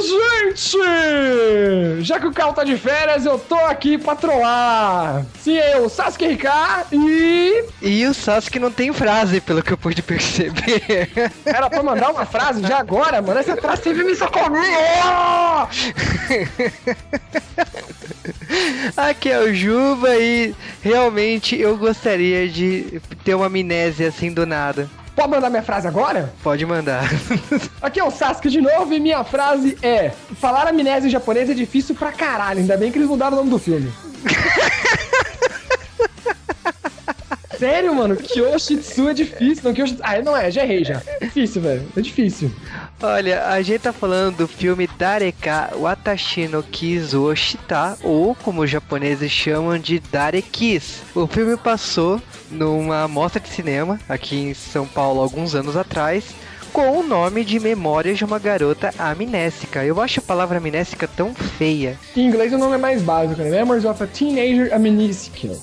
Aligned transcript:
gente! 0.00 0.78
Já 2.00 2.20
que 2.20 2.26
o 2.26 2.32
Carl 2.32 2.52
tá 2.52 2.64
de 2.64 2.76
férias, 2.76 3.26
eu 3.26 3.38
tô 3.38 3.56
aqui 3.56 3.98
pra 3.98 4.14
trollar. 4.14 5.24
Sim, 5.40 5.56
eu, 5.56 5.88
Sasuke 5.88 6.26
RK 6.26 6.46
e... 6.92 7.64
E 7.82 8.06
o 8.06 8.14
Sasuke 8.14 8.58
não 8.58 8.70
tem 8.70 8.92
frase, 8.92 9.40
pelo 9.40 9.62
que 9.62 9.72
eu 9.72 9.78
pude 9.78 10.02
perceber. 10.02 11.10
Era 11.44 11.68
pra 11.68 11.82
mandar 11.82 12.10
uma 12.10 12.26
frase 12.26 12.62
já 12.62 12.78
agora, 12.78 13.20
mano? 13.22 13.40
Essa 13.40 13.56
frase 13.56 13.82
sempre 13.82 14.04
me 14.04 14.14
socorreu! 14.14 14.54
Aqui 18.96 19.30
é 19.30 19.40
o 19.40 19.54
Juba 19.54 20.16
e 20.16 20.54
realmente 20.82 21.58
eu 21.58 21.76
gostaria 21.76 22.48
de 22.48 23.00
ter 23.24 23.34
uma 23.34 23.46
amnésia 23.46 24.08
assim 24.08 24.32
do 24.32 24.46
nada. 24.46 24.88
Pode 25.14 25.30
mandar 25.30 25.48
minha 25.48 25.62
frase 25.62 25.86
agora? 25.86 26.32
Pode 26.42 26.66
mandar. 26.66 27.04
Aqui 27.80 28.00
é 28.00 28.04
o 28.04 28.10
Sasuke 28.10 28.48
de 28.48 28.60
novo 28.60 28.92
e 28.92 28.98
minha 28.98 29.22
frase 29.22 29.78
é: 29.80 30.10
Falar 30.10 30.66
amnésia 30.66 31.06
em 31.06 31.10
japonês 31.10 31.48
é 31.48 31.54
difícil 31.54 31.94
pra 31.94 32.10
caralho, 32.10 32.60
ainda 32.60 32.76
bem 32.76 32.90
que 32.90 32.98
eles 32.98 33.08
mudaram 33.08 33.34
o 33.34 33.36
nome 33.36 33.50
do 33.50 33.58
filme. 33.58 33.92
Sério, 37.58 37.94
mano, 37.94 38.16
Kyoshitsu 38.16 39.08
é 39.08 39.14
difícil. 39.14 39.62
Não, 39.64 39.74
Kyoshitsu... 39.74 40.02
Ah, 40.04 40.20
não 40.22 40.36
é, 40.36 40.50
já 40.50 40.62
errei 40.62 40.84
já. 40.84 41.02
É 41.20 41.24
difícil, 41.24 41.62
velho. 41.62 41.82
É 41.96 42.00
difícil. 42.00 42.50
Olha, 43.02 43.46
a 43.48 43.60
gente 43.62 43.80
tá 43.80 43.92
falando 43.92 44.38
do 44.38 44.48
filme 44.48 44.88
Dareka 44.98 45.70
Watashi 45.76 46.48
no 46.48 46.62
Kizu 46.62 47.22
Oshita, 47.24 47.98
ou 48.02 48.34
como 48.34 48.62
os 48.62 48.70
japoneses 48.70 49.30
chamam 49.30 49.78
de 49.78 49.98
Darekis. 49.98 51.02
O 51.14 51.26
filme 51.26 51.56
passou 51.56 52.20
numa 52.50 53.06
mostra 53.08 53.40
de 53.40 53.48
cinema 53.48 54.00
aqui 54.08 54.36
em 54.36 54.54
São 54.54 54.86
Paulo 54.86 55.20
alguns 55.20 55.54
anos 55.54 55.76
atrás 55.76 56.24
com 56.74 56.98
o 56.98 57.04
nome 57.04 57.44
de 57.44 57.60
Memórias 57.60 58.18
de 58.18 58.24
uma 58.24 58.36
Garota 58.40 58.92
Amnésica. 58.98 59.84
Eu 59.84 60.00
acho 60.00 60.18
a 60.18 60.22
palavra 60.22 60.58
amnésica 60.58 61.06
tão 61.06 61.32
feia. 61.32 61.96
Em 62.16 62.26
inglês 62.26 62.52
o 62.52 62.58
nome 62.58 62.74
é 62.74 62.78
mais 62.78 63.00
básico, 63.00 63.40
né? 63.40 63.48
Memories 63.48 63.84
of 63.84 64.02
a 64.02 64.06
Teenager 64.08 64.74
Amnésica. 64.74 65.56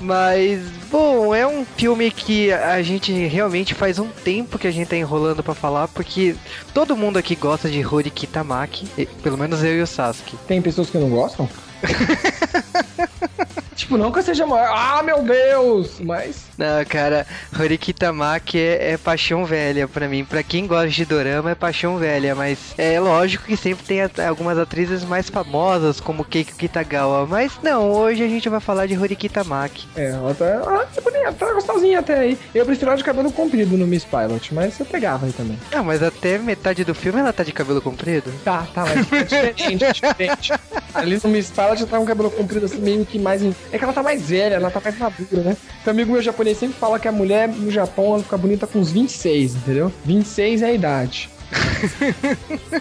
Mas, 0.00 0.62
bom, 0.90 1.34
é 1.34 1.46
um 1.46 1.64
filme 1.64 2.10
que 2.10 2.52
a 2.52 2.82
gente 2.82 3.12
realmente 3.12 3.74
faz 3.74 3.98
um 3.98 4.08
tempo 4.08 4.58
que 4.58 4.66
a 4.66 4.70
gente 4.70 4.88
tá 4.88 4.96
enrolando 4.96 5.42
para 5.42 5.54
falar, 5.54 5.88
porque 5.88 6.36
todo 6.74 6.96
mundo 6.96 7.16
aqui 7.18 7.34
gosta 7.34 7.68
de 7.68 7.84
Horiki 7.84 8.26
Tamaki, 8.26 8.86
pelo 9.22 9.38
menos 9.38 9.62
eu 9.64 9.76
e 9.76 9.82
o 9.82 9.86
Sasuke. 9.86 10.36
Tem 10.46 10.60
pessoas 10.60 10.90
que 10.90 10.98
não 10.98 11.08
gostam? 11.08 11.48
tipo, 13.76 13.96
não 13.96 14.10
que 14.10 14.18
eu 14.18 14.22
seja 14.22 14.46
maior. 14.46 14.68
Ah, 14.74 15.02
meu 15.02 15.22
Deus! 15.22 16.00
Mas. 16.00 16.46
Não, 16.58 16.84
cara, 16.86 17.26
Horiki 17.58 17.92
Tamaki 17.92 18.58
é, 18.58 18.92
é, 18.92 18.96
paixão 18.96 19.44
velha 19.44 19.86
pra 19.86 20.08
mim. 20.08 20.24
Pra 20.24 20.42
quem 20.42 20.66
gosta 20.66 20.88
de 20.88 21.04
dorama, 21.04 21.50
é 21.50 21.54
paixão 21.54 21.98
velha. 21.98 22.34
Mas 22.34 22.74
é 22.78 22.98
lógico 22.98 23.44
que 23.44 23.56
sempre 23.56 23.84
tem 23.84 24.00
algumas 24.26 24.58
atrizes 24.58 25.04
mais 25.04 25.28
famosas, 25.28 26.00
como 26.00 26.24
Keiko 26.24 26.54
Kitagawa. 26.56 27.26
Mas 27.26 27.52
não, 27.62 27.90
hoje 27.90 28.24
a 28.24 28.28
gente 28.28 28.48
vai 28.48 28.60
falar 28.60 28.86
de 28.86 28.98
Horiki 28.98 29.28
Tamaki. 29.28 29.86
É, 29.94 30.10
ela 30.10 30.34
tá, 30.34 30.44
ela 30.46 30.86
tá 30.86 31.00
bonita, 31.00 31.32
tá 31.32 31.52
gostosinha 31.52 31.98
até 32.00 32.18
aí. 32.18 32.38
Eu 32.54 32.64
prefiro 32.64 32.90
ela 32.90 32.96
de 32.96 33.04
cabelo 33.04 33.30
comprido 33.30 33.76
no 33.76 33.86
Miss 33.86 34.04
Pilot, 34.04 34.54
mas 34.54 34.80
eu 34.80 34.86
pegava 34.86 35.26
aí 35.26 35.32
também. 35.32 35.58
Não, 35.70 35.84
mas 35.84 36.02
até 36.02 36.38
metade 36.38 36.84
do 36.84 36.94
filme 36.94 37.20
ela 37.20 37.32
tá 37.32 37.42
de 37.42 37.52
cabelo 37.52 37.82
comprido? 37.82 38.32
Tá, 38.44 38.66
tá, 38.74 38.84
mas 38.84 39.12
é 39.12 39.52
diferente, 39.52 39.84
é 39.84 39.92
diferente. 39.92 40.52
Ali 40.94 41.20
no 41.22 41.28
Miss 41.28 41.50
Pilot 41.50 41.80
já 41.80 41.86
tá 41.86 41.98
com 41.98 42.06
cabelo 42.06 42.30
comprido 42.30 42.66
assim, 42.66 42.78
meio 42.78 43.04
que 43.04 43.18
mais. 43.18 43.42
É 43.72 43.78
que 43.78 43.84
ela 43.84 43.92
tá 43.92 44.02
mais 44.02 44.22
velha, 44.22 44.54
ela 44.54 44.70
tá 44.70 44.80
mais 44.80 44.98
madura, 44.98 45.42
né? 45.42 45.56
Então, 45.80 45.92
amigo 45.92 46.12
meu 46.12 46.22
japonês 46.22 46.58
sempre 46.58 46.78
fala 46.78 46.98
que 46.98 47.08
a 47.08 47.12
mulher 47.12 47.48
no 47.48 47.70
Japão 47.70 48.14
ela 48.14 48.22
fica 48.22 48.36
bonita 48.36 48.66
com 48.66 48.78
uns 48.78 48.90
26, 48.90 49.56
entendeu? 49.56 49.92
26 50.04 50.62
é 50.62 50.66
a 50.66 50.72
idade. 50.72 51.30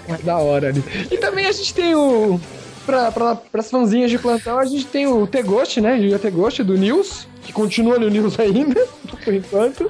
Mas 0.07 0.21
da 0.23 0.37
hora 0.37 0.69
ali. 0.69 0.83
E 1.11 1.17
também 1.17 1.45
a 1.45 1.51
gente 1.51 1.73
tem 1.73 1.95
o. 1.95 2.39
Pra, 2.85 3.11
pra, 3.11 3.35
pras 3.35 3.71
fãzinhas 3.71 4.11
de 4.11 4.19
plantão, 4.19 4.59
a 4.59 4.65
gente 4.65 4.85
tem 4.85 5.07
o 5.07 5.25
Tegoshi, 5.25 5.81
né? 5.81 5.97
O 6.13 6.19
Tegoshi 6.19 6.63
do 6.63 6.77
News, 6.77 7.27
que 7.41 7.51
continua 7.51 7.97
no 7.97 8.09
News 8.09 8.39
ainda, 8.39 8.87
por 9.23 9.33
enquanto. 9.33 9.89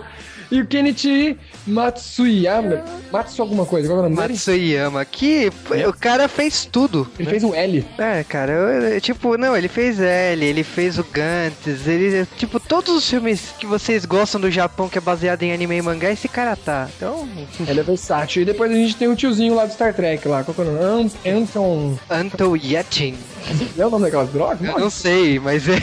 E 0.51 0.61
o 0.61 0.65
Kenichi 0.65 1.37
Matsuyama. 1.65 2.83
Matsu 3.11 3.41
alguma 3.41 3.65
coisa, 3.65 3.87
qual 3.87 3.97
é 3.97 3.99
o 4.01 4.03
nome 4.03 4.15
Matsuyama. 4.15 5.03
Que 5.05 5.51
é. 5.71 5.87
o 5.87 5.93
cara 5.93 6.27
fez 6.27 6.65
tudo. 6.65 7.07
Ele 7.17 7.25
né? 7.25 7.31
fez 7.31 7.43
o 7.43 7.53
L. 7.53 7.85
É, 7.97 8.23
cara, 8.23 8.51
eu, 8.51 9.01
tipo, 9.01 9.37
não, 9.37 9.55
ele 9.55 9.67
fez 9.67 9.99
L, 9.99 10.45
ele 10.45 10.63
fez 10.63 10.99
o 10.99 11.03
Gantz, 11.03 11.87
ele. 11.87 12.27
Tipo, 12.37 12.59
todos 12.59 12.95
os 12.95 13.09
filmes 13.09 13.53
que 13.59 13.65
vocês 13.65 14.05
gostam 14.05 14.39
do 14.39 14.51
Japão 14.51 14.89
que 14.89 14.97
é 14.97 15.01
baseado 15.01 15.43
em 15.43 15.53
anime 15.53 15.77
e 15.77 15.81
mangá, 15.81 16.11
esse 16.11 16.27
cara 16.27 16.55
tá. 16.55 16.87
Então. 16.95 17.27
Ele 17.67 17.79
é 17.79 17.83
versátil. 17.83 18.41
E 18.41 18.45
depois 18.45 18.71
a 18.71 18.75
gente 18.75 18.95
tem 18.95 19.07
o 19.07 19.15
tiozinho 19.15 19.55
lá 19.55 19.65
do 19.65 19.73
Star 19.73 19.93
Trek 19.93 20.27
lá. 20.27 20.43
Qual 20.43 20.55
é 20.57 20.69
o 20.69 20.73
nome? 20.73 21.11
Anton. 21.25 21.97
Anton 22.09 22.55
Yetchin. 22.55 23.15
É 23.77 23.85
o 23.85 23.89
nome 23.89 24.05
daquelas 24.05 24.29
drogas? 24.29 24.67
Eu 24.67 24.79
não 24.79 24.89
sei, 24.89 25.39
mas 25.39 25.67
é. 25.67 25.75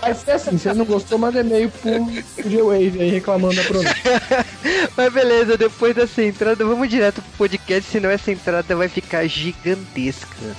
Mas 0.00 0.26
é 0.26 0.32
assim, 0.32 0.58
você 0.58 0.74
não 0.74 0.84
gostou, 0.84 1.18
manda 1.18 1.40
e-mail 1.40 1.70
pro 1.70 2.50
G-Wave 2.50 3.00
aí 3.00 3.10
reclamando 3.10 3.41
mas 4.96 5.12
beleza, 5.12 5.56
depois 5.56 5.94
dessa 5.94 6.22
entrada, 6.22 6.64
vamos 6.64 6.88
direto 6.88 7.22
pro 7.22 7.48
podcast, 7.48 7.90
senão 7.90 8.10
essa 8.10 8.30
entrada 8.30 8.76
vai 8.76 8.88
ficar 8.88 9.26
gigantesca. 9.26 10.56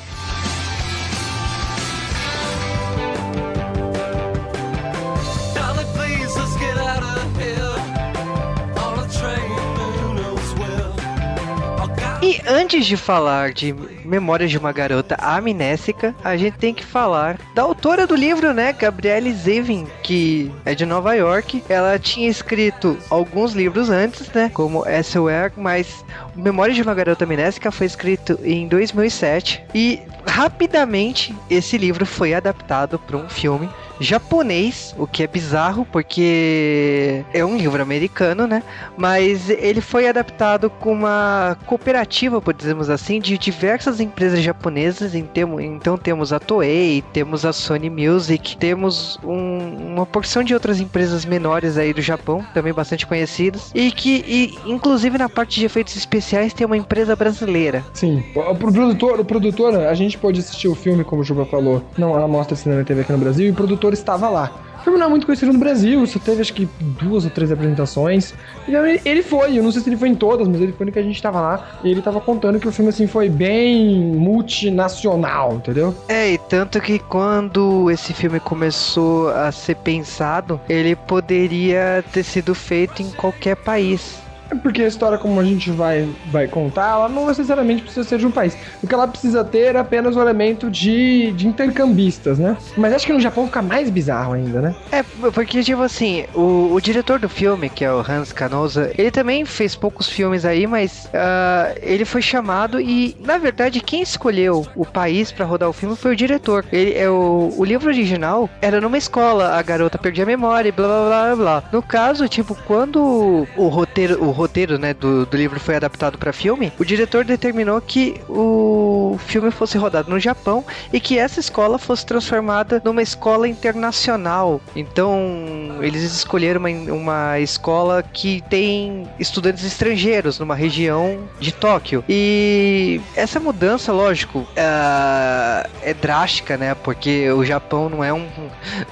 Antes 12.48 12.86
de 12.86 12.98
falar 12.98 13.54
de 13.54 13.74
Memórias 14.04 14.52
de 14.52 14.58
uma 14.58 14.72
Garota 14.72 15.16
Amnésica, 15.20 16.16
a 16.24 16.36
gente 16.36 16.58
tem 16.58 16.74
que 16.74 16.86
falar 16.86 17.38
da 17.54 17.62
autora 17.62 18.06
do 18.06 18.16
livro, 18.16 18.54
né, 18.54 18.74
Gabrielle 18.74 19.34
Zevin, 19.34 19.88
que 20.02 20.52
é 20.66 20.76
de 20.76 20.86
Nova 20.86 21.14
York. 21.14 21.64
Ela 21.70 21.98
tinha 21.98 22.30
escrito 22.30 22.98
alguns 23.10 23.54
livros 23.54 23.90
antes, 23.90 24.30
né, 24.30 24.52
como 24.54 24.84
SOR, 25.04 25.52
mas 25.56 26.04
Memórias 26.36 26.76
de 26.76 26.82
uma 26.82 26.94
Garota 26.94 27.24
Amnésica 27.26 27.72
foi 27.72 27.88
escrito 27.88 28.40
em 28.44 28.68
2007 28.68 29.64
e 29.74 30.02
rapidamente 30.26 31.36
esse 31.50 31.78
livro 31.78 32.06
foi 32.06 32.34
adaptado 32.34 32.98
para 32.98 33.18
um 33.18 33.30
filme 33.30 33.70
japonês, 34.04 34.94
o 34.98 35.08
que 35.08 35.24
é 35.24 35.28
bizarro 35.28 35.86
porque 35.92 37.24
é 37.34 37.44
um 37.46 37.58
livro 37.58 37.82
americano, 37.82 38.46
né? 38.46 38.62
Mas 38.98 39.50
ele 39.50 39.82
foi 39.82 40.08
adaptado 40.08 40.70
com 40.70 40.94
uma 40.94 41.58
cooperativa, 41.66 42.42
por 42.42 42.54
dizermos 42.54 42.90
assim, 42.90 43.20
de 43.20 43.38
diversas 43.38 44.00
empresas 44.00 44.42
japonesas. 44.42 45.14
Então 45.16 45.98
temos 45.98 46.34
a 46.34 46.40
Toei, 46.40 47.04
temos 47.14 47.46
a 47.46 47.54
Sony 47.54 47.90
Music, 47.90 48.58
temos 48.58 49.20
um, 49.24 49.94
uma 49.94 50.06
porção 50.06 50.44
de 50.44 50.54
outras 50.54 50.80
empresas 50.80 51.26
menores 51.26 51.78
aí 51.78 51.94
do 51.94 52.02
Japão, 52.02 52.46
também 52.54 52.74
bastante 52.74 53.08
conhecidas, 53.08 53.72
e 53.74 53.92
que, 53.92 54.24
e, 54.28 54.58
inclusive 54.66 55.18
na 55.18 55.30
parte 55.30 55.60
de 55.60 55.66
efeitos 55.66 55.96
especiais, 55.96 56.54
tem 56.54 56.66
uma 56.66 56.78
empresa 56.78 57.16
brasileira. 57.16 57.84
Sim, 57.94 58.24
o 58.36 58.56
produtor, 58.56 59.20
o 59.20 59.26
produtor, 59.26 59.76
a 59.76 59.94
gente 59.94 60.18
pode 60.18 60.40
assistir 60.40 60.68
o 60.68 60.76
filme, 60.76 61.04
como 61.04 61.22
o 61.22 61.26
Juba 61.26 61.46
falou, 61.46 61.84
não, 61.98 62.16
ela 62.16 62.28
mostra 62.28 62.56
cinema 62.56 62.84
TV 62.84 63.02
aqui 63.02 63.12
no 63.12 63.18
Brasil, 63.18 63.48
e 63.48 63.52
o 63.52 63.54
produtor 63.54 63.93
estava 63.94 64.30
lá. 64.30 64.52
O 64.80 64.84
filme 64.84 65.00
não 65.00 65.08
é 65.08 65.10
muito 65.10 65.26
conhecido 65.26 65.54
no 65.54 65.60
Brasil, 65.60 66.06
só 66.06 66.20
teve 66.20 66.42
acho 66.42 66.54
que 66.54 66.68
duas 67.02 67.24
ou 67.24 67.32
três 67.32 67.50
apresentações. 67.54 68.34
Então 68.68 68.86
ele 68.86 69.24
foi, 69.24 69.58
eu 69.58 69.64
não 69.64 69.72
sei 69.72 69.82
se 69.82 69.90
ele 69.90 69.96
foi 69.96 70.10
em 70.10 70.16
todas, 70.16 70.46
mas 70.46 70.60
ele 70.60 70.74
foi 70.74 70.86
no 70.86 70.92
que 70.92 71.00
a 71.00 71.04
gente 71.04 71.22
tava 71.22 71.40
lá. 71.40 71.80
E 71.86 71.90
ele 71.90 72.02
tava 72.02 72.20
contando 72.20 72.60
que 72.60 72.68
o 72.68 72.72
filme 72.72 72.90
assim 72.90 73.08
foi 73.08 73.30
bem 73.30 73.98
multinacional, 74.14 75.54
entendeu? 75.54 75.96
É, 76.10 76.34
e 76.34 76.38
tanto 76.38 76.82
que 76.82 77.00
quando 77.00 77.90
esse 77.90 78.14
filme 78.14 78.42
começou 78.42 79.30
a 79.30 79.54
ser 79.54 79.78
pensado, 79.78 80.60
ele 80.68 80.98
poderia 80.98 82.04
ter 82.12 82.24
sido 82.24 82.54
feito 82.54 83.02
em 83.02 83.10
qualquer 83.12 83.56
país. 83.56 84.22
É 84.52 84.56
porque 84.56 84.82
a 84.84 84.88
história, 84.88 85.18
como 85.18 85.40
a 85.40 85.44
gente 85.44 85.72
vai, 85.72 86.08
vai 86.32 86.48
contar, 86.48 86.92
ela 86.92 87.10
não 87.10 87.28
necessariamente 87.28 87.84
precisa 87.84 88.08
ser 88.08 88.20
de 88.20 88.28
um 88.28 88.32
país. 88.32 88.58
O 88.82 88.88
que 88.88 88.94
ela 88.94 89.08
precisa 89.08 89.44
ter 89.44 89.76
é 89.76 89.80
apenas 89.80 90.16
o 90.16 90.22
elemento 90.22 90.70
de, 90.70 91.32
de 91.32 91.48
intercambistas, 91.48 92.38
né? 92.38 92.58
Mas 92.78 92.94
acho 92.94 93.06
que 93.06 93.14
no 93.14 93.20
Japão 93.20 93.46
fica 93.48 93.62
mais 93.62 93.90
bizarro 93.90 94.34
ainda, 94.34 94.62
né? 94.62 94.76
É, 94.92 95.04
porque, 95.32 95.64
tipo 95.64 95.82
assim, 95.82 96.26
o, 96.34 96.74
o 96.74 96.82
diretor 96.82 97.20
do 97.20 97.30
filme, 97.30 97.70
que 97.70 97.84
é 97.84 97.92
o 97.92 98.00
Hans 98.00 98.32
Canosa, 98.32 98.92
ele 98.98 99.12
também 99.12 99.46
fez 99.46 99.76
poucos 99.76 100.08
filmes 100.08 100.46
aí, 100.46 100.68
mas 100.68 101.06
uh, 101.06 101.78
ele 101.82 102.06
foi 102.06 102.22
chamado 102.22 102.80
e, 102.80 103.16
na 103.24 103.38
verdade, 103.38 103.80
quem 103.82 104.02
escolheu 104.02 104.66
o 104.76 104.86
país 104.86 105.32
para 105.32 105.46
rodar 105.46 105.70
o 105.70 105.74
filme 105.74 105.96
foi 105.96 106.14
o 106.14 106.16
diretor. 106.16 106.66
Ele, 106.72 106.94
é 106.94 107.10
o, 107.10 107.54
o 107.58 107.64
livro 107.64 107.88
original 107.90 108.50
era 108.62 108.80
numa 108.80 108.98
escola, 108.98 109.58
a 109.58 109.62
garota 109.62 109.98
perdia 109.98 110.24
a 110.24 110.28
memória 110.28 110.70
e 110.70 110.72
blá 110.72 110.88
blá 110.88 111.08
blá 111.08 111.36
blá. 111.36 111.64
No 111.72 111.82
caso, 111.82 112.28
tipo, 112.28 112.56
quando 112.68 113.48
o 113.58 113.68
roteiro, 113.68 114.24
o 114.24 114.30
roteiro 114.30 114.43
né, 114.78 114.94
do, 114.94 115.26
do 115.26 115.38
livro 115.38 115.60
foi 115.60 115.76
adaptado 115.76 116.18
para 116.18 116.34
filme, 116.34 116.72
o 116.80 116.86
diretor 116.86 117.24
determinou 117.24 117.80
que 117.82 118.20
o 118.28 118.93
o 119.12 119.18
filme 119.18 119.52
fosse 119.52 119.78
rodado 119.78 120.10
no 120.10 120.20
Japão 120.20 120.64
e 120.92 121.00
que 121.00 121.18
essa 121.18 121.40
escola 121.40 121.78
fosse 121.78 122.06
transformada 122.06 122.82
numa 122.84 123.02
escola 123.02 123.48
internacional. 123.48 124.62
Então, 124.76 125.78
eles 125.82 126.04
escolheram 126.04 126.60
uma, 126.60 126.70
uma 126.70 127.40
escola 127.40 128.04
que 128.04 128.42
tem 128.50 129.08
estudantes 129.20 129.64
estrangeiros 129.64 130.40
numa 130.40 130.56
região 130.56 131.20
de 131.40 131.52
Tóquio. 131.52 132.04
E 132.08 133.02
essa 133.16 133.40
mudança, 133.40 133.92
lógico, 133.92 134.40
uh, 134.40 135.70
é 135.82 135.94
drástica, 135.94 136.58
né? 136.58 136.76
Porque 136.76 137.30
o 137.32 137.44
Japão 137.44 137.90
não 137.90 138.04
é 138.04 138.14
um 138.14 138.28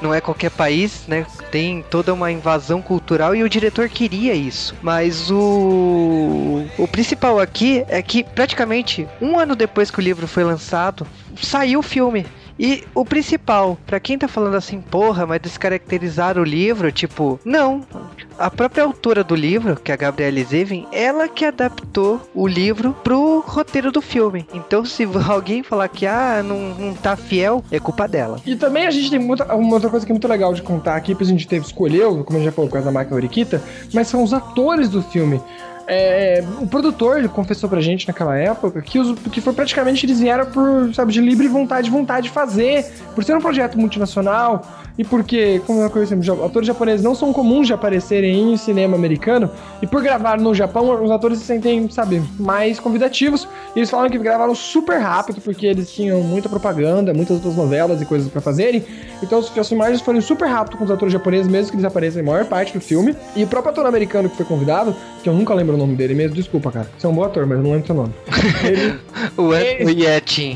não 0.02 0.13
é 0.13 0.22
qualquer 0.22 0.52
país, 0.52 1.06
né? 1.08 1.25
Tem 1.50 1.84
toda 1.90 2.13
uma 2.13 2.31
invasão 2.31 2.81
cultural 2.81 3.36
e 3.36 3.44
o 3.44 3.50
diretor 3.50 3.90
queria 3.90 4.34
isso. 4.34 4.75
Mas 4.81 5.30
o 5.31 6.66
o 6.78 6.88
principal 6.88 7.40
aqui 7.40 7.84
é 7.88 8.02
que 8.02 8.24
praticamente 8.24 9.08
um 9.22 9.38
ano 9.38 9.56
depois 9.56 9.92
que 9.92 10.00
o 10.01 10.03
livro 10.03 10.27
foi 10.27 10.44
lançado, 10.44 11.06
saiu 11.42 11.80
o 11.80 11.83
filme. 11.83 12.25
E 12.59 12.83
o 12.94 13.03
principal, 13.03 13.77
para 13.88 14.00
quem 14.00 14.18
tá 14.19 14.27
falando 14.27 14.56
assim, 14.56 14.81
porra, 14.81 15.25
mas 15.25 15.42
descaracterizar 15.42 16.38
o 16.38 16.44
livro, 16.44 16.92
tipo, 16.92 17.39
não. 17.44 17.81
A 18.38 18.51
própria 18.51 18.83
autora 18.83 19.24
do 19.24 19.33
livro, 19.33 19.75
que 19.75 19.92
é 19.92 19.95
a 19.95 19.98
Gabrielle 19.98 20.44
Zevin, 20.44 20.86
ela 20.92 21.27
que 21.27 21.44
adaptou 21.44 22.21
o 22.36 22.48
livro 22.48 22.95
pro 23.03 23.44
roteiro 23.48 23.92
do 23.92 24.01
filme. 24.01 24.45
Então, 24.53 24.86
se 24.86 25.07
alguém 25.27 25.63
falar 25.63 25.88
que 25.88 26.06
ah, 26.06 26.44
não, 26.44 26.75
não 26.75 26.94
tá 26.94 27.15
fiel, 27.15 27.63
é 27.71 27.80
culpa 27.80 28.07
dela. 28.07 28.39
E 28.45 28.56
também 28.56 28.86
a 28.86 28.92
gente 28.92 29.09
tem 29.09 29.19
muita, 29.19 29.56
uma 29.56 29.74
outra 29.74 29.89
coisa 29.89 30.06
que 30.06 30.12
é 30.12 30.13
muito 30.13 30.27
legal 30.27 30.53
de 30.53 30.62
contar 30.62 30.95
aqui, 30.95 31.15
pra 31.15 31.25
gente 31.25 31.48
teve 31.48 31.65
escolheu, 31.65 32.24
como 32.24 32.38
a 32.38 32.42
gente 32.42 32.50
já 32.50 32.51
falou, 32.51 32.69
causa 32.69 32.86
da 32.86 32.92
máquina 32.92 33.15
Orikita, 33.15 33.63
mas 33.92 34.07
são 34.07 34.24
os 34.24 34.33
atores 34.33 34.89
do 34.89 35.01
filme. 35.01 35.42
É, 35.94 36.42
o 36.62 36.66
produtor 36.66 37.28
confessou 37.28 37.68
pra 37.68 37.82
gente 37.82 38.08
naquela 38.08 38.38
época 38.38 38.82
que, 38.82 38.98
os, 38.98 39.20
que 39.30 39.42
foi 39.42 39.52
praticamente 39.52 40.06
eles 40.06 40.22
vieram 40.22 40.46
por, 40.46 40.96
sabe, 40.96 41.12
de 41.12 41.20
livre 41.20 41.50
vontade, 41.50 41.90
vontade 41.90 42.28
de 42.28 42.30
fazer, 42.30 42.86
por 43.14 43.26
ser 43.26 43.36
um 43.36 43.42
projeto 43.42 43.78
multinacional 43.78 44.66
e 44.98 45.04
porque, 45.04 45.62
como 45.66 45.82
nós 45.82 45.92
conhecemos, 45.92 46.28
atores 46.30 46.68
japoneses 46.68 47.04
não 47.04 47.16
são 47.16 47.32
comuns 47.32 47.68
de 47.68 47.74
aparecerem 47.74 48.54
em 48.54 48.58
cinema 48.58 48.96
americano, 48.96 49.50
e 49.82 49.88
por 49.88 50.02
gravar 50.02 50.40
no 50.40 50.54
Japão, 50.54 51.04
os 51.04 51.12
atores 51.12 51.40
se 51.40 51.46
sentem, 51.46 51.90
sabe, 51.90 52.22
mais 52.40 52.80
convidativos. 52.80 53.48
E 53.76 53.80
eles 53.80 53.90
falaram 53.90 54.10
que 54.10 54.18
gravaram 54.18 54.54
super 54.54 55.00
rápido, 55.00 55.42
porque 55.42 55.66
eles 55.66 55.92
tinham 55.92 56.22
muita 56.22 56.50
propaganda, 56.50 57.14
muitas 57.14 57.38
outras 57.38 57.56
novelas 57.56 58.02
e 58.02 58.06
coisas 58.06 58.30
para 58.30 58.42
fazerem. 58.42 58.84
Então 59.24 59.40
as 59.40 59.68
filmagens 59.68 60.02
foram 60.02 60.22
super 60.22 60.48
rápido 60.48 60.78
com 60.78 60.84
os 60.84 60.92
atores 60.92 61.14
japoneses, 61.14 61.48
mesmo 61.48 61.72
que 61.72 61.78
eles 61.78 61.86
apareçam 61.86 62.22
em 62.22 62.26
maior 62.26 62.46
parte 62.46 62.74
do 62.74 62.82
filme. 62.82 63.16
E 63.36 63.44
o 63.44 63.48
próprio 63.48 63.72
ator 63.72 63.86
americano 63.86 64.30
que 64.30 64.36
foi 64.36 64.46
convidado, 64.46 64.96
que 65.24 65.30
eu 65.30 65.34
nunca 65.34 65.54
lembro 65.54 65.78
nome 65.81 65.95
dele 65.95 66.13
mesmo, 66.13 66.36
desculpa, 66.36 66.72
cara. 66.72 66.89
Você 66.98 67.06
é 67.06 67.10
um 67.10 67.13
bom 67.13 67.24
ator, 67.24 67.45
mas 67.45 67.57
eu 67.57 67.63
não 67.63 67.72
lembro 67.72 67.88
seu 67.88 67.95
nome. 67.95 68.13
Ele, 68.63 69.00
o, 69.38 69.54
ele... 69.54 69.86
o 69.86 69.89
Yetin. 69.89 70.56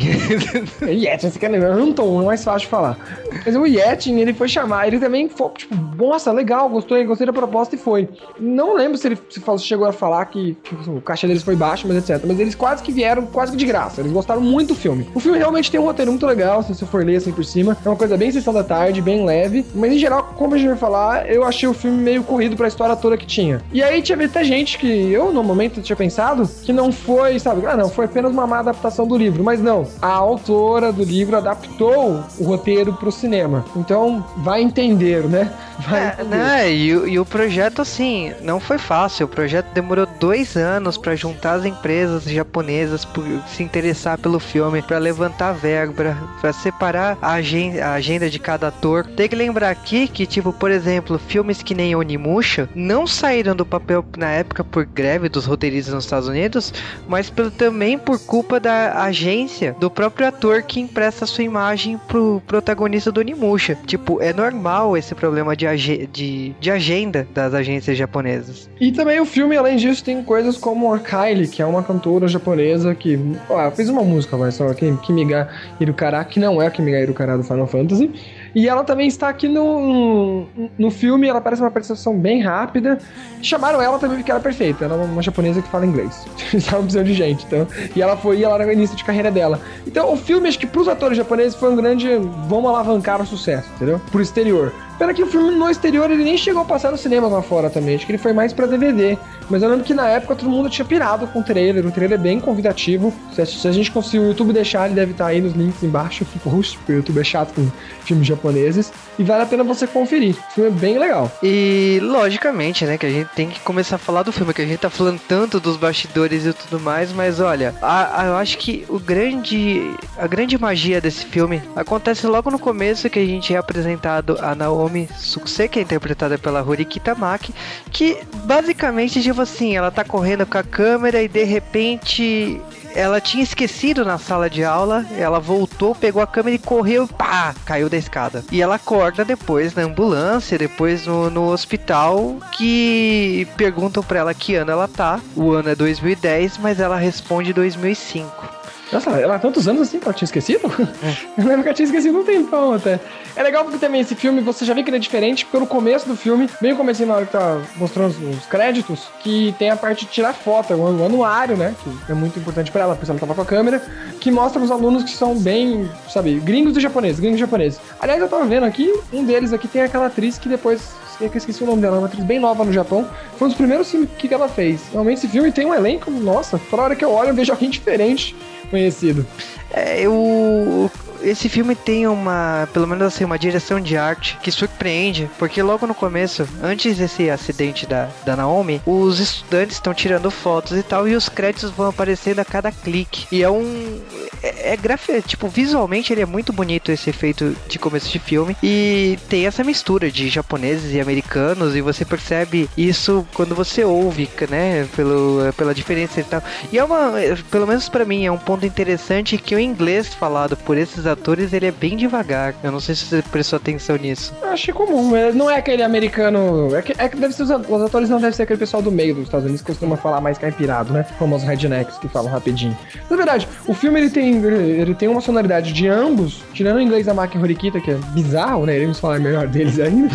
Yetin, 0.87 1.29
você 1.29 1.39
quer 1.39 1.49
lembrar? 1.49 1.75
Não 1.75 1.91
tô, 1.91 2.05
não 2.05 2.21
é 2.21 2.25
mais 2.25 2.43
fácil 2.43 2.61
de 2.61 2.67
falar. 2.67 2.97
Mas 3.45 3.55
o 3.55 3.65
Yetin, 3.65 4.19
ele 4.19 4.33
foi 4.33 4.47
chamar, 4.47 4.87
ele 4.87 4.99
também 4.99 5.29
foi, 5.29 5.49
tipo, 5.51 5.75
nossa, 5.95 6.31
legal, 6.31 6.69
gostei, 6.69 7.03
gostei 7.03 7.27
da 7.27 7.33
proposta 7.33 7.75
e 7.75 7.77
foi. 7.77 8.07
Não 8.39 8.75
lembro 8.75 8.97
se 8.97 9.07
ele 9.07 9.17
se 9.29 9.41
chegou 9.59 9.87
a 9.87 9.93
falar 9.93 10.25
que, 10.25 10.57
que 10.63 10.89
o 10.89 11.01
caixa 11.01 11.27
deles 11.27 11.43
foi 11.43 11.55
baixo, 11.55 11.87
mas 11.87 11.97
etc. 11.97 12.23
Mas 12.25 12.39
eles 12.39 12.55
quase 12.55 12.83
que 12.83 12.91
vieram, 12.91 13.25
quase 13.25 13.51
que 13.51 13.57
de 13.57 13.65
graça. 13.65 14.01
Eles 14.01 14.11
gostaram 14.11 14.41
muito 14.41 14.69
do 14.69 14.75
filme. 14.75 15.07
O 15.13 15.19
filme 15.19 15.37
realmente 15.37 15.69
tem 15.71 15.79
um 15.79 15.83
roteiro 15.83 16.11
muito 16.11 16.25
legal, 16.25 16.63
se 16.63 16.73
você 16.73 16.85
for 16.85 17.03
ler 17.03 17.17
assim 17.17 17.31
por 17.31 17.45
cima. 17.45 17.77
É 17.83 17.89
uma 17.89 17.95
coisa 17.95 18.17
bem 18.17 18.31
sessão 18.31 18.53
da 18.53 18.63
tarde, 18.63 19.01
bem 19.01 19.25
leve. 19.25 19.65
Mas 19.73 19.93
em 19.93 19.99
geral, 19.99 20.33
como 20.35 20.55
a 20.55 20.57
gente 20.57 20.67
vai 20.67 20.77
falar, 20.77 21.29
eu 21.29 21.43
achei 21.43 21.67
o 21.67 21.73
filme 21.73 21.97
meio 21.97 22.23
corrido 22.23 22.55
pra 22.55 22.67
história 22.67 22.95
toda 22.95 23.17
que 23.17 23.25
tinha. 23.25 23.61
E 23.71 23.83
aí 23.83 24.01
tinha 24.01 24.17
até 24.25 24.43
gente 24.43 24.77
que 24.77 25.04
eu, 25.11 25.31
no 25.31 25.43
momento, 25.43 25.81
tinha 25.81 25.95
pensado 25.95 26.47
que 26.63 26.73
não 26.73 26.91
foi, 26.91 27.39
sabe? 27.39 27.65
Ah, 27.65 27.75
não, 27.75 27.89
foi 27.89 28.05
apenas 28.05 28.31
uma 28.31 28.47
má 28.47 28.59
adaptação 28.59 29.07
do 29.07 29.17
livro. 29.17 29.43
Mas 29.43 29.61
não, 29.61 29.87
a 30.01 30.07
autora 30.07 30.91
do 30.91 31.03
livro 31.03 31.37
adaptou 31.37 32.23
o 32.39 32.43
roteiro 32.43 32.93
pro 32.93 33.11
cinema. 33.11 33.65
Então, 33.75 34.25
vai 34.37 34.61
entender, 34.61 35.23
né? 35.23 35.51
Vai 35.87 36.01
é, 36.01 36.07
entender. 36.13 36.37
Né? 36.37 36.71
E, 36.71 36.87
e, 36.87 37.19
o 37.19 37.25
projeto, 37.25 37.81
assim, 37.81 38.33
não 38.41 38.61
foi 38.61 38.77
fácil. 38.77 39.25
O 39.25 39.29
projeto 39.29 39.73
demorou 39.73 40.07
dois 40.19 40.55
anos 40.55 40.97
para 40.97 41.15
juntar 41.15 41.55
as 41.55 41.65
empresas 41.65 42.23
japonesas 42.23 43.03
por 43.03 43.25
se 43.47 43.61
interessar 43.61 44.17
pelo 44.17 44.39
filme, 44.39 44.81
para 44.81 44.97
levantar 44.97 45.51
verba, 45.51 46.17
para 46.39 46.53
separar 46.53 47.17
a 47.21 47.33
agenda, 47.33 47.85
a 47.85 47.93
agenda 47.93 48.29
de 48.29 48.39
cada 48.39 48.69
ator. 48.69 49.05
Tem 49.05 49.27
que 49.27 49.35
lembrar 49.35 49.69
aqui 49.69 50.07
que, 50.07 50.25
tipo, 50.25 50.53
por 50.53 50.71
exemplo, 50.71 51.19
filmes 51.19 51.61
que 51.61 51.75
nem 51.75 51.95
Onimusha 51.95 52.69
não 52.73 53.05
saíram 53.05 53.55
do 53.55 53.65
papel 53.65 54.05
na 54.17 54.29
época 54.29 54.63
por 54.63 54.85
greve 54.95 55.27
dos 55.27 55.45
roteiristas 55.45 55.93
nos 55.93 56.05
Estados 56.05 56.29
Unidos, 56.29 56.73
mas 57.07 57.29
pelo, 57.29 57.51
também 57.51 57.99
por 57.99 58.17
culpa 58.19 58.59
da 58.59 59.03
agência 59.03 59.75
do 59.79 59.91
próprio 59.91 60.27
ator 60.27 60.63
que 60.63 60.79
empresta 60.79 61.25
sua 61.25 61.43
imagem 61.43 61.99
pro 62.07 62.41
protagonista 62.47 63.11
do 63.11 63.19
Onimusha. 63.19 63.77
Tipo, 63.85 64.21
é 64.21 64.31
normal 64.33 64.95
esse 64.95 65.13
problema 65.13 65.55
de, 65.55 65.67
ag 65.67 66.07
de, 66.11 66.55
de 66.59 66.71
agenda 66.71 67.27
das 67.33 67.53
agências 67.53 67.97
japonesas. 67.97 68.69
E 68.79 68.91
também 68.91 69.19
o 69.19 69.25
filme, 69.25 69.57
além 69.57 69.75
disso, 69.75 70.03
tem 70.03 70.23
coisas 70.23 70.57
como 70.57 70.93
a 70.93 70.99
Kylie, 70.99 71.47
que 71.47 71.61
é 71.61 71.65
uma 71.65 71.83
cantora 71.83 72.27
japonesa 72.27 72.95
que 72.95 73.19
ó, 73.49 73.69
fez 73.71 73.89
uma 73.89 74.03
música, 74.03 74.37
vai 74.37 74.51
só, 74.51 74.73
Kimiga 74.73 75.49
Irukara, 75.79 76.23
que 76.23 76.39
não 76.39 76.61
é 76.61 76.67
a 76.67 76.71
Kimiga 76.71 77.01
Irukara 77.01 77.37
do 77.37 77.43
Final 77.43 77.67
Fantasy. 77.67 78.09
E 78.55 78.69
ela 78.69 78.85
também 78.85 79.07
está 79.07 79.27
aqui 79.27 79.49
no, 79.49 80.47
no 80.79 80.89
filme, 80.89 81.27
ela 81.27 81.41
parece 81.41 81.61
uma 81.61 81.69
participação 81.69 82.17
bem 82.17 82.41
rápida. 82.41 82.97
Chamaram 83.41 83.81
ela 83.81 83.99
também 83.99 84.17
porque 84.17 84.31
ela 84.31 84.39
é 84.39 84.43
perfeita. 84.43 84.85
Ela 84.85 84.95
é 84.95 85.05
uma 85.05 85.21
japonesa 85.21 85.61
que 85.61 85.67
fala 85.67 85.85
inglês. 85.85 86.25
Estavam 86.53 86.83
precisando 86.83 87.05
de 87.05 87.13
gente, 87.13 87.45
então. 87.45 87.67
E 87.93 88.01
ela 88.01 88.15
foi, 88.15 88.41
ela 88.41 88.55
era 88.55 88.65
no 88.65 88.71
início 88.71 88.95
de 88.95 89.03
carreira 89.03 89.29
dela. 89.29 89.59
Então, 89.85 90.13
o 90.13 90.15
filme, 90.15 90.47
acho 90.47 90.57
que 90.57 90.65
pros 90.65 90.87
atores 90.87 91.17
japoneses 91.17 91.55
foi 91.55 91.69
um 91.69 91.75
grande. 91.75 92.07
Vamos 92.47 92.69
alavancar 92.69 93.21
o 93.21 93.25
sucesso, 93.25 93.69
entendeu? 93.75 93.99
Pro 94.09 94.21
exterior. 94.21 94.71
Pena 94.97 95.13
que 95.13 95.23
o 95.23 95.27
filme 95.27 95.51
no 95.51 95.69
exterior 95.69 96.09
ele 96.09 96.23
nem 96.23 96.37
chegou 96.37 96.61
a 96.61 96.65
passar 96.65 96.91
no 96.91 96.97
cinema 96.97 97.27
lá 97.27 97.41
fora 97.41 97.69
também. 97.69 97.95
Acho 97.95 98.05
que 98.05 98.11
ele 98.11 98.17
foi 98.17 98.31
mais 98.31 98.53
pra 98.53 98.65
DVD. 98.65 99.17
Mas 99.49 99.61
eu 99.61 99.69
lembro 99.69 99.83
que 99.83 99.93
na 99.93 100.07
época 100.07 100.35
todo 100.35 100.49
mundo 100.49 100.69
tinha 100.69 100.85
pirado 100.85 101.27
com 101.27 101.39
o 101.39 101.43
trailer. 101.43 101.85
O 101.85 101.91
trailer 101.91 102.17
é 102.17 102.21
bem 102.21 102.39
convidativo. 102.39 103.13
Se, 103.33 103.45
se 103.45 103.67
a 103.67 103.71
gente 103.71 103.91
conseguir 103.91 104.19
o 104.19 104.27
YouTube 104.27 104.53
deixar, 104.53 104.85
ele 104.85 104.95
deve 104.95 105.11
estar 105.11 105.25
tá 105.25 105.29
aí 105.31 105.41
nos 105.41 105.53
links 105.53 105.83
embaixo 105.83 106.25
post, 106.43 106.79
o 106.87 106.91
YouTube 106.91 107.19
é 107.19 107.23
chato 107.23 107.53
com 107.53 107.69
filmes 108.03 108.25
japoneses. 108.25 108.91
E 109.19 109.23
vale 109.23 109.43
a 109.43 109.45
pena 109.45 109.63
você 109.63 109.85
conferir. 109.85 110.35
O 110.51 110.53
filme 110.53 110.69
é 110.69 110.73
bem 110.73 110.97
legal. 110.97 111.31
E 111.43 111.99
logicamente, 112.01 112.85
né, 112.85 112.97
que 112.97 113.05
a 113.05 113.09
gente 113.09 113.29
tem 113.35 113.49
que 113.49 113.59
começar 113.59 113.97
a 113.97 113.99
falar 113.99 114.23
do 114.23 114.31
filme, 114.31 114.53
que 114.53 114.61
a 114.61 114.65
gente 114.65 114.79
tá 114.79 114.89
falando 114.89 115.19
tanto 115.27 115.59
dos 115.59 115.77
bastidores 115.77 116.45
e 116.45 116.53
tudo 116.53 116.79
mais, 116.79 117.11
mas 117.11 117.39
olha, 117.39 117.75
a, 117.81 118.21
a, 118.21 118.25
eu 118.27 118.35
acho 118.37 118.57
que 118.57 118.85
o 118.87 118.99
grande. 118.99 119.93
A 120.17 120.27
grande 120.27 120.57
magia 120.57 121.01
desse 121.01 121.25
filme 121.25 121.61
acontece 121.75 122.25
logo 122.25 122.49
no 122.49 122.57
começo 122.57 123.09
que 123.09 123.19
a 123.19 123.25
gente 123.25 123.53
é 123.53 123.57
apresentado 123.57 124.37
a 124.39 124.55
Naomi 124.55 124.84
Naomi 124.85 125.09
Sukse, 125.17 125.67
que 125.67 125.79
é 125.79 125.81
interpretada 125.81 126.37
pela 126.37 126.63
Hori 126.63 126.85
Kitamaki, 126.85 127.53
que 127.91 128.17
basicamente, 128.45 129.21
tipo 129.21 129.41
assim, 129.41 129.75
ela 129.75 129.91
tá 129.91 130.03
correndo 130.03 130.45
com 130.45 130.57
a 130.57 130.63
câmera 130.63 131.21
e 131.21 131.27
de 131.27 131.43
repente 131.43 132.61
ela 132.93 133.19
tinha 133.19 133.43
esquecido 133.43 134.05
na 134.05 134.17
sala 134.17 134.49
de 134.49 134.63
aula, 134.63 135.05
ela 135.17 135.39
voltou, 135.39 135.93
pegou 135.93 136.21
a 136.21 136.27
câmera 136.27 136.55
e 136.55 136.59
correu 136.59 137.05
pá, 137.07 137.53
caiu 137.65 137.89
da 137.89 137.97
escada. 137.97 138.45
E 138.49 138.61
ela 138.61 138.75
acorda 138.75 139.25
depois 139.25 139.75
na 139.75 139.83
ambulância, 139.83 140.57
depois 140.57 141.05
no, 141.05 141.29
no 141.29 141.51
hospital, 141.51 142.37
que 142.53 143.45
perguntam 143.57 144.01
para 144.01 144.19
ela 144.19 144.33
que 144.33 144.55
ano 144.55 144.71
ela 144.71 144.87
tá. 144.87 145.19
O 145.35 145.51
ano 145.51 145.69
é 145.69 145.75
2010, 145.75 146.57
mas 146.59 146.79
ela 146.79 146.95
responde 146.95 147.51
2005. 147.51 148.54
Nossa, 148.91 149.09
ela 149.11 149.35
há 149.35 149.39
tantos 149.39 149.67
anos 149.67 149.81
assim 149.81 149.99
que 149.99 150.05
ela 150.05 150.13
tinha 150.13 150.25
esquecido? 150.25 150.71
É. 151.03 151.15
Eu 151.41 151.45
lembro 151.45 151.63
que 151.63 151.69
ela 151.69 151.75
tinha 151.75 151.85
esquecido 151.85 152.17
um 152.19 152.23
tempão 152.23 152.73
até. 152.73 152.99
É 153.35 153.43
legal 153.43 153.63
porque 153.63 153.79
também 153.79 154.01
esse 154.01 154.15
filme, 154.15 154.41
você 154.41 154.63
já 154.63 154.73
vê 154.73 154.83
que 154.83 154.89
ele 154.89 154.97
é 154.97 154.99
diferente 154.99 155.45
pelo 155.45 155.65
começo 155.65 156.07
do 156.07 156.15
filme, 156.15 156.49
bem 156.61 156.73
o 156.73 156.75
começo 156.75 157.05
na 157.05 157.15
hora 157.15 157.25
que 157.25 157.31
tá 157.31 157.61
mostrando 157.75 158.15
os 158.29 158.45
créditos, 158.45 159.07
que 159.21 159.53
tem 159.57 159.69
a 159.69 159.75
parte 159.75 160.05
de 160.05 160.11
tirar 160.11 160.33
foto, 160.33 160.71
é 160.71 160.75
o 160.75 161.05
anuário, 161.05 161.57
né? 161.57 161.75
Que 162.05 162.11
é 162.11 162.15
muito 162.15 162.39
importante 162.39 162.71
pra 162.71 162.81
ela, 162.81 162.95
porque 162.95 163.09
ela 163.09 163.19
tava 163.19 163.33
com 163.33 163.41
a 163.41 163.45
câmera, 163.45 163.81
que 164.19 164.31
mostra 164.31 164.61
os 164.61 164.71
alunos 164.71 165.03
que 165.03 165.11
são 165.11 165.37
bem, 165.37 165.89
sabe, 166.09 166.39
gringos 166.39 166.77
e 166.77 166.79
japoneses, 166.79 167.19
gringos 167.19 167.37
e 167.37 167.41
japoneses. 167.41 167.79
Aliás, 167.99 168.21
eu 168.21 168.29
tava 168.29 168.45
vendo 168.45 168.65
aqui, 168.65 168.93
um 169.11 169.25
deles 169.25 169.51
aqui 169.51 169.67
tem 169.67 169.81
aquela 169.81 170.05
atriz 170.05 170.37
que 170.37 170.47
depois 170.47 170.93
eu 171.19 171.31
esqueci 171.33 171.63
o 171.63 171.67
nome 171.67 171.81
dela, 171.81 171.95
é 171.95 171.99
uma 171.99 172.07
atriz 172.07 172.23
bem 172.23 172.39
nova 172.39 172.63
no 172.63 172.73
Japão. 172.73 173.07
Foi 173.37 173.47
um 173.47 173.49
dos 173.49 173.57
primeiros 173.57 173.89
filmes 173.89 174.09
que 174.17 174.33
ela 174.33 174.49
fez. 174.49 174.81
Realmente 174.91 175.19
esse 175.19 175.27
filme 175.27 175.51
tem 175.51 175.65
um 175.65 175.73
elenco, 175.73 176.11
nossa, 176.11 176.59
toda 176.69 176.83
hora 176.83 176.95
que 176.95 177.05
eu 177.05 177.11
olho 177.11 177.29
eu 177.29 177.33
vejo 177.33 177.51
alguém 177.51 177.69
diferente 177.69 178.35
conhecido. 178.65 179.25
É, 179.71 180.01
eu 180.01 180.89
esse 181.25 181.49
filme 181.49 181.75
tem 181.75 182.07
uma, 182.07 182.69
pelo 182.71 182.87
menos 182.87 183.03
assim, 183.07 183.23
uma 183.23 183.39
direção 183.39 183.79
de 183.79 183.97
arte 183.97 184.37
que 184.41 184.51
surpreende, 184.51 185.29
porque 185.39 185.61
logo 185.61 185.87
no 185.87 185.95
começo, 185.95 186.47
antes 186.61 186.97
desse 186.97 187.29
acidente 187.29 187.85
da, 187.85 188.09
da 188.25 188.35
Naomi, 188.35 188.81
os 188.85 189.19
estudantes 189.19 189.77
estão 189.77 189.93
tirando 189.93 190.29
fotos 190.29 190.77
e 190.77 190.83
tal, 190.83 191.07
e 191.07 191.15
os 191.15 191.27
créditos 191.27 191.71
vão 191.71 191.89
aparecendo 191.89 192.39
a 192.39 192.45
cada 192.45 192.71
clique. 192.71 193.25
E 193.31 193.41
é 193.41 193.49
um. 193.49 194.01
É, 194.43 194.73
é 194.73 194.77
gráfico, 194.77 195.19
tipo, 195.21 195.47
visualmente 195.47 196.13
ele 196.13 196.21
é 196.21 196.25
muito 196.25 196.53
bonito 196.53 196.91
esse 196.91 197.09
efeito 197.09 197.55
de 197.67 197.79
começo 197.79 198.09
de 198.09 198.19
filme. 198.19 198.55
E 198.61 199.17
tem 199.27 199.47
essa 199.47 199.63
mistura 199.63 200.11
de 200.11 200.29
japoneses 200.29 200.93
e 200.93 200.99
americanos, 200.99 201.75
e 201.75 201.81
você 201.81 202.05
percebe 202.05 202.69
isso 202.77 203.25
quando 203.33 203.55
você 203.55 203.83
ouve, 203.83 204.29
né? 204.49 204.87
Pelo, 204.95 205.51
pela 205.57 205.73
diferença 205.73 206.19
e 206.19 206.23
tal. 206.23 206.43
E 206.71 206.77
é 206.77 206.83
uma, 206.83 207.13
pelo 207.49 207.65
menos 207.65 207.89
para 207.89 208.05
mim, 208.05 208.25
é 208.25 208.31
um 208.31 208.37
ponto 208.37 208.65
interessante 208.65 209.37
que 209.37 209.55
o 209.55 209.59
inglês 209.59 210.13
falado 210.13 210.55
por 210.57 210.77
esses 210.77 211.07
atores 211.15 211.53
ele 211.53 211.65
é 211.65 211.71
bem 211.71 211.97
devagar. 211.97 212.53
Eu 212.63 212.71
não 212.71 212.79
sei 212.79 212.93
se 212.93 213.05
você 213.05 213.21
prestou 213.23 213.57
atenção 213.57 213.95
nisso. 213.95 214.33
Achei 214.43 214.73
comum, 214.73 215.15
é, 215.15 215.31
não 215.31 215.49
é 215.49 215.57
aquele 215.57 215.81
americano. 215.81 216.75
É 216.75 216.81
que, 216.81 216.93
é 216.97 217.09
que 217.09 217.17
deve 217.17 217.33
ser 217.33 217.43
os, 217.43 217.49
os 217.49 217.81
atores 217.81 218.09
não 218.09 218.17
devem 218.17 218.33
ser 218.33 218.43
aquele 218.43 218.59
pessoal 218.59 218.81
do 218.81 218.91
meio 218.91 219.15
dos 219.15 219.23
Estados 219.23 219.45
Unidos 219.45 219.61
que 219.61 219.67
costuma 219.67 219.97
falar 219.97 220.21
mais 220.21 220.37
caipirado, 220.37 220.93
né? 220.93 221.05
Como 221.17 221.35
os 221.35 221.43
rednecks 221.43 221.97
que 221.97 222.07
falam 222.07 222.31
rapidinho. 222.31 222.77
Na 223.09 223.15
verdade, 223.15 223.47
o 223.67 223.73
filme 223.73 223.99
ele 223.99 224.09
tem, 224.09 224.43
ele 224.43 224.93
tem 224.93 225.07
uma 225.07 225.21
sonoridade 225.21 225.73
de 225.73 225.87
ambos, 225.87 226.43
tirando 226.53 226.77
o 226.77 226.81
inglês 226.81 227.05
da 227.05 227.13
Maki 227.13 227.37
Horikita, 227.37 227.79
que 227.79 227.91
é 227.91 227.95
bizarro, 228.13 228.65
né? 228.65 228.75
Iremos 228.75 228.99
falar 228.99 229.19
melhor 229.19 229.47
deles 229.47 229.79
ainda. 229.79 230.09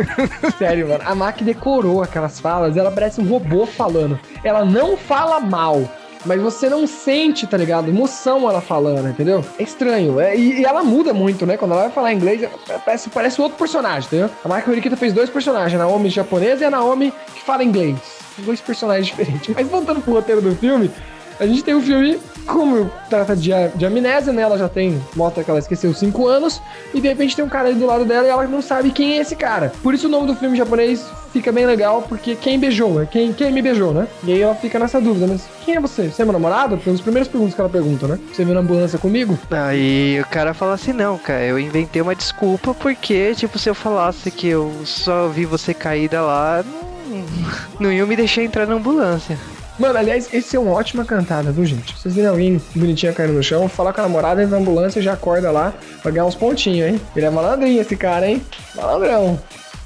Sério, 0.58 0.88
mano. 0.88 1.02
A 1.06 1.14
Maki 1.14 1.44
decorou 1.44 2.02
aquelas 2.02 2.40
falas, 2.40 2.76
ela 2.76 2.90
parece 2.90 3.20
um 3.20 3.28
robô 3.28 3.66
falando. 3.66 4.18
Ela 4.42 4.64
não 4.64 4.96
fala 4.96 5.40
mal. 5.40 5.88
Mas 6.26 6.40
você 6.40 6.68
não 6.68 6.86
sente, 6.86 7.46
tá 7.46 7.56
ligado? 7.56 7.88
Emoção 7.88 8.48
ela 8.48 8.60
falando, 8.60 9.08
entendeu? 9.08 9.44
É 9.58 9.62
estranho. 9.62 10.20
É, 10.20 10.36
e, 10.36 10.60
e, 10.60 10.64
ela 10.64 10.82
muda 10.82 11.14
muito, 11.14 11.46
né? 11.46 11.56
Quando 11.56 11.72
ela 11.72 11.82
vai 11.82 11.90
falar 11.90 12.12
inglês, 12.12 12.48
parece, 12.84 13.08
parece 13.10 13.40
outro 13.40 13.56
personagem, 13.56 14.06
entendeu? 14.06 14.30
A 14.44 14.48
Maki 14.48 14.70
Horikita 14.70 14.96
fez 14.96 15.12
dois 15.12 15.30
personagens, 15.30 15.80
a 15.80 15.84
Naomi 15.84 16.10
japonesa 16.10 16.64
e 16.64 16.66
a 16.66 16.70
Naomi 16.70 17.12
que 17.34 17.42
fala 17.42 17.62
inglês. 17.62 17.96
Dois 18.38 18.60
personagens 18.60 19.06
diferentes. 19.14 19.54
Mas 19.54 19.68
voltando 19.68 20.00
pro 20.00 20.14
roteiro 20.14 20.42
do 20.42 20.54
filme, 20.56 20.90
a 21.38 21.46
gente 21.46 21.62
tem 21.62 21.74
um 21.74 21.82
filme, 21.82 22.18
como 22.46 22.90
trata 23.10 23.36
de, 23.36 23.50
de 23.74 23.86
amnésia, 23.86 24.32
né? 24.32 24.42
Ela 24.42 24.58
já 24.58 24.68
tem, 24.68 25.00
mostra 25.14 25.44
que 25.44 25.50
ela 25.50 25.58
esqueceu 25.58 25.92
5 25.92 26.26
anos, 26.26 26.60
e 26.94 27.00
de 27.00 27.08
repente 27.08 27.36
tem 27.36 27.44
um 27.44 27.48
cara 27.48 27.68
ali 27.68 27.78
do 27.78 27.86
lado 27.86 28.04
dela 28.04 28.26
e 28.26 28.30
ela 28.30 28.46
não 28.46 28.62
sabe 28.62 28.90
quem 28.90 29.18
é 29.18 29.20
esse 29.20 29.36
cara. 29.36 29.72
Por 29.82 29.94
isso 29.94 30.06
o 30.06 30.10
nome 30.10 30.26
do 30.26 30.36
filme 30.36 30.56
japonês 30.56 31.04
fica 31.32 31.52
bem 31.52 31.66
legal, 31.66 32.02
porque 32.02 32.34
quem 32.34 32.58
beijou, 32.58 33.02
é 33.02 33.06
quem, 33.06 33.32
quem 33.32 33.52
me 33.52 33.60
beijou, 33.60 33.92
né? 33.92 34.08
E 34.24 34.32
aí 34.32 34.40
ela 34.40 34.54
fica 34.54 34.78
nessa 34.78 35.00
dúvida, 35.00 35.26
mas 35.26 35.46
quem 35.64 35.76
é 35.76 35.80
você? 35.80 36.08
Você 36.08 36.22
é 36.22 36.24
meu 36.24 36.32
namorado? 36.32 36.78
Foi 36.78 36.90
uma 36.90 36.96
das 36.96 37.02
primeiras 37.02 37.28
perguntas 37.28 37.54
que 37.54 37.60
ela 37.60 37.68
pergunta, 37.68 38.06
né? 38.06 38.18
Você 38.32 38.44
veio 38.44 38.54
na 38.54 38.60
ambulância 38.60 38.98
comigo? 38.98 39.38
Aí 39.50 40.20
o 40.20 40.26
cara 40.26 40.54
fala 40.54 40.74
assim, 40.74 40.92
não, 40.92 41.18
cara, 41.18 41.44
eu 41.44 41.58
inventei 41.58 42.00
uma 42.00 42.14
desculpa 42.14 42.72
porque, 42.74 43.34
tipo, 43.34 43.58
se 43.58 43.68
eu 43.68 43.74
falasse 43.74 44.30
que 44.30 44.48
eu 44.48 44.72
só 44.84 45.28
vi 45.28 45.44
você 45.44 45.74
caída 45.74 46.22
lá, 46.22 46.64
não, 46.64 47.24
não 47.80 47.92
ia 47.92 48.06
me 48.06 48.16
deixar 48.16 48.42
entrar 48.42 48.66
na 48.66 48.74
ambulância. 48.74 49.38
Mano, 49.78 49.98
aliás, 49.98 50.32
esse 50.32 50.56
é 50.56 50.58
uma 50.58 50.72
ótima 50.72 51.04
cantada, 51.04 51.52
viu, 51.52 51.64
gente? 51.66 51.94
Vocês 51.98 52.14
viram 52.14 52.30
alguém 52.30 52.60
bonitinha 52.74 53.12
caindo 53.12 53.34
no 53.34 53.42
chão, 53.42 53.68
falar 53.68 53.92
com 53.92 54.00
a 54.00 54.04
namorada, 54.04 54.42
entra 54.42 54.56
na 54.56 54.62
ambulância 54.62 55.00
e 55.00 55.02
já 55.02 55.12
acorda 55.12 55.50
lá 55.50 55.74
pra 56.02 56.10
ganhar 56.10 56.24
uns 56.24 56.34
pontinhos, 56.34 56.88
hein? 56.88 57.00
Ele 57.14 57.26
é 57.26 57.30
malandrinho 57.30 57.80
esse 57.80 57.94
cara, 57.94 58.26
hein? 58.26 58.42
Malandrão. 58.74 59.38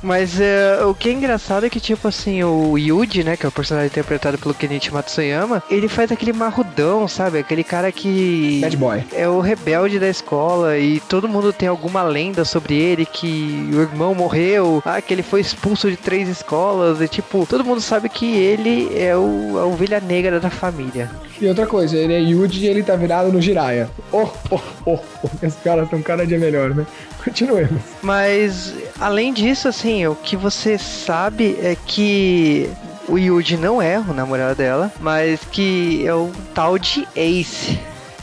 Mas 0.03 0.41
é, 0.41 0.83
o 0.85 0.95
que 0.95 1.09
é 1.09 1.13
engraçado 1.13 1.67
é 1.67 1.71
que, 1.71 1.81
tipo 1.81 2.09
assim, 2.09 2.43
o 2.43 2.79
Yuji, 2.79 3.23
né, 3.25 3.37
que 3.37 3.45
é 3.45 3.49
o 3.49 3.53
personagem 3.53 3.89
interpretado 3.89 4.39
pelo 4.39 4.55
Kenichi 4.55 4.93
Matsuyama, 4.93 5.63
ele 5.71 5.89
faz 5.89 6.11
aquele 6.11 6.33
marrudão, 6.33 7.07
sabe? 7.07 7.39
Aquele 7.39 7.63
cara 7.65 7.93
que. 7.93 8.61
Bad 8.63 8.77
boy. 8.77 9.05
É 9.13 9.29
o 9.29 9.41
rebelde 9.41 9.99
da 9.99 10.09
escola 10.09 10.79
e 10.79 11.01
todo 11.01 11.29
mundo 11.29 11.53
tem 11.53 11.69
alguma 11.69 12.03
lenda 12.03 12.45
sobre 12.45 12.75
ele 12.75 13.05
que 13.05 13.69
o 13.73 13.81
irmão 13.81 14.15
morreu, 14.15 14.83
ah, 14.85 15.01
que 15.01 15.13
ele 15.13 15.23
foi 15.23 15.41
expulso 15.41 15.91
de 15.91 15.97
três 15.97 16.29
escolas 16.29 17.01
e, 17.01 17.09
tipo, 17.09 17.47
todo 17.47 17.65
mundo 17.65 17.81
sabe 17.81 18.09
que 18.09 18.37
ele 18.37 18.91
é 18.99 19.17
o, 19.17 19.59
a 19.59 19.67
ovelha 19.67 20.01
negra 20.01 20.41
da 20.41 20.51
família. 20.51 21.11
E 21.41 21.49
outra 21.49 21.67
coisa, 21.67 21.97
ele 21.97 22.13
é 22.13 22.21
Yuji 22.21 22.67
e 22.67 22.69
ele 22.69 22.83
tá 22.83 22.95
virado 22.97 23.33
no 23.33 23.41
Jiraya. 23.41 23.89
Oh, 24.13 24.29
oh, 24.51 24.61
oh, 24.85 24.99
oh. 25.23 25.29
Esse 25.43 25.57
cara 25.59 25.87
tem 25.87 25.99
um 25.99 26.03
cara 26.03 26.27
de 26.27 26.37
melhor, 26.37 26.75
né? 26.75 26.87
Continuemos. 27.25 27.81
Mas, 28.03 28.75
além 29.01 29.33
disso, 29.33 29.67
assim, 29.67 30.07
o 30.07 30.15
que 30.15 30.37
você 30.37 30.77
sabe 30.77 31.57
é 31.63 31.75
que 31.87 32.69
o 33.09 33.19
Yuji 33.19 33.57
não 33.57 33.81
é 33.81 33.99
o 33.99 34.13
namorado 34.13 34.55
dela, 34.55 34.93
mas 35.01 35.41
que 35.51 36.07
é 36.07 36.15
o 36.15 36.31
tal 36.55 36.79
de 36.79 37.09
Ace. 37.17 37.79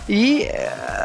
E. 0.10 0.48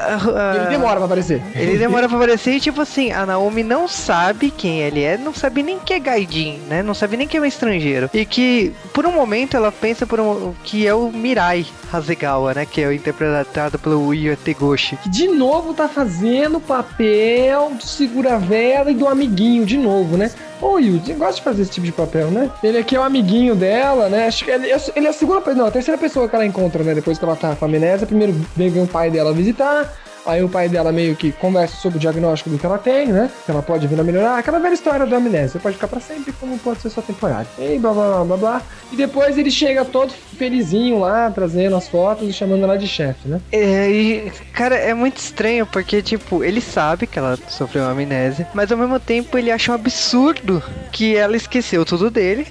Uh, 0.03 0.57
ele 0.57 0.71
demora 0.71 0.97
pra 0.97 1.05
aparecer. 1.07 1.43
Ele 1.55 1.79
demora 1.79 2.09
pra 2.09 2.17
aparecer 2.17 2.53
e, 2.53 2.61
tipo 2.61 2.81
assim, 2.81 3.13
a 3.13 3.25
Naomi 3.25 3.63
não 3.63 3.89
sabe 3.89 4.51
quem 4.51 4.81
ele 4.81 5.03
é, 5.03 5.17
não 5.17 5.33
sabe 5.35 5.63
nem 5.63 5.79
que 5.79 5.95
é 5.95 5.99
Gaidin, 5.99 6.61
né? 6.69 6.83
Não 6.83 6.95
sabe 6.95 7.17
nem 7.17 7.27
que 7.27 7.37
é 7.37 7.41
um 7.41 7.45
estrangeiro. 7.45 8.11
E 8.13 8.25
que, 8.25 8.73
por 8.93 9.07
um 9.07 9.13
momento, 9.13 9.57
ela 9.57 9.73
pensa 9.73 10.07
por 10.07 10.21
um, 10.21 10.55
que 10.65 10.87
é 10.87 10.95
o 10.95 11.11
Mirai 11.11 11.67
Hasegawa, 11.93 12.55
né? 12.55 12.67
Que 12.67 12.81
é 12.81 12.89
o 12.89 12.93
interpretado 12.93 13.79
pelo 13.79 14.13
Io 14.15 14.37
Tegoshi. 14.37 14.97
Que 14.97 15.09
de 15.09 15.29
novo 15.29 15.75
tá 15.75 15.89
fazendo 15.89 16.59
o 16.59 16.61
papel 16.61 17.71
do 17.71 17.87
segura-vela 17.87 18.91
e 18.91 18.95
do 18.95 19.09
amiguinho, 19.09 19.65
de 19.65 19.79
novo, 19.79 20.17
né? 20.17 20.31
Ô, 20.63 20.79
Yuji, 20.79 21.15
gosta 21.15 21.35
de 21.35 21.43
fazer 21.43 21.63
esse 21.63 21.73
tipo 21.73 21.85
de 21.85 21.93
papel, 21.93 22.31
né? 22.31 22.49
Ele 22.63 22.79
aqui 22.79 22.95
é 22.95 23.01
o 23.01 23.03
amiguinho 23.03 23.57
dela, 23.57 24.09
né? 24.09 24.29
Acho 24.29 24.45
que 24.45 24.51
ele, 24.53 24.69
ele 24.95 25.07
é 25.07 25.11
a 25.11 25.13
segunda, 25.13 25.55
não, 25.55 25.67
a 25.67 25.71
terceira 25.73 25.99
pessoa 25.99 26.29
que 26.29 26.37
ela 26.37 26.47
encontra, 26.47 26.85
né? 26.85 26.95
Depois 26.95 27.19
que 27.19 27.25
ela 27.25 27.35
tá 27.35 27.57
com 27.57 27.65
a 27.65 27.69
amnésia. 27.69 28.07
Primeiro 28.07 28.33
vem 28.55 28.81
o 28.81 28.87
pai 28.87 29.11
dela 29.11 29.33
visitar, 29.33 29.93
Aí 30.25 30.43
o 30.43 30.49
pai 30.49 30.69
dela 30.69 30.93
meio 30.93 31.17
que 31.17 31.33
conversa 31.33 31.77
sobre 31.77 31.99
o 31.99 32.01
diagnóstico 32.01 32.51
do 32.51 32.59
que 32.59 32.65
ela 32.65 32.79
tem, 32.79 33.09
né? 33.09 33.31
Que 33.45 33.51
ela 33.51 33.63
pode 33.63 33.87
vir 33.87 33.99
a 33.99 34.05
melhorar. 34.05 34.39
Aquela 34.39 34.59
velha 34.59 34.75
história 34.75 35.05
da 35.05 35.17
amnésia. 35.17 35.59
Pode 35.61 35.75
ficar 35.75 35.89
para 35.89 36.01
sempre, 36.01 36.33
como 36.33 36.59
pode 36.59 36.81
ser 36.81 36.91
só 36.91 37.03
temporário. 37.03 37.49
E 37.59 37.79
blá 37.79 37.93
blá 37.93 38.09
blá 38.09 38.25
blá 38.25 38.37
blá. 38.37 38.63
E 38.93 38.97
depois 38.97 39.37
ele 39.37 39.51
chega 39.51 39.85
todo 39.85 40.13
felizinho 40.37 41.01
lá, 41.01 41.31
trazendo 41.31 41.75
as 41.77 41.89
fotos 41.89 42.29
e 42.29 42.33
chamando 42.33 42.63
ela 42.63 42.77
de 42.77 42.87
chefe, 42.87 43.29
né? 43.29 43.41
É, 43.51 43.91
e, 43.91 44.33
cara, 44.53 44.77
é 44.77 44.95
muito 44.95 45.17
estranho, 45.19 45.67
porque, 45.67 46.01
tipo, 46.03 46.45
ele 46.45 46.61
sabe 46.61 47.07
que 47.07 47.19
ela 47.19 47.39
sofreu 47.49 47.85
amnésia, 47.85 48.47
mas 48.55 48.71
ao 48.71 48.79
mesmo 48.79 49.01
tempo 49.01 49.37
ele 49.37 49.51
acha 49.51 49.73
um 49.73 49.75
absurdo 49.75 50.63
que 50.93 51.17
ela 51.17 51.37
esqueceu 51.37 51.85
tudo 51.85 52.11
dele, 52.11 52.47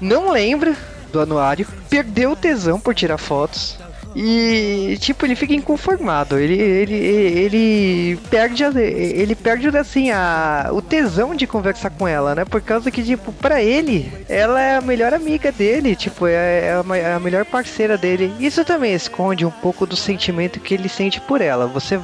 não 0.00 0.30
lembra 0.30 0.76
do 1.12 1.20
anuário, 1.20 1.66
perdeu 1.88 2.32
o 2.32 2.36
tesão 2.36 2.78
por 2.78 2.94
tirar 2.94 3.18
fotos 3.18 3.78
e, 4.18 4.96
tipo, 4.98 5.26
ele 5.26 5.36
fica 5.36 5.52
inconformado. 5.52 6.38
Ele, 6.38 6.58
ele, 6.58 6.94
ele 6.94 8.18
perde, 8.30 8.64
ele 8.64 9.34
perde 9.34 9.68
assim, 9.76 10.10
a, 10.10 10.70
o 10.72 10.80
tesão 10.80 11.34
de 11.34 11.46
conversar 11.46 11.90
com 11.90 12.08
ela, 12.08 12.34
né? 12.34 12.46
Por 12.46 12.62
causa 12.62 12.90
que, 12.90 13.02
tipo, 13.02 13.30
pra 13.30 13.62
ele, 13.62 14.10
ela 14.26 14.58
é 14.58 14.76
a 14.76 14.80
melhor 14.80 15.12
amiga 15.12 15.52
dele, 15.52 15.94
tipo, 15.94 16.26
é, 16.26 16.32
é 16.32 16.82
a, 16.82 16.96
é 16.96 17.12
a 17.12 17.20
melhor 17.20 17.44
parceira 17.44 17.98
dele. 17.98 18.32
Isso 18.40 18.64
também 18.64 18.94
esconde 18.94 19.44
um 19.44 19.50
pouco 19.50 19.84
do 19.86 19.96
sentimento 19.96 20.60
que 20.60 20.72
ele 20.72 20.88
sente 20.88 21.20
por 21.20 21.42
ela. 21.42 21.66
Você, 21.66 22.00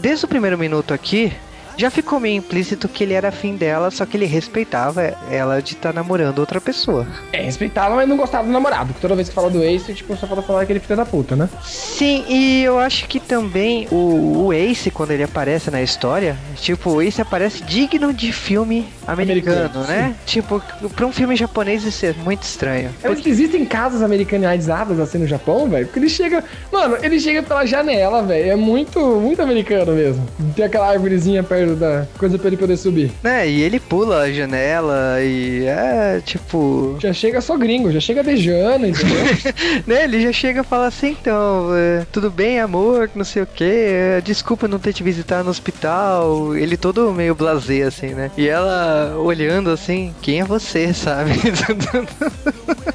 desde 0.00 0.24
o 0.24 0.28
primeiro 0.28 0.56
minuto 0.56 0.94
aqui, 0.94 1.32
já 1.76 1.90
ficou 1.90 2.18
meio 2.18 2.36
implícito 2.36 2.88
que 2.88 3.04
ele 3.04 3.12
era 3.12 3.28
afim 3.28 3.56
dela, 3.56 3.90
só 3.90 4.06
que 4.06 4.16
ele 4.16 4.26
respeitava 4.26 5.14
ela 5.30 5.60
de 5.60 5.74
estar 5.74 5.92
tá 5.92 5.94
namorando 5.94 6.38
outra 6.38 6.60
pessoa. 6.60 7.06
É, 7.32 7.42
respeitava, 7.42 7.94
mas 7.94 8.08
não 8.08 8.16
gostava 8.16 8.46
do 8.46 8.52
namorado. 8.52 8.94
Toda 9.00 9.14
vez 9.14 9.28
que 9.28 9.34
fala 9.34 9.50
do 9.50 9.62
Ace, 9.62 9.92
tipo, 9.94 10.16
só 10.16 10.26
falta 10.26 10.42
falar 10.42 10.62
aquele 10.62 10.80
filho 10.80 10.96
da 10.96 11.04
puta, 11.04 11.36
né? 11.36 11.48
Sim, 11.62 12.24
e 12.28 12.62
eu 12.62 12.78
acho 12.78 13.06
que 13.06 13.20
também 13.20 13.86
o, 13.90 14.46
o 14.46 14.52
Ace, 14.52 14.90
quando 14.90 15.10
ele 15.10 15.22
aparece 15.22 15.70
na 15.70 15.82
história, 15.82 16.36
tipo, 16.56 16.90
o 16.90 17.02
Ace 17.02 17.20
aparece 17.20 17.62
digno 17.62 18.12
de 18.12 18.32
filme 18.32 18.88
americano, 19.06 19.70
americano 19.70 19.86
né? 19.86 20.14
Sim. 20.26 20.36
Tipo, 20.36 20.62
pra 20.94 21.06
um 21.06 21.12
filme 21.12 21.36
japonês 21.36 21.84
isso 21.84 22.06
é 22.06 22.12
muito 22.12 22.42
estranho. 22.42 22.90
É, 23.02 23.08
porque... 23.08 23.28
Existem 23.28 23.64
casas 23.64 24.02
americanizadas 24.02 24.98
assim 24.98 25.18
no 25.18 25.26
Japão, 25.26 25.68
velho? 25.68 25.86
Porque 25.86 25.98
ele 25.98 26.08
chega. 26.08 26.42
Mano, 26.72 26.96
ele 27.02 27.20
chega 27.20 27.42
pela 27.42 27.66
janela, 27.66 28.22
velho. 28.22 28.50
É 28.50 28.56
muito, 28.56 29.00
muito 29.20 29.42
americano 29.42 29.92
mesmo. 29.92 30.26
Tem 30.54 30.64
aquela 30.64 30.88
árvorezinha 30.88 31.42
perto 31.42 31.65
da 31.74 32.06
coisa 32.18 32.38
pra 32.38 32.48
ele 32.48 32.56
poder 32.56 32.76
subir. 32.76 33.10
É, 33.24 33.48
e 33.48 33.62
ele 33.62 33.80
pula 33.80 34.22
a 34.22 34.32
janela 34.32 35.20
e 35.22 35.64
é 35.66 36.20
tipo. 36.24 36.96
Já 37.00 37.12
chega 37.12 37.40
só 37.40 37.56
gringo, 37.56 37.90
já 37.90 38.00
chega 38.00 38.22
beijando, 38.22 38.86
entendeu? 38.86 39.16
né, 39.86 40.04
ele 40.04 40.20
já 40.20 40.32
chega 40.32 40.60
e 40.60 40.64
fala 40.64 40.86
assim, 40.86 41.16
então, 41.20 41.70
é, 41.74 42.06
tudo 42.12 42.30
bem, 42.30 42.60
amor, 42.60 43.10
não 43.14 43.24
sei 43.24 43.42
o 43.42 43.46
que, 43.46 43.64
é, 43.64 44.20
desculpa 44.20 44.68
não 44.68 44.78
ter 44.78 44.92
te 44.92 45.02
visitado 45.02 45.44
no 45.44 45.50
hospital. 45.50 46.54
Ele 46.56 46.76
todo 46.76 47.12
meio 47.12 47.34
blasé, 47.34 47.82
assim, 47.82 48.08
né? 48.08 48.30
E 48.36 48.46
ela 48.46 49.16
olhando 49.18 49.70
assim, 49.70 50.14
quem 50.20 50.40
é 50.40 50.44
você, 50.44 50.92
sabe? 50.92 51.32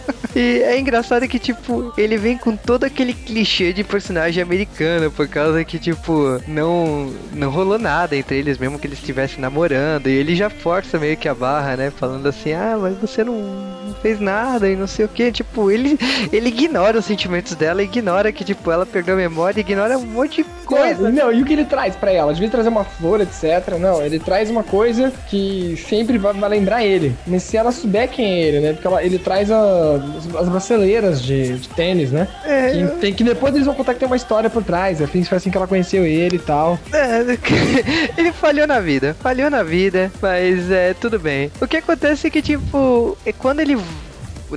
E 0.35 0.61
é 0.63 0.79
engraçado 0.79 1.27
que, 1.27 1.39
tipo, 1.39 1.93
ele 1.97 2.17
vem 2.17 2.37
com 2.37 2.55
todo 2.55 2.83
aquele 2.83 3.13
clichê 3.13 3.73
de 3.73 3.83
personagem 3.83 4.41
americano, 4.41 5.11
por 5.11 5.27
causa 5.27 5.63
que, 5.63 5.77
tipo, 5.77 6.41
não, 6.47 7.11
não 7.33 7.49
rolou 7.49 7.77
nada 7.77 8.15
entre 8.15 8.37
eles, 8.37 8.57
mesmo 8.57 8.79
que 8.79 8.87
eles 8.87 8.99
estivessem 8.99 9.39
namorando. 9.39 10.07
E 10.07 10.11
ele 10.11 10.35
já 10.35 10.49
força 10.49 10.97
meio 10.97 11.17
que 11.17 11.27
a 11.27 11.35
barra, 11.35 11.75
né? 11.75 11.91
Falando 11.91 12.27
assim, 12.27 12.53
ah, 12.53 12.77
mas 12.79 12.97
você 12.97 13.23
não, 13.23 13.33
não 13.33 13.93
fez 14.01 14.19
nada 14.19 14.69
e 14.69 14.75
não 14.75 14.87
sei 14.87 15.05
o 15.05 15.09
que. 15.09 15.31
Tipo, 15.31 15.69
ele, 15.69 15.97
ele 16.31 16.49
ignora 16.49 16.99
os 16.99 17.05
sentimentos 17.05 17.53
dela, 17.55 17.83
ignora 17.83 18.31
que, 18.31 18.43
tipo, 18.43 18.71
ela 18.71 18.85
perdeu 18.85 19.15
a 19.15 19.17
memória, 19.17 19.59
ignora 19.59 19.97
um 19.97 20.05
monte 20.05 20.43
de 20.43 20.49
coisa. 20.65 21.09
Não, 21.09 21.25
não, 21.25 21.33
e 21.33 21.41
o 21.41 21.45
que 21.45 21.53
ele 21.53 21.65
traz 21.65 21.95
pra 21.95 22.11
ela? 22.11 22.33
Devia 22.33 22.49
trazer 22.49 22.69
uma 22.69 22.83
flor, 22.83 23.19
etc. 23.21 23.77
Não, 23.79 24.01
ele 24.01 24.19
traz 24.19 24.49
uma 24.49 24.63
coisa 24.63 25.11
que 25.29 25.75
sempre 25.87 26.17
vai, 26.17 26.33
vai 26.33 26.49
lembrar 26.49 26.83
ele. 26.83 27.15
Mas 27.27 27.43
se 27.43 27.57
ela 27.57 27.71
souber 27.71 28.09
quem 28.09 28.25
é 28.25 28.41
ele, 28.41 28.59
né? 28.61 28.73
Porque 28.73 28.87
ela, 28.87 29.03
ele 29.03 29.19
traz 29.19 29.51
a, 29.51 29.99
as, 30.27 30.35
as 30.35 30.49
braceleiras 30.49 31.21
de, 31.21 31.57
de 31.57 31.69
tênis, 31.69 32.11
né? 32.11 32.27
É, 32.43 32.71
Que, 32.71 32.99
tem, 32.99 33.13
que 33.13 33.23
depois 33.23 33.53
eles 33.53 33.65
vão 33.65 33.75
contar 33.75 33.93
que 33.93 33.99
tem 33.99 34.07
uma 34.07 34.15
história 34.15 34.49
por 34.49 34.63
trás. 34.63 35.01
Assim, 35.01 35.23
foi 35.23 35.37
assim 35.37 35.49
que 35.49 35.57
ela 35.57 35.67
conheceu 35.67 36.05
ele 36.05 36.35
e 36.35 36.39
tal. 36.39 36.79
É, 36.93 37.21
ele 38.17 38.31
falhou 38.31 38.67
na 38.67 38.79
vida, 38.79 39.15
falhou 39.19 39.49
na 39.49 39.63
vida, 39.63 40.11
mas 40.21 40.69
é 40.71 40.93
tudo 40.93 41.19
bem. 41.19 41.51
O 41.59 41.67
que 41.67 41.77
acontece 41.77 42.27
é 42.27 42.29
que, 42.29 42.41
tipo, 42.41 43.17
é 43.25 43.33
quando 43.33 43.59
ele. 43.59 43.77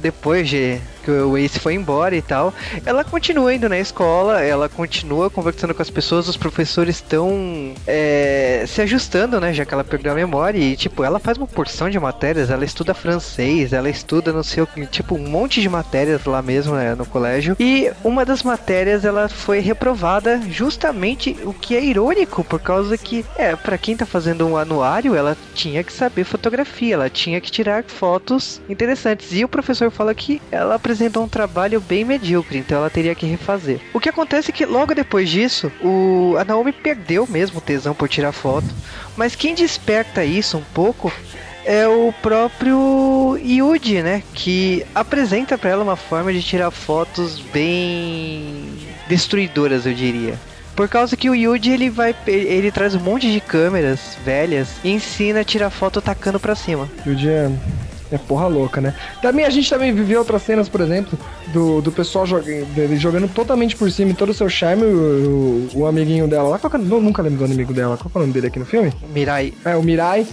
Depois 0.00 0.48
de 0.48 0.80
que 1.04 1.10
o 1.10 1.36
Ace 1.36 1.58
foi 1.58 1.74
embora 1.74 2.16
e 2.16 2.22
tal, 2.22 2.52
ela 2.84 3.04
continua 3.04 3.54
indo 3.54 3.68
na 3.68 3.78
escola, 3.78 4.42
ela 4.42 4.68
continua 4.68 5.28
conversando 5.30 5.74
com 5.74 5.82
as 5.82 5.90
pessoas, 5.90 6.28
os 6.28 6.36
professores 6.36 6.96
estão 6.96 7.74
é, 7.86 8.64
se 8.66 8.80
ajustando, 8.82 9.40
né? 9.40 9.52
Já 9.52 9.64
que 9.64 9.74
ela 9.74 9.84
perdeu 9.84 10.12
a 10.12 10.14
memória 10.14 10.58
e, 10.58 10.76
tipo, 10.76 11.04
ela 11.04 11.18
faz 11.18 11.36
uma 11.36 11.46
porção 11.46 11.90
de 11.90 11.98
matérias, 11.98 12.50
ela 12.50 12.64
estuda 12.64 12.94
francês, 12.94 13.72
ela 13.72 13.88
estuda 13.88 14.32
não 14.32 14.42
sei 14.42 14.62
o 14.62 14.66
que, 14.66 14.86
tipo, 14.86 15.14
um 15.14 15.28
monte 15.28 15.60
de 15.60 15.68
matérias 15.68 16.24
lá 16.24 16.40
mesmo 16.40 16.74
né, 16.74 16.94
no 16.94 17.04
colégio. 17.04 17.56
E 17.60 17.90
uma 18.02 18.24
das 18.24 18.42
matérias 18.42 19.04
ela 19.04 19.28
foi 19.28 19.60
reprovada 19.60 20.40
justamente 20.48 21.36
o 21.44 21.52
que 21.52 21.76
é 21.76 21.84
irônico, 21.84 22.42
por 22.44 22.60
causa 22.60 22.96
que, 22.96 23.24
é, 23.36 23.54
para 23.54 23.78
quem 23.78 23.96
tá 23.96 24.06
fazendo 24.06 24.46
um 24.46 24.56
anuário, 24.56 25.14
ela 25.14 25.36
tinha 25.54 25.82
que 25.84 25.92
saber 25.92 26.24
fotografia, 26.24 26.94
ela 26.94 27.10
tinha 27.10 27.40
que 27.40 27.50
tirar 27.50 27.84
fotos 27.84 28.60
interessantes. 28.68 29.32
E 29.32 29.44
o 29.44 29.48
professor 29.48 29.90
fala 29.90 30.14
que 30.14 30.40
ela 30.50 30.74
apresentou 30.74 30.93
um 31.16 31.28
trabalho 31.28 31.80
bem 31.80 32.04
medíocre, 32.04 32.58
então 32.58 32.78
ela 32.78 32.90
teria 32.90 33.14
que 33.14 33.26
refazer. 33.26 33.80
O 33.92 34.00
que 34.00 34.08
acontece 34.08 34.50
é 34.50 34.54
que 34.54 34.66
logo 34.66 34.94
depois 34.94 35.28
disso, 35.28 35.70
o, 35.82 36.34
a 36.38 36.44
Naomi 36.44 36.72
perdeu 36.72 37.26
mesmo 37.26 37.58
o 37.58 37.62
tesão 37.62 37.94
por 37.94 38.08
tirar 38.08 38.32
foto, 38.32 38.66
mas 39.16 39.34
quem 39.34 39.54
desperta 39.54 40.24
isso 40.24 40.58
um 40.58 40.64
pouco 40.74 41.12
é 41.64 41.88
o 41.88 42.12
próprio 42.22 43.38
Yuji, 43.42 44.02
né? 44.02 44.22
Que 44.34 44.84
apresenta 44.94 45.56
para 45.56 45.70
ela 45.70 45.82
uma 45.82 45.96
forma 45.96 46.32
de 46.32 46.42
tirar 46.42 46.70
fotos 46.70 47.40
bem 47.52 48.68
destruidoras, 49.08 49.86
eu 49.86 49.94
diria. 49.94 50.38
Por 50.76 50.88
causa 50.88 51.16
que 51.16 51.30
o 51.30 51.34
Yuji 51.34 51.70
ele 51.70 51.88
vai 51.88 52.14
ele 52.26 52.70
traz 52.72 52.94
um 52.94 53.00
monte 53.00 53.30
de 53.30 53.40
câmeras 53.40 54.18
velhas 54.24 54.68
e 54.82 54.90
ensina 54.90 55.40
a 55.40 55.44
tirar 55.44 55.70
foto 55.70 56.02
tacando 56.02 56.40
pra 56.40 56.56
cima. 56.56 56.88
O 57.06 57.14
dia 57.14 57.50
é 58.10 58.18
porra 58.18 58.46
louca, 58.46 58.80
né? 58.80 58.94
Também 59.22 59.44
a 59.44 59.50
gente 59.50 59.68
também 59.68 59.92
viveu 59.92 60.20
outras 60.20 60.42
cenas, 60.42 60.68
por 60.68 60.80
exemplo, 60.80 61.18
do, 61.52 61.80
do 61.80 61.90
pessoal 61.90 62.26
jogando, 62.26 62.66
dele 62.74 62.96
jogando 62.96 63.28
totalmente 63.28 63.76
por 63.76 63.90
cima 63.90 64.14
todo 64.14 64.30
o 64.30 64.34
seu 64.34 64.48
charme, 64.48 64.84
o, 64.84 65.68
o, 65.74 65.78
o 65.80 65.86
amiguinho 65.86 66.28
dela 66.28 66.50
lá. 66.50 66.58
Qual 66.58 66.70
que 66.70 66.76
é, 66.76 66.80
eu 66.80 67.00
nunca 67.00 67.22
lembro 67.22 67.38
do 67.38 67.52
amigo 67.52 67.72
dela. 67.72 67.96
Qual 67.96 68.10
que 68.10 68.16
é 68.16 68.18
o 68.18 68.22
nome 68.22 68.32
dele 68.32 68.48
aqui 68.48 68.58
no 68.58 68.66
filme? 68.66 68.92
Mirai. 69.12 69.52
É, 69.64 69.76
o 69.76 69.82
Mirai. 69.82 70.26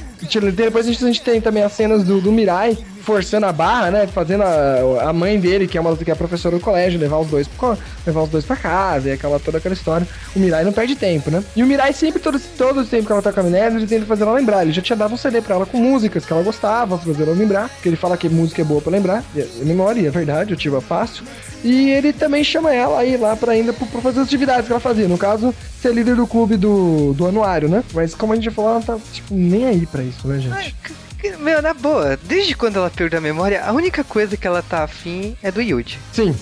Depois 0.53 0.85
a 0.85 0.91
gente, 0.91 1.03
a 1.03 1.07
gente 1.07 1.21
tem 1.21 1.41
também 1.41 1.63
as 1.63 1.71
cenas 1.71 2.03
do, 2.03 2.21
do 2.21 2.31
Mirai 2.31 2.77
forçando 3.01 3.45
a 3.45 3.51
barra, 3.51 3.91
né? 3.91 4.07
Fazendo 4.07 4.43
a, 4.43 5.09
a 5.09 5.13
mãe 5.13 5.39
dele, 5.39 5.67
que 5.67 5.77
é 5.77 5.81
uma 5.81 5.95
que 5.97 6.09
é 6.09 6.15
professora 6.15 6.55
do 6.55 6.61
colégio, 6.61 6.99
levar 6.99 7.17
os 7.17 7.27
dois 7.27 7.47
pro, 7.47 7.77
levar 8.05 8.21
os 8.21 8.29
dois 8.29 8.45
pra 8.45 8.55
casa, 8.55 9.09
e 9.09 9.11
aquela, 9.11 9.39
toda 9.39 9.57
aquela 9.57 9.73
história. 9.73 10.07
O 10.35 10.39
Mirai 10.39 10.63
não 10.63 10.71
perde 10.71 10.95
tempo, 10.95 11.29
né? 11.29 11.43
E 11.55 11.63
o 11.63 11.67
Mirai 11.67 11.93
sempre, 11.93 12.21
todo, 12.21 12.39
todo 12.57 12.81
o 12.81 12.85
tempo 12.85 13.05
que 13.05 13.11
ela 13.11 13.21
tá 13.21 13.33
com 13.33 13.39
a 13.39 13.43
amnésia, 13.43 13.77
ele 13.77 13.87
tenta 13.87 14.05
fazer 14.05 14.23
ela 14.23 14.33
lembrar. 14.33 14.63
Ele 14.63 14.71
já 14.71 14.81
tinha 14.81 14.95
dado 14.95 15.13
um 15.13 15.17
CD 15.17 15.41
pra 15.41 15.55
ela 15.55 15.65
com 15.65 15.77
músicas 15.77 16.25
que 16.25 16.31
ela 16.31 16.43
gostava, 16.43 16.97
fazer 16.97 17.23
ela 17.23 17.35
lembrar. 17.35 17.60
Porque 17.69 17.89
ele 17.89 17.95
fala 17.95 18.17
que 18.17 18.29
música 18.29 18.61
é 18.61 18.65
boa 18.65 18.81
pra 18.81 18.91
lembrar. 18.91 19.23
E 19.35 19.41
é 19.41 19.47
memória, 19.63 20.07
é 20.07 20.11
verdade, 20.11 20.51
eu 20.51 20.57
tive 20.57 20.75
a 20.75 20.81
fácil. 20.81 21.23
E 21.63 21.89
ele 21.89 22.11
também 22.11 22.43
chama 22.43 22.73
ela 22.73 22.99
aí 22.99 23.17
lá 23.17 23.35
pra 23.35 23.53
ainda 23.53 23.73
pra 23.73 24.01
fazer 24.01 24.19
as 24.21 24.27
atividades 24.27 24.65
que 24.65 24.71
ela 24.71 24.79
fazia. 24.79 25.07
No 25.07 25.17
caso, 25.17 25.53
ser 25.81 25.93
líder 25.93 26.15
do 26.15 26.27
clube 26.27 26.57
do, 26.57 27.13
do 27.13 27.27
anuário, 27.27 27.69
né? 27.69 27.83
Mas 27.93 28.15
como 28.15 28.33
a 28.33 28.35
gente 28.35 28.45
já 28.45 28.51
falou, 28.51 28.71
ela 28.71 28.81
tá, 28.81 28.97
tipo, 29.11 29.33
nem 29.33 29.65
aí 29.65 29.85
pra 29.85 30.03
isso, 30.03 30.27
né, 30.27 30.39
gente? 30.39 30.53
Ai, 30.53 30.73
meu, 31.39 31.61
na 31.61 31.73
boa, 31.73 32.17
desde 32.23 32.55
quando 32.55 32.77
ela 32.77 32.89
perdeu 32.89 33.19
a 33.19 33.21
memória, 33.21 33.63
a 33.63 33.71
única 33.71 34.03
coisa 34.03 34.35
que 34.35 34.47
ela 34.47 34.63
tá 34.63 34.83
afim 34.83 35.35
é 35.43 35.51
do 35.51 35.61
Yuji. 35.61 35.99
Sim. 36.11 36.35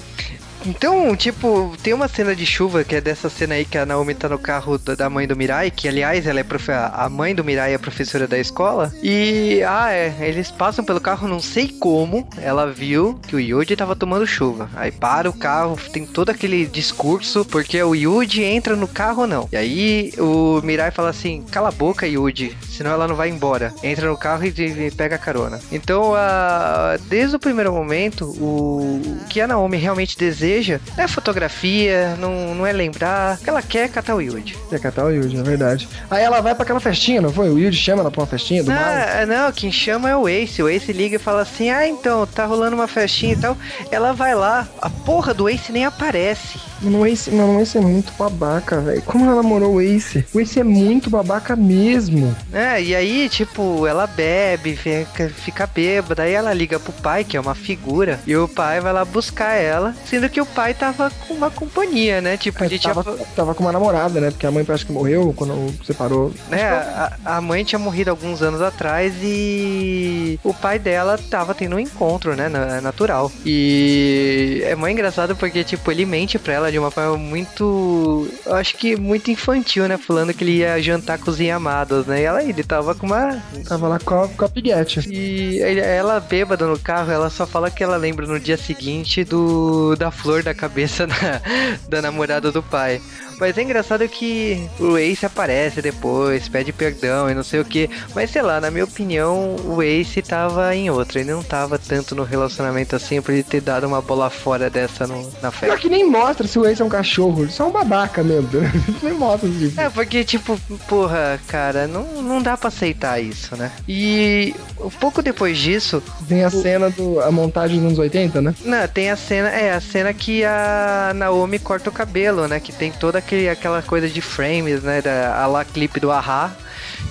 Então, 0.65 1.15
tipo, 1.15 1.75
tem 1.81 1.93
uma 1.93 2.07
cena 2.07 2.35
de 2.35 2.45
chuva 2.45 2.83
que 2.83 2.95
é 2.95 3.01
dessa 3.01 3.29
cena 3.29 3.55
aí 3.55 3.65
que 3.65 3.77
a 3.77 3.85
Naomi 3.85 4.13
tá 4.13 4.27
no 4.27 4.37
carro 4.37 4.77
da, 4.77 5.09
mãe 5.09 5.27
do 5.27 5.35
Mirai, 5.35 5.71
que 5.71 5.87
aliás 5.87 6.27
ela 6.27 6.39
é 6.39 6.43
profe 6.43 6.71
a 6.71 7.07
mãe 7.09 7.33
do 7.33 7.43
Mirai 7.43 7.73
é 7.73 7.77
professora 7.77 8.27
da 8.27 8.37
escola. 8.37 8.93
E 9.01 9.63
ah, 9.67 9.91
é, 9.91 10.13
eles 10.21 10.51
passam 10.51 10.83
pelo 10.83 10.99
carro, 11.01 11.27
não 11.27 11.41
sei 11.41 11.67
como, 11.67 12.27
ela 12.37 12.71
viu 12.71 13.19
que 13.27 13.35
o 13.35 13.39
Yuji 13.39 13.75
tava 13.75 13.95
tomando 13.95 14.27
chuva. 14.27 14.69
Aí 14.75 14.91
para 14.91 15.29
o 15.29 15.33
carro, 15.33 15.77
tem 15.91 16.05
todo 16.05 16.29
aquele 16.29 16.65
discurso, 16.65 17.45
porque 17.45 17.81
o 17.81 17.95
Yuji 17.95 18.43
entra 18.43 18.75
no 18.75 18.87
carro 18.87 19.21
ou 19.21 19.27
não. 19.27 19.49
E 19.51 19.57
aí 19.57 20.13
o 20.17 20.61
Mirai 20.63 20.91
fala 20.91 21.09
assim: 21.09 21.43
"Cala 21.51 21.69
a 21.69 21.71
boca, 21.71 22.07
Yuji, 22.07 22.55
senão 22.69 22.91
ela 22.91 23.07
não 23.07 23.15
vai 23.15 23.29
embora. 23.29 23.73
Entra 23.81 24.09
no 24.09 24.17
carro 24.17 24.45
e, 24.45 24.49
e 24.49 24.91
pega 24.91 25.15
a 25.15 25.19
carona". 25.19 25.59
Então, 25.71 26.13
a, 26.15 26.97
desde 27.07 27.35
o 27.35 27.39
primeiro 27.39 27.71
momento, 27.71 28.25
o 28.25 29.01
que 29.29 29.41
a 29.41 29.47
Naomi 29.47 29.77
realmente 29.77 30.17
deseja 30.17 30.48
não 30.97 31.03
é 31.03 31.07
fotografia, 31.07 32.15
não, 32.17 32.55
não 32.55 32.65
é 32.65 32.71
lembrar. 32.71 33.35
O 33.35 33.43
que 33.43 33.49
ela 33.49 33.61
quer 33.61 33.85
é 33.85 33.87
catar 33.87 34.15
o 34.15 34.21
Yuji. 34.21 34.57
Quer 34.69 34.79
catar 34.79 35.05
o 35.05 35.09
Yuji, 35.11 35.37
é 35.37 35.43
verdade. 35.43 35.87
Aí 36.09 36.23
ela 36.23 36.41
vai 36.41 36.53
pra 36.55 36.63
aquela 36.63 36.79
festinha, 36.79 37.21
não 37.21 37.31
foi? 37.31 37.49
O 37.49 37.59
Yuji 37.59 37.77
chama 37.77 38.01
ela 38.01 38.11
pra 38.11 38.21
uma 38.21 38.27
festinha 38.27 38.63
do? 38.63 38.71
Ah, 38.71 39.25
não, 39.27 39.51
quem 39.51 39.71
chama 39.71 40.09
é 40.09 40.15
o 40.15 40.27
Ace. 40.27 40.61
O 40.61 40.69
Ace 40.69 40.91
liga 40.91 41.15
e 41.15 41.19
fala 41.19 41.41
assim: 41.41 41.69
Ah, 41.69 41.87
então, 41.87 42.25
tá 42.25 42.45
rolando 42.45 42.75
uma 42.75 42.87
festinha 42.87 43.33
e 43.33 43.37
tal. 43.37 43.57
Ela 43.91 44.13
vai 44.13 44.35
lá, 44.35 44.67
a 44.81 44.89
porra 44.89 45.33
do 45.33 45.49
Ace 45.49 45.71
nem 45.71 45.85
aparece. 45.85 46.59
Mano, 46.81 46.99
o 46.99 47.05
Ace, 47.05 47.29
mano, 47.29 47.57
o 47.57 47.61
Ace 47.61 47.77
é 47.77 47.81
muito 47.81 48.13
babaca, 48.13 48.79
velho. 48.79 49.01
Como 49.01 49.25
ela 49.25 49.35
namorou 49.35 49.75
o 49.75 49.81
Ace? 49.81 50.25
O 50.33 50.39
Ace 50.39 50.59
é 50.59 50.63
muito 50.63 51.09
babaca 51.09 51.55
mesmo. 51.55 52.35
É, 52.53 52.81
e 52.81 52.95
aí, 52.95 53.27
tipo, 53.27 53.85
ela 53.85 54.07
bebe, 54.07 54.75
fica, 54.75 55.29
fica 55.29 55.67
bêbada, 55.67 56.23
aí 56.23 56.33
ela 56.33 56.53
liga 56.53 56.79
pro 56.79 56.93
pai, 56.93 57.23
que 57.23 57.35
é 57.35 57.39
uma 57.39 57.55
figura, 57.55 58.19
e 58.25 58.35
o 58.35 58.47
pai 58.47 58.79
vai 58.79 58.93
lá 58.93 59.03
buscar 59.03 59.55
ela, 59.55 59.93
sendo 60.05 60.29
que 60.29 60.38
o 60.39 60.45
pai 60.45 60.73
tava 60.73 61.11
com 61.27 61.33
uma 61.33 61.49
companhia, 61.49 62.21
né? 62.21 62.37
Tipo, 62.37 62.63
É, 62.63 62.67
ele 62.67 62.79
tava, 62.79 63.03
tinha. 63.03 63.25
tava 63.35 63.53
com 63.55 63.63
uma 63.63 63.71
namorada, 63.71 64.19
né? 64.21 64.31
Porque 64.31 64.45
a 64.47 64.51
mãe 64.51 64.63
parece 64.65 64.85
que 64.85 64.91
morreu 64.91 65.33
quando 65.35 65.73
separou. 65.85 66.31
né, 66.49 66.63
a, 66.69 67.17
a 67.37 67.41
mãe 67.41 67.63
tinha 67.63 67.79
morrido 67.79 68.09
alguns 68.09 68.41
anos 68.41 68.61
atrás 68.61 69.13
e 69.21 70.39
o 70.43 70.53
pai 70.53 70.77
dela 70.79 71.17
tava 71.29 71.53
tendo 71.53 71.75
um 71.75 71.79
encontro, 71.79 72.35
né? 72.35 72.47
na- 72.49 72.79
Natural. 72.81 73.31
E 73.45 74.61
é 74.65 74.75
muito 74.75 74.93
engraçado 74.93 75.35
porque, 75.35 75.63
tipo, 75.63 75.91
ele 75.91 76.05
mente 76.05 76.37
pra 76.39 76.53
ela 76.53 76.71
de 76.71 76.79
uma 76.79 76.91
forma 76.91 77.17
muito. 77.17 78.27
Eu 78.45 78.55
acho 78.55 78.75
que 78.77 78.95
muito 78.95 79.31
infantil, 79.31 79.87
né? 79.87 79.97
Falando 79.97 80.33
que 80.33 80.43
ele 80.43 80.57
ia 80.57 80.81
jantar 80.81 81.17
com 81.17 81.29
os 81.31 81.39
amados, 81.49 82.05
né? 82.05 82.21
E 82.21 82.23
ela, 82.23 82.43
ele 82.43 82.63
tava 82.63 82.93
com 82.93 83.05
uma. 83.07 83.41
Tava 83.67 83.87
lá 83.87 83.99
com 83.99 84.23
a, 84.23 84.27
com 84.27 84.45
a 84.45 84.49
piguete. 84.49 85.01
E 85.09 85.59
ele- 85.61 85.79
ela 85.79 86.19
bêbada 86.19 86.65
no 86.67 86.77
carro, 86.77 87.11
ela 87.11 87.29
só 87.29 87.45
fala 87.47 87.71
que 87.71 87.83
ela 87.83 87.97
lembra 87.97 88.25
no 88.27 88.39
dia 88.39 88.57
seguinte 88.57 89.23
do 89.23 89.95
da 89.95 90.11
flor 90.11 90.28
da 90.43 90.53
cabeça 90.53 91.05
da, 91.07 91.41
da 91.87 92.01
namorada 92.01 92.51
do 92.51 92.61
pai. 92.61 93.01
Mas 93.39 93.57
é 93.57 93.61
engraçado 93.63 94.07
que 94.07 94.67
o 94.79 94.97
Ace 94.97 95.25
aparece 95.25 95.81
depois, 95.81 96.47
pede 96.49 96.71
perdão 96.73 97.29
e 97.29 97.33
não 97.33 97.43
sei 97.43 97.59
o 97.59 97.65
que. 97.65 97.89
Mas 98.13 98.29
sei 98.31 98.41
lá, 98.41 98.59
na 98.59 98.69
minha 98.69 98.83
opinião, 98.83 99.55
o 99.65 99.81
Ace 99.81 100.21
tava 100.21 100.75
em 100.75 100.89
outra. 100.89 101.19
Ele 101.19 101.31
não 101.31 101.41
tava 101.43 101.79
tanto 101.79 102.13
no 102.15 102.23
relacionamento 102.23 102.95
assim 102.95 103.21
pra 103.21 103.33
ele 103.33 103.43
ter 103.43 103.61
dado 103.61 103.87
uma 103.87 104.01
bola 104.01 104.29
fora 104.29 104.69
dessa 104.69 105.07
no- 105.07 105.23
na 105.41 105.51
Pior 105.51 105.53
festa. 105.53 105.77
que 105.77 105.89
nem 105.89 106.09
mostra 106.09 106.47
se 106.47 106.57
o 106.59 106.65
Ace 106.65 106.81
é 106.81 106.85
um 106.85 106.89
cachorro. 106.89 107.43
Ele 107.43 107.51
só 107.51 107.65
é 107.65 107.67
um 107.67 107.71
babaca 107.71 108.23
mesmo. 108.23 108.49
nem 109.01 109.13
mostra 109.13 109.49
tipo. 109.49 109.79
É, 109.79 109.89
porque, 109.89 110.23
tipo, 110.23 110.59
porra, 110.87 111.39
cara, 111.47 111.87
não, 111.87 112.21
não 112.21 112.41
dá 112.41 112.57
pra 112.57 112.67
aceitar 112.67 113.21
isso, 113.21 113.55
né? 113.55 113.71
E 113.87 114.53
um 114.79 114.89
pouco 114.89 115.21
depois 115.21 115.57
disso, 115.57 116.01
Tem 116.27 116.43
a 116.43 116.49
cena 116.49 116.89
do. 116.89 117.19
a 117.21 117.31
montagem 117.31 117.77
dos 117.77 117.85
anos 117.87 117.99
80, 117.99 118.41
né? 118.41 118.53
Não, 118.63 118.87
tem 118.87 119.09
a 119.11 119.15
cena, 119.15 119.49
é 119.49 119.71
a 119.73 119.81
cena 119.81 120.13
que 120.13 120.43
a 120.43 121.11
Naomi 121.15 121.59
corta 121.59 121.89
o 121.89 121.93
cabelo, 121.93 122.47
né? 122.47 122.59
Que 122.59 122.71
tem 122.71 122.91
toda 122.91 123.21
aquele, 123.29 123.49
aquela 123.49 123.81
coisa 123.83 124.09
de 124.09 124.21
frames, 124.21 124.81
né? 124.81 125.01
Da, 125.01 125.43
a 125.43 125.45
lá 125.45 125.63
clipe 125.63 125.99
do 125.99 126.11
Ahá. 126.11 126.51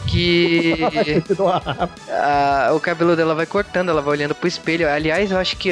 que 0.09 0.75
a, 2.11 2.73
o 2.75 2.81
cabelo 2.81 3.15
dela 3.15 3.35
vai 3.35 3.47
cortando, 3.47 3.91
ela 3.91 4.03
vai 4.03 4.13
olhando 4.13 4.35
pro 4.35 4.49
espelho. 4.49 4.89
Aliás, 4.89 5.31
eu 5.31 5.39
acho 5.39 5.57
que, 5.57 5.71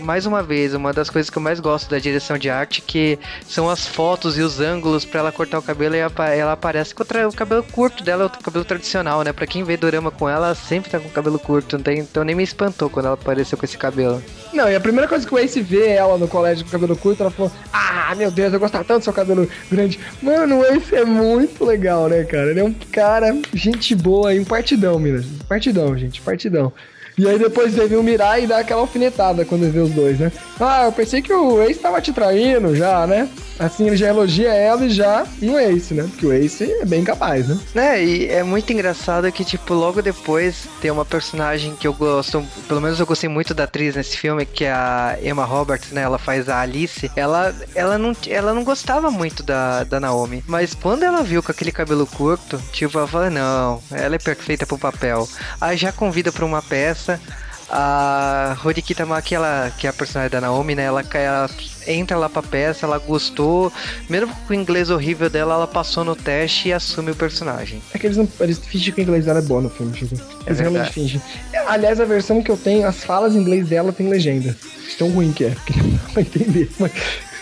mais 0.00 0.26
uma 0.26 0.42
vez, 0.42 0.74
uma 0.74 0.92
das 0.92 1.08
coisas 1.10 1.30
que 1.30 1.38
eu 1.38 1.42
mais 1.42 1.60
gosto 1.60 1.90
da 1.90 1.98
direção 1.98 2.38
de 2.38 2.50
arte 2.50 2.80
que 2.80 3.18
são 3.46 3.68
as 3.68 3.86
fotos 3.86 4.38
e 4.38 4.42
os 4.42 4.60
ângulos 4.60 5.04
para 5.04 5.20
ela 5.20 5.32
cortar 5.32 5.58
o 5.58 5.62
cabelo 5.62 5.94
e 5.94 5.98
ela 5.98 6.52
aparece 6.52 6.94
com 6.94 7.02
o 7.02 7.32
cabelo 7.32 7.62
curto 7.62 8.02
dela, 8.02 8.26
o 8.26 8.42
cabelo 8.42 8.64
tradicional, 8.64 9.22
né? 9.22 9.32
Pra 9.32 9.46
quem 9.46 9.62
vê 9.62 9.76
dorama 9.76 10.10
com 10.10 10.28
ela, 10.28 10.54
sempre 10.54 10.90
tá 10.90 10.98
com 10.98 11.08
o 11.08 11.12
cabelo 11.12 11.38
curto, 11.38 11.76
não 11.76 11.84
tem, 11.84 12.00
então 12.00 12.24
nem 12.24 12.34
me 12.34 12.42
espantou 12.42 12.90
quando 12.90 13.06
ela 13.06 13.14
apareceu 13.14 13.56
com 13.56 13.64
esse 13.64 13.78
cabelo. 13.78 14.22
Não, 14.52 14.68
e 14.68 14.74
a 14.74 14.80
primeira 14.80 15.06
coisa 15.06 15.26
que 15.26 15.34
o 15.34 15.38
Ace 15.38 15.60
vê 15.60 15.88
ela 15.88 16.18
no 16.18 16.26
colégio 16.26 16.64
com 16.64 16.70
cabelo 16.70 16.96
curto, 16.96 17.22
ela 17.22 17.30
falou: 17.30 17.52
Ah, 17.72 18.14
meu 18.16 18.30
Deus, 18.30 18.52
eu 18.52 18.60
gostava 18.60 18.84
tanto 18.84 19.00
do 19.00 19.04
seu 19.04 19.12
cabelo 19.12 19.48
grande. 19.70 19.98
Mano, 20.22 20.60
o 20.60 20.64
Ace 20.64 20.94
é 20.94 21.04
muito 21.04 21.64
legal, 21.64 22.08
né, 22.08 22.24
cara? 22.24 22.50
Ele 22.50 22.60
é 22.60 22.64
um 22.64 22.72
cara, 22.72 23.36
gente 23.54 23.94
boa, 23.94 24.32
um 24.32 24.44
partidão, 24.44 24.98
Minas. 24.98 25.26
Partidão, 25.48 25.96
gente, 25.96 26.20
partidão. 26.20 26.72
E 27.20 27.28
aí 27.28 27.38
depois 27.38 27.74
teve 27.74 27.96
o 27.96 28.02
Mirai 28.02 28.44
e 28.44 28.46
dá 28.46 28.60
aquela 28.60 28.80
alfinetada 28.80 29.44
quando 29.44 29.70
vê 29.70 29.78
os 29.78 29.90
dois, 29.90 30.18
né? 30.18 30.32
Ah, 30.58 30.84
eu 30.84 30.92
pensei 30.92 31.20
que 31.20 31.30
o 31.30 31.62
Ace 31.62 31.78
tava 31.78 32.00
te 32.00 32.14
traindo 32.14 32.74
já, 32.74 33.06
né? 33.06 33.28
Assim, 33.58 33.86
ele 33.86 33.96
já 33.96 34.08
elogia 34.08 34.54
ela 34.54 34.86
e 34.86 34.90
já 34.90 35.26
no 35.42 35.58
Ace, 35.58 35.92
né? 35.92 36.04
Porque 36.04 36.24
o 36.24 36.32
Ace 36.32 36.64
é 36.64 36.84
bem 36.86 37.04
capaz, 37.04 37.46
né? 37.46 37.58
É, 37.74 38.02
e 38.02 38.26
é 38.26 38.42
muito 38.42 38.72
engraçado 38.72 39.30
que, 39.30 39.44
tipo, 39.44 39.74
logo 39.74 40.00
depois 40.00 40.66
tem 40.80 40.90
uma 40.90 41.04
personagem 41.04 41.76
que 41.76 41.86
eu 41.86 41.92
gosto, 41.92 42.42
pelo 42.66 42.80
menos 42.80 42.98
eu 42.98 43.04
gostei 43.04 43.28
muito 43.28 43.52
da 43.52 43.64
atriz 43.64 43.96
nesse 43.96 44.16
filme, 44.16 44.46
que 44.46 44.64
é 44.64 44.72
a 44.72 45.18
Emma 45.22 45.44
Roberts, 45.44 45.92
né? 45.92 46.00
Ela 46.00 46.18
faz 46.18 46.48
a 46.48 46.60
Alice. 46.60 47.10
Ela, 47.14 47.54
ela, 47.74 47.98
não, 47.98 48.16
ela 48.26 48.54
não 48.54 48.64
gostava 48.64 49.10
muito 49.10 49.42
da, 49.42 49.84
da 49.84 50.00
Naomi, 50.00 50.42
mas 50.46 50.72
quando 50.72 51.02
ela 51.02 51.22
viu 51.22 51.42
com 51.42 51.52
aquele 51.52 51.72
cabelo 51.72 52.06
curto, 52.06 52.58
tipo, 52.72 52.96
ela 52.96 53.06
falou, 53.06 53.30
não, 53.30 53.82
ela 53.90 54.14
é 54.14 54.18
perfeita 54.18 54.64
pro 54.64 54.78
papel. 54.78 55.28
Aí 55.60 55.76
já 55.76 55.92
convida 55.92 56.32
pra 56.32 56.46
uma 56.46 56.62
peça, 56.62 57.09
a 57.70 58.56
Horiki 58.64 58.94
Tamaki, 58.94 59.34
ela, 59.34 59.72
que 59.78 59.86
é 59.86 59.90
a 59.90 59.92
personagem 59.92 60.30
da 60.30 60.40
Naomi, 60.40 60.74
né? 60.74 60.84
Ela, 60.84 61.04
ela 61.14 61.48
entra 61.86 62.16
lá 62.16 62.28
pra 62.28 62.42
peça, 62.42 62.84
ela 62.84 62.98
gostou. 62.98 63.72
Mesmo 64.08 64.34
com 64.46 64.52
o 64.52 64.56
inglês 64.56 64.90
horrível 64.90 65.30
dela, 65.30 65.54
ela 65.54 65.66
passou 65.68 66.04
no 66.04 66.16
teste 66.16 66.68
e 66.68 66.72
assume 66.72 67.12
o 67.12 67.14
personagem. 67.14 67.80
É 67.94 67.98
que 67.98 68.06
eles, 68.06 68.16
não, 68.16 68.28
eles 68.40 68.58
fingem 68.58 68.92
que 68.92 69.00
o 69.00 69.02
inglês 69.02 69.24
dela 69.24 69.38
é 69.38 69.42
bom 69.42 69.60
no 69.60 69.70
filme, 69.70 69.92
tipo. 69.92 70.16
Eles 70.46 70.58
é 70.58 70.62
realmente 70.62 70.92
fingem. 70.92 71.22
Aliás, 71.66 72.00
a 72.00 72.04
versão 72.04 72.42
que 72.42 72.50
eu 72.50 72.56
tenho, 72.56 72.86
as 72.86 73.04
falas 73.04 73.36
em 73.36 73.38
inglês 73.38 73.68
dela 73.68 73.92
tem 73.92 74.08
legenda. 74.08 74.56
Tão 74.98 75.08
ruim 75.10 75.32
que 75.32 75.44
é, 75.44 75.50
porque 75.50 75.72
não 75.80 75.90
dá 75.90 76.12
pra 76.12 76.22
entender. 76.22 76.70
Mas, 76.78 76.92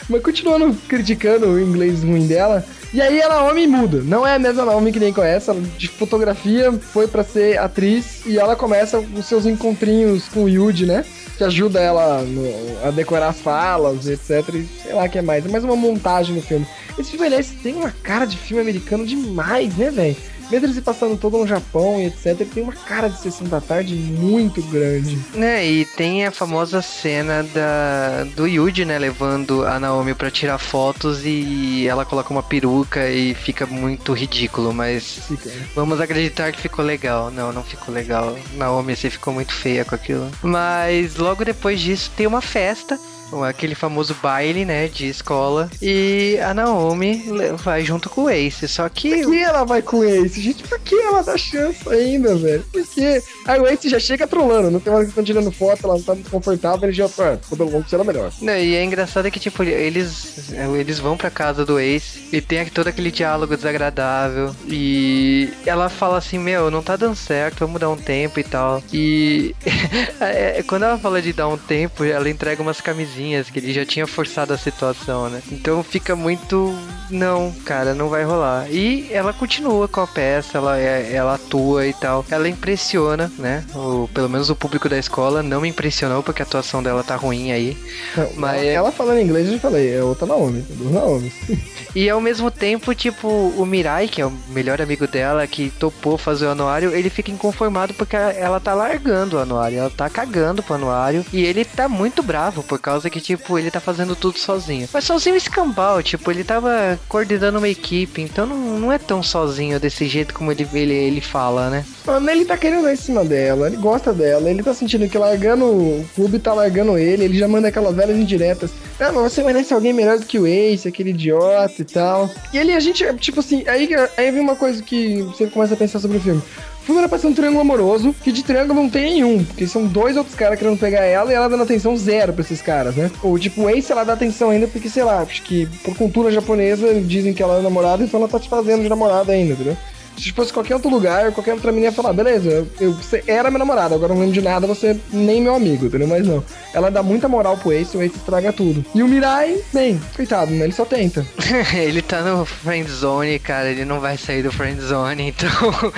mas 0.09 0.23
continuando 0.23 0.75
criticando 0.89 1.47
o 1.47 1.61
inglês 1.61 2.03
ruim 2.03 2.27
dela, 2.27 2.65
e 2.93 3.03
aí 3.03 3.21
ela 3.21 3.45
homem 3.45 3.67
muda. 3.67 4.01
Não 4.03 4.27
é 4.27 4.37
a 4.37 4.39
mesma 4.39 4.65
Naomi 4.65 4.91
que 4.91 4.99
nem 4.99 5.13
conhece. 5.13 5.51
Ela 5.51 5.61
de 5.77 5.89
fotografia 5.89 6.73
foi 6.73 7.07
para 7.07 7.23
ser 7.23 7.59
atriz 7.59 8.25
e 8.25 8.39
ela 8.39 8.57
começa 8.57 8.99
os 8.99 9.27
seus 9.27 9.45
encontrinhos 9.45 10.27
com 10.29 10.45
o 10.45 10.49
Yuji, 10.49 10.87
né? 10.87 11.05
Que 11.37 11.45
ajuda 11.45 11.81
ela 11.81 12.23
no, 12.23 12.87
a 12.87 12.91
decorar 12.91 13.29
as 13.29 13.41
falas, 13.41 14.09
etc. 14.09 14.55
E 14.55 14.67
sei 14.83 14.95
lá 14.95 15.05
o 15.05 15.09
que 15.09 15.19
é 15.19 15.23
mais. 15.23 15.45
É 15.45 15.49
mais 15.51 15.65
uma 15.65 15.77
montagem 15.77 16.35
no 16.35 16.41
filme. 16.41 16.67
Esse 16.99 17.11
filme, 17.11 17.27
aliás, 17.27 17.51
tem 17.63 17.75
uma 17.75 17.91
cara 17.91 18.25
de 18.25 18.37
filme 18.39 18.63
americano 18.63 19.07
demais, 19.07 19.77
né, 19.77 19.91
velho? 19.91 20.17
Mesmo 20.51 20.73
se 20.73 20.81
passando 20.81 21.17
todo 21.17 21.39
no 21.39 21.47
Japão 21.47 22.01
e 22.01 22.07
etc, 22.07 22.27
ele 22.27 22.45
tem 22.47 22.63
uma 22.63 22.73
cara 22.73 23.09
de 23.09 23.21
sessão 23.21 23.47
da 23.47 23.61
tarde 23.61 23.95
muito 23.95 24.63
grande. 24.63 25.19
Né, 25.35 25.67
e 25.67 25.85
tem 25.85 26.27
a 26.27 26.31
famosa 26.31 26.83
cena 26.83 27.43
da, 27.43 28.25
do 28.35 28.47
Yuji, 28.47 28.85
né, 28.85 28.99
levando 28.99 29.65
a 29.67 29.79
Naomi 29.79 30.15
para 30.15 30.31
tirar 30.31 30.59
fotos 30.59 31.25
e 31.25 31.87
ela 31.87 32.05
coloca 32.05 32.31
uma 32.31 32.43
peruca 32.43 33.09
e 33.11 33.35
fica 33.35 33.67
muito 33.67 34.13
ridículo, 34.13 34.73
mas 34.73 35.21
fica. 35.27 35.49
Né? 35.49 35.67
vamos 35.75 36.01
acreditar 36.01 36.53
que 36.53 36.61
ficou 36.61 36.85
legal. 36.85 37.31
Não, 37.31 37.53
não 37.53 37.63
ficou 37.63 37.95
legal. 37.95 38.37
Naomi, 38.55 38.97
você 38.97 39.11
ficou 39.11 39.33
muito 39.33 39.53
feia 39.53 39.85
com 39.85 39.95
aquilo. 39.95 40.31
Mas 40.43 41.17
logo 41.17 41.45
depois 41.45 41.81
disso 41.81 42.11
tem 42.17 42.27
uma 42.27 42.41
festa 42.41 42.99
aquele 43.47 43.75
famoso 43.75 44.15
baile, 44.23 44.65
né, 44.65 44.89
de 44.89 45.07
escola. 45.07 45.71
E 45.81 46.39
a 46.43 46.55
Naomi 46.55 47.25
vai 47.63 47.85
junto 47.85 48.09
com 48.09 48.25
o 48.25 48.31
Ace. 48.31 48.67
Só 48.69 48.89
que. 48.89 49.23
Por 49.23 49.33
que 49.33 49.43
ela 49.43 49.65
vai 49.65 49.83
com 49.83 49.99
o 49.99 50.05
Ace? 50.05 50.41
Gente, 50.41 50.63
por 50.65 50.79
que 50.81 50.95
ela 50.95 51.23
dá 51.23 51.37
chance 51.37 51.89
ainda, 51.89 52.35
velho? 52.37 52.65
Por 52.73 52.87
quê? 52.87 53.23
Aí 53.47 53.61
o 53.61 53.67
Ace 53.67 53.89
já 53.89 53.99
chega 53.99 54.27
trolando. 54.27 54.71
Não 54.71 54.81
tem 54.81 54.93
hora 54.93 55.05
que 55.05 55.11
estão 55.11 55.25
tirando 55.25 55.51
foto, 55.51 55.85
ela 55.85 55.95
não 55.95 56.03
tá 56.03 56.15
muito 56.15 56.31
confortável, 56.31 56.89
ele 56.89 56.93
já. 56.93 57.07
Ah, 57.19 57.39
cabelo 57.51 57.71
longo 57.71 57.89
será 57.89 58.05
melhor. 58.05 58.33
Não, 58.41 58.57
e 58.57 58.77
é 58.77 58.85
engraçado 58.85 59.31
que, 59.31 59.41
tipo, 59.41 59.63
eles, 59.63 60.53
eles 60.53 60.99
vão 60.99 61.17
pra 61.17 61.31
casa 61.31 61.65
do 61.65 61.79
Ace 61.79 62.29
e 62.33 62.41
tem 62.41 62.67
todo 62.67 62.89
aquele 62.89 63.11
diálogo 63.11 63.57
desagradável. 63.57 64.55
E 64.67 65.51
ela 65.67 65.89
fala 65.89 66.19
assim: 66.19 66.39
Meu, 66.39 66.71
não 66.71 66.83
tá 66.83 66.97
dando 66.97 67.17
certo, 67.17 67.61
vamos 67.61 67.81
dar 67.81 67.91
um 67.91 67.97
tempo 67.97 68.39
e 68.39 68.45
tal. 68.45 68.83
E 68.93 69.55
é, 70.21 70.63
quando 70.63 70.85
ela 70.85 70.99
fala 70.99 71.21
de 71.21 71.33
dar 71.33 71.49
um 71.49 71.59
tempo, 71.59 72.05
ela 72.05 72.29
entrega 72.29 72.63
umas 72.63 72.81
camisinhas 72.81 73.18
que 73.53 73.59
ele 73.59 73.73
já 73.73 73.85
tinha 73.85 74.07
forçado 74.07 74.53
a 74.53 74.59
situação, 74.59 75.29
né? 75.29 75.43
Então 75.51 75.83
fica 75.83 76.15
muito. 76.15 76.75
Não, 77.11 77.53
cara, 77.65 77.95
não 77.95 78.09
vai 78.09 78.25
rolar. 78.25 78.71
E 78.71 79.09
ela 79.11 79.33
continua 79.33 79.89
com 79.89 80.01
a 80.01 80.07
peça, 80.07 80.59
ela, 80.59 80.79
é, 80.79 81.13
ela 81.13 81.35
atua 81.35 81.87
e 81.87 81.93
tal. 81.93 82.25
Ela 82.31 82.49
impressiona, 82.49 83.31
né? 83.39 83.65
O, 83.75 84.09
pelo 84.13 84.29
menos 84.29 84.51
o 84.51 84.57
público 84.57 84.89
da 84.89 84.99
escola 84.99 85.43
não 85.43 85.61
me 85.61 85.69
impressionou 85.69 86.23
porque 86.23 86.43
a 86.43 86.45
atuação 86.45 86.83
dela 86.83 87.03
tá 87.03 87.17
ruim 87.17 87.51
aí. 87.53 87.77
Não, 88.17 88.31
mas 88.37 88.63
ela 88.63 88.93
falando 88.93 89.21
inglês, 89.21 89.47
eu 89.47 89.55
já 89.55 89.61
falei, 89.61 89.95
é 89.95 90.03
outra 90.03 90.27
Naomi, 90.27 90.63
duas 90.69 90.93
Naomi. 90.93 91.33
E 91.95 92.09
ao 92.09 92.21
mesmo 92.21 92.51
tempo, 92.51 92.95
tipo, 92.95 93.27
o 93.29 93.65
Mirai, 93.65 94.09
que 94.09 94.21
é 94.21 94.27
o 94.27 94.33
melhor 94.51 94.81
amigo 94.81 95.07
dela, 95.07 95.47
que 95.47 95.71
topou 95.71 96.19
fazer 96.19 96.47
o 96.47 96.51
anuário, 96.51 96.95
ele 96.95 97.09
fica 97.09 97.31
inconformado 97.31 97.95
porque 97.95 98.15
ela 98.15 98.61
tá 98.61 98.75
largando 98.75 99.37
o 99.37 99.41
anuário, 99.41 99.79
ela 99.79 99.91
tá 99.91 100.09
cagando 100.09 100.63
pro 100.63 100.75
anuário. 100.75 101.25
E 101.33 101.43
ele 101.43 101.65
tá 101.65 101.89
muito 101.89 102.23
bravo 102.23 102.63
por 102.63 102.79
causa 102.79 103.08
que, 103.11 103.21
tipo, 103.21 103.59
ele 103.59 103.71
tá 103.71 103.81
fazendo 103.81 104.15
tudo 104.15 104.39
sozinho. 104.39 104.89
Mas 104.93 105.05
sozinho 105.05 105.37
escambau, 105.37 106.03
tipo, 106.03 106.31
ele 106.31 106.45
tava 106.45 106.99
coordenando 107.09 107.59
uma 107.59 107.69
equipe, 107.69 108.23
então 108.23 108.47
não, 108.47 108.79
não 108.79 108.93
é 108.93 108.99
tão 108.99 109.23
sozinho 109.23 109.81
desse 109.81 110.07
jeito 110.07 110.35
como 110.35 110.51
ele, 110.51 110.67
ele, 110.73 110.95
ele 110.95 111.21
fala, 111.21 111.71
né? 111.71 111.85
Mano, 112.07 112.31
ele 112.31 112.45
tá 112.45 112.57
querendo 112.57 112.89
ir 112.89 112.93
em 112.93 112.97
cima 112.97 113.25
dela, 113.25 113.67
ele 113.67 113.77
gosta 113.77 114.13
dela, 114.13 114.51
ele 114.51 114.63
tá 114.63 114.75
sentindo 114.75 115.09
que 115.09 115.19
largando 115.19 115.65
o 115.65 116.07
clube 116.15 116.39
tá 116.39 116.53
largando 116.53 116.97
ele, 116.99 117.25
ele 117.25 117.39
já 117.39 117.49
manda 117.49 117.69
aquelas 117.69 117.95
velhas 117.95 118.17
indiretas. 118.17 118.71
Ah, 119.01 119.13
mas 119.13 119.33
você 119.33 119.43
merece 119.45 119.73
alguém 119.73 119.93
melhor 119.93 120.19
do 120.19 120.27
que 120.27 120.39
o 120.39 120.47
Ace, 120.47 120.89
aquele 120.89 121.11
idiota 121.11 121.81
e 121.81 121.85
tal. 121.85 122.29
E 122.53 122.59
ali 122.59 122.73
a 122.73 122.81
gente, 122.81 123.05
tipo 123.15 123.41
assim, 123.41 123.63
aí, 123.69 123.89
aí 124.17 124.31
vem 124.31 124.41
uma 124.41 124.57
coisa 124.57 124.83
que 124.83 125.23
você 125.23 125.47
começa 125.47 125.75
a 125.75 125.77
pensar 125.77 126.01
sobre 126.01 126.17
o 126.17 126.21
filme. 126.21 126.43
O 126.83 126.85
filme 126.89 127.01
era 127.01 127.09
pra 127.09 127.19
ser 127.19 127.27
um 127.27 127.35
triângulo 127.35 127.61
amoroso, 127.61 128.15
que 128.25 128.33
de 128.33 128.43
triângulo 128.43 128.83
não 128.83 128.89
tem 128.89 129.13
nenhum, 129.13 129.45
porque 129.45 129.67
são 129.67 129.87
dois 129.87 130.17
outros 130.17 130.35
caras 130.35 130.59
querendo 130.59 130.79
pegar 130.79 131.03
ela 131.05 131.31
e 131.31 131.35
ela 131.35 131.49
dando 131.49 131.63
atenção 131.63 131.97
zero 131.97 132.33
pra 132.33 132.43
esses 132.43 132.63
caras, 132.63 132.97
né? 132.97 133.11
Ou 133.23 133.39
tipo, 133.39 133.63
o 133.63 133.71
Ace 133.71 133.93
ela 133.93 134.05
dá 134.05 134.15
atenção 134.15 134.51
ainda 134.51 134.67
porque, 134.67 134.89
sei 134.89 135.05
lá, 135.05 135.21
acho 135.21 135.43
que 135.43 135.67
por 135.85 135.95
cultura 135.95 136.33
japonesa 136.33 136.95
dizem 137.01 137.35
que 137.35 137.43
ela 137.43 137.59
é 137.59 137.63
namorada, 137.63 138.03
então 138.03 138.19
ela 138.19 138.29
tá 138.29 138.41
te 138.41 138.49
fazendo 138.49 138.83
de 138.83 138.89
namorada 138.89 139.33
ainda, 139.33 139.53
entendeu? 139.53 139.77
Se 140.19 140.33
fosse 140.33 140.53
qualquer 140.53 140.75
outro 140.75 140.91
lugar, 140.91 141.33
qualquer 141.33 141.55
outra 141.55 141.71
menina 141.71 141.91
ia 141.91 141.93
falar, 141.93 142.13
beleza, 142.13 142.67
eu, 142.81 142.93
você 142.93 143.23
era 143.27 143.51
minha 143.51 143.61
namorada, 143.61 143.95
agora 143.95 144.13
não 144.13 144.21
lembro 144.21 144.35
de 144.35 144.43
nada, 144.43 144.67
você 144.67 144.99
nem 145.13 145.41
meu 145.41 145.55
amigo, 145.55 145.87
entendeu? 145.87 146.09
Mas 146.09 146.27
não. 146.27 146.43
Ela 146.75 146.91
dá 146.91 147.03
muita 147.03 147.29
moral 147.29 147.57
pro 147.57 147.73
Ace, 147.73 147.97
o 147.97 148.03
Ace 148.03 148.17
estraga 148.17 148.53
tudo. 148.53 148.85
E 148.95 149.03
o 149.03 149.09
Mirai, 149.09 149.59
bem, 149.73 150.01
coitado, 150.17 150.51
né? 150.51 150.65
Ele 150.65 150.73
só 150.73 150.85
tenta. 150.85 151.25
ele 151.73 152.03
tá 152.03 152.21
no 152.21 152.45
friend 152.45 152.91
zone, 152.91 153.39
cara, 153.39 153.71
ele 153.71 153.85
não 153.85 154.01
vai 154.01 154.17
sair 154.17 154.43
do 154.43 154.51
friend 154.51 154.81
zone, 154.81 155.29
então 155.31 155.93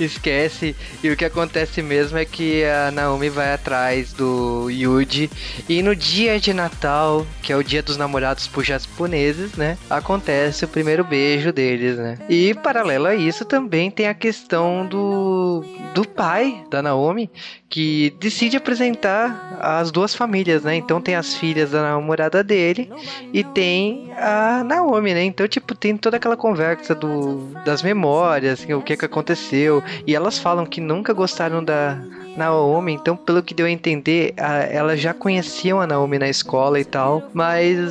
esquece. 0.00 0.74
E 1.02 1.10
o 1.10 1.16
que 1.16 1.24
acontece 1.24 1.82
mesmo 1.82 2.16
é 2.16 2.24
que 2.24 2.64
a 2.64 2.90
Naomi 2.90 3.28
vai 3.28 3.52
atrás 3.52 4.12
do 4.12 4.70
Yuji 4.70 5.30
e 5.68 5.82
no 5.82 5.94
dia 5.94 6.40
de 6.40 6.54
Natal, 6.54 7.26
que 7.42 7.52
é 7.52 7.56
o 7.56 7.62
dia 7.62 7.82
dos 7.82 7.98
namorados 7.98 8.46
por 8.46 8.64
japoneses, 8.64 9.52
né? 9.52 9.76
Acontece 9.90 10.64
o 10.64 10.68
primeiro 10.68 11.04
beijo 11.04 11.52
deles, 11.52 11.98
né? 11.98 12.18
E 12.28 12.54
paralelo 12.54 13.06
a 13.06 13.14
isso 13.14 13.44
também 13.44 13.65
também 13.66 13.90
tem 13.90 14.06
a 14.06 14.14
questão 14.14 14.86
do, 14.86 15.64
do 15.92 16.06
pai 16.06 16.64
da 16.70 16.80
Naomi, 16.80 17.28
que 17.68 18.14
decide 18.20 18.56
apresentar 18.56 19.58
as 19.60 19.90
duas 19.90 20.14
famílias, 20.14 20.62
né? 20.62 20.76
Então 20.76 21.00
tem 21.00 21.16
as 21.16 21.34
filhas 21.34 21.72
da 21.72 21.82
namorada 21.82 22.44
dele 22.44 22.88
e 23.32 23.42
tem 23.42 24.12
a 24.16 24.62
Naomi, 24.62 25.12
né? 25.12 25.24
Então, 25.24 25.48
tipo, 25.48 25.74
tem 25.74 25.96
toda 25.96 26.16
aquela 26.16 26.36
conversa 26.36 26.94
do, 26.94 27.48
das 27.64 27.82
memórias, 27.82 28.64
o 28.64 28.80
que 28.80 28.96
que 28.96 29.04
aconteceu. 29.04 29.82
E 30.06 30.14
elas 30.14 30.38
falam 30.38 30.64
que 30.64 30.80
nunca 30.80 31.12
gostaram 31.12 31.62
da 31.62 31.98
Naomi, 32.36 32.92
então, 32.92 33.16
pelo 33.16 33.42
que 33.42 33.52
deu 33.52 33.66
a 33.66 33.70
entender, 33.70 34.32
a, 34.36 34.58
elas 34.58 35.00
já 35.00 35.12
conheciam 35.12 35.80
a 35.80 35.88
Naomi 35.88 36.20
na 36.20 36.28
escola 36.28 36.78
e 36.78 36.84
tal, 36.84 37.24
mas 37.34 37.90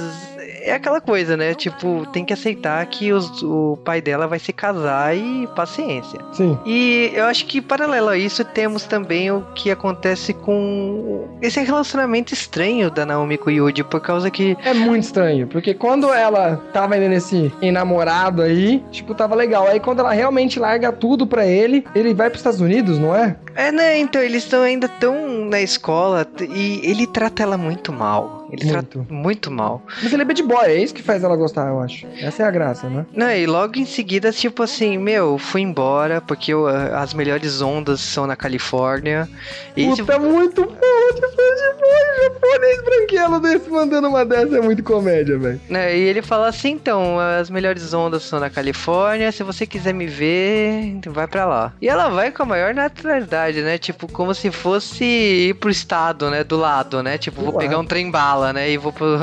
é 0.66 0.74
aquela 0.74 1.00
coisa, 1.00 1.38
né? 1.38 1.54
Tipo, 1.54 2.06
tem 2.12 2.26
que 2.26 2.34
aceitar 2.34 2.86
que 2.88 3.14
os, 3.14 3.42
o 3.44 3.78
pai 3.86 4.02
dela 4.02 4.28
vai 4.28 4.40
se 4.40 4.52
casar 4.52 5.16
e 5.16 5.48
paciência. 5.56 6.20
Sim. 6.34 6.58
E 6.66 7.12
eu 7.14 7.26
acho 7.26 7.46
que, 7.46 7.62
paralelo 7.62 8.10
a 8.10 8.18
isso, 8.18 8.44
temos 8.44 8.84
também 8.84 9.32
o 9.32 9.42
que 9.54 9.70
acontece 9.70 10.34
com 10.34 11.28
esse 11.42 11.62
relacionamento 11.62 12.34
estranho 12.34 12.90
da 12.90 13.06
Naomi 13.06 13.38
com 13.38 13.50
o 13.50 13.54
Yuji, 13.54 13.84
por 13.84 14.02
causa 14.02 14.32
que. 14.32 14.58
É 14.64 14.74
muito 14.74 15.04
estranho, 15.04 15.48
porque 15.48 15.74
quando 15.74 16.12
ela 16.12 16.58
tava 16.74 16.98
indo 16.98 17.10
nesse 17.10 17.54
enamorado 17.62 18.42
aí, 18.42 18.84
tipo, 18.92 19.14
tava 19.14 19.36
legal. 19.36 19.68
Aí 19.68 19.80
quando 19.80 20.00
ela 20.00 20.12
realmente 20.12 20.60
larga 20.60 20.92
tudo 20.92 21.28
pra 21.28 21.46
ele, 21.46 21.86
ele 21.94 22.14
vai 22.14 22.30
pros 22.30 22.40
Estados 22.40 22.62
Unidos, 22.62 22.98
não 22.98 23.16
é? 23.16 23.36
É, 23.56 23.72
né? 23.72 24.00
Então 24.00 24.22
eles 24.22 24.44
estão 24.44 24.62
ainda 24.62 24.88
tão 24.88 25.46
na 25.46 25.62
escola 25.62 26.28
e 26.50 26.82
ele 26.84 27.06
trata 27.08 27.44
ela 27.44 27.58
muito 27.58 27.94
mal. 27.94 28.35
Ele 28.52 28.64
Muito. 28.66 28.68
trata 28.88 29.06
muito 29.14 29.52
mal. 29.52 29.82
Mas 30.02 30.14
ele 30.14 30.22
é 30.22 30.26
bad 30.26 30.44
boy, 30.44 30.66
é 30.66 30.76
isso 30.82 30.94
que 30.94 31.02
faz 31.02 31.24
ela 31.24 31.36
gostar, 31.36 31.68
eu 31.68 31.80
acho. 31.80 32.06
Essa 32.22 32.44
é 32.44 32.46
a 32.46 32.52
graça, 32.52 32.90
né? 32.90 33.06
Não, 33.14 33.32
e 33.32 33.46
logo 33.46 33.78
em 33.78 33.86
seguida, 33.86 34.32
tipo 34.32 34.64
assim, 34.64 34.98
meu, 34.98 35.38
fui 35.38 35.62
embora 35.62 36.22
porque 36.22 36.54
eu, 36.54 36.68
ah, 36.68 37.00
as 37.02 37.14
melhores 37.14 37.62
ondas 37.62 38.00
são 38.02 38.28
na 38.28 38.36
Califórnia. 38.36 39.28
E 39.76 39.86
Puta, 39.88 40.14
é 40.14 40.20
muito 40.20 40.62
bom 40.64 40.70
de 40.70 41.22
bad 41.22 41.36
boy, 41.36 42.24
japonês 42.24 42.84
branquelo 42.84 43.40
desse 43.40 43.70
mandando 43.70 44.08
uma 44.08 44.26
dessa 44.26 44.58
é 44.58 44.62
muito 44.62 44.84
comédia, 44.84 45.38
velho. 45.38 45.60
né, 45.70 45.98
e 45.98 46.02
ele 46.02 46.22
fala 46.22 46.48
assim, 46.48 46.72
então, 46.72 47.20
as 47.20 47.50
melhores 47.50 47.94
ondas 47.94 48.24
são 48.24 48.40
na 48.40 48.50
Califórnia, 48.50 49.32
se 49.32 49.44
você 49.44 49.66
quiser 49.66 49.94
me 49.94 50.08
ver, 50.08 51.00
vai 51.08 51.28
pra 51.28 51.46
lá. 51.46 51.74
E 51.82 51.88
ela 51.88 52.10
vai 52.10 52.32
com 52.32 52.44
a 52.44 52.46
maior 52.46 52.74
naturalidade, 52.74 53.62
né? 53.62 53.78
Tipo, 53.78 54.12
como 54.12 54.34
se 54.34 54.52
fosse 54.52 55.04
ir 55.04 55.56
pro 55.56 55.70
estado, 55.70 56.30
né? 56.30 56.44
Do 56.44 56.58
lado, 56.58 57.02
né? 57.02 57.18
Tipo, 57.18 57.42
vou 57.42 57.52
Uau. 57.52 57.60
pegar 57.60 57.80
um 57.80 57.86
trem 57.86 58.10
bala, 58.12 58.35
né? 58.54 58.70
E 58.72 58.78
vou 58.78 58.92
pro... 58.94 59.18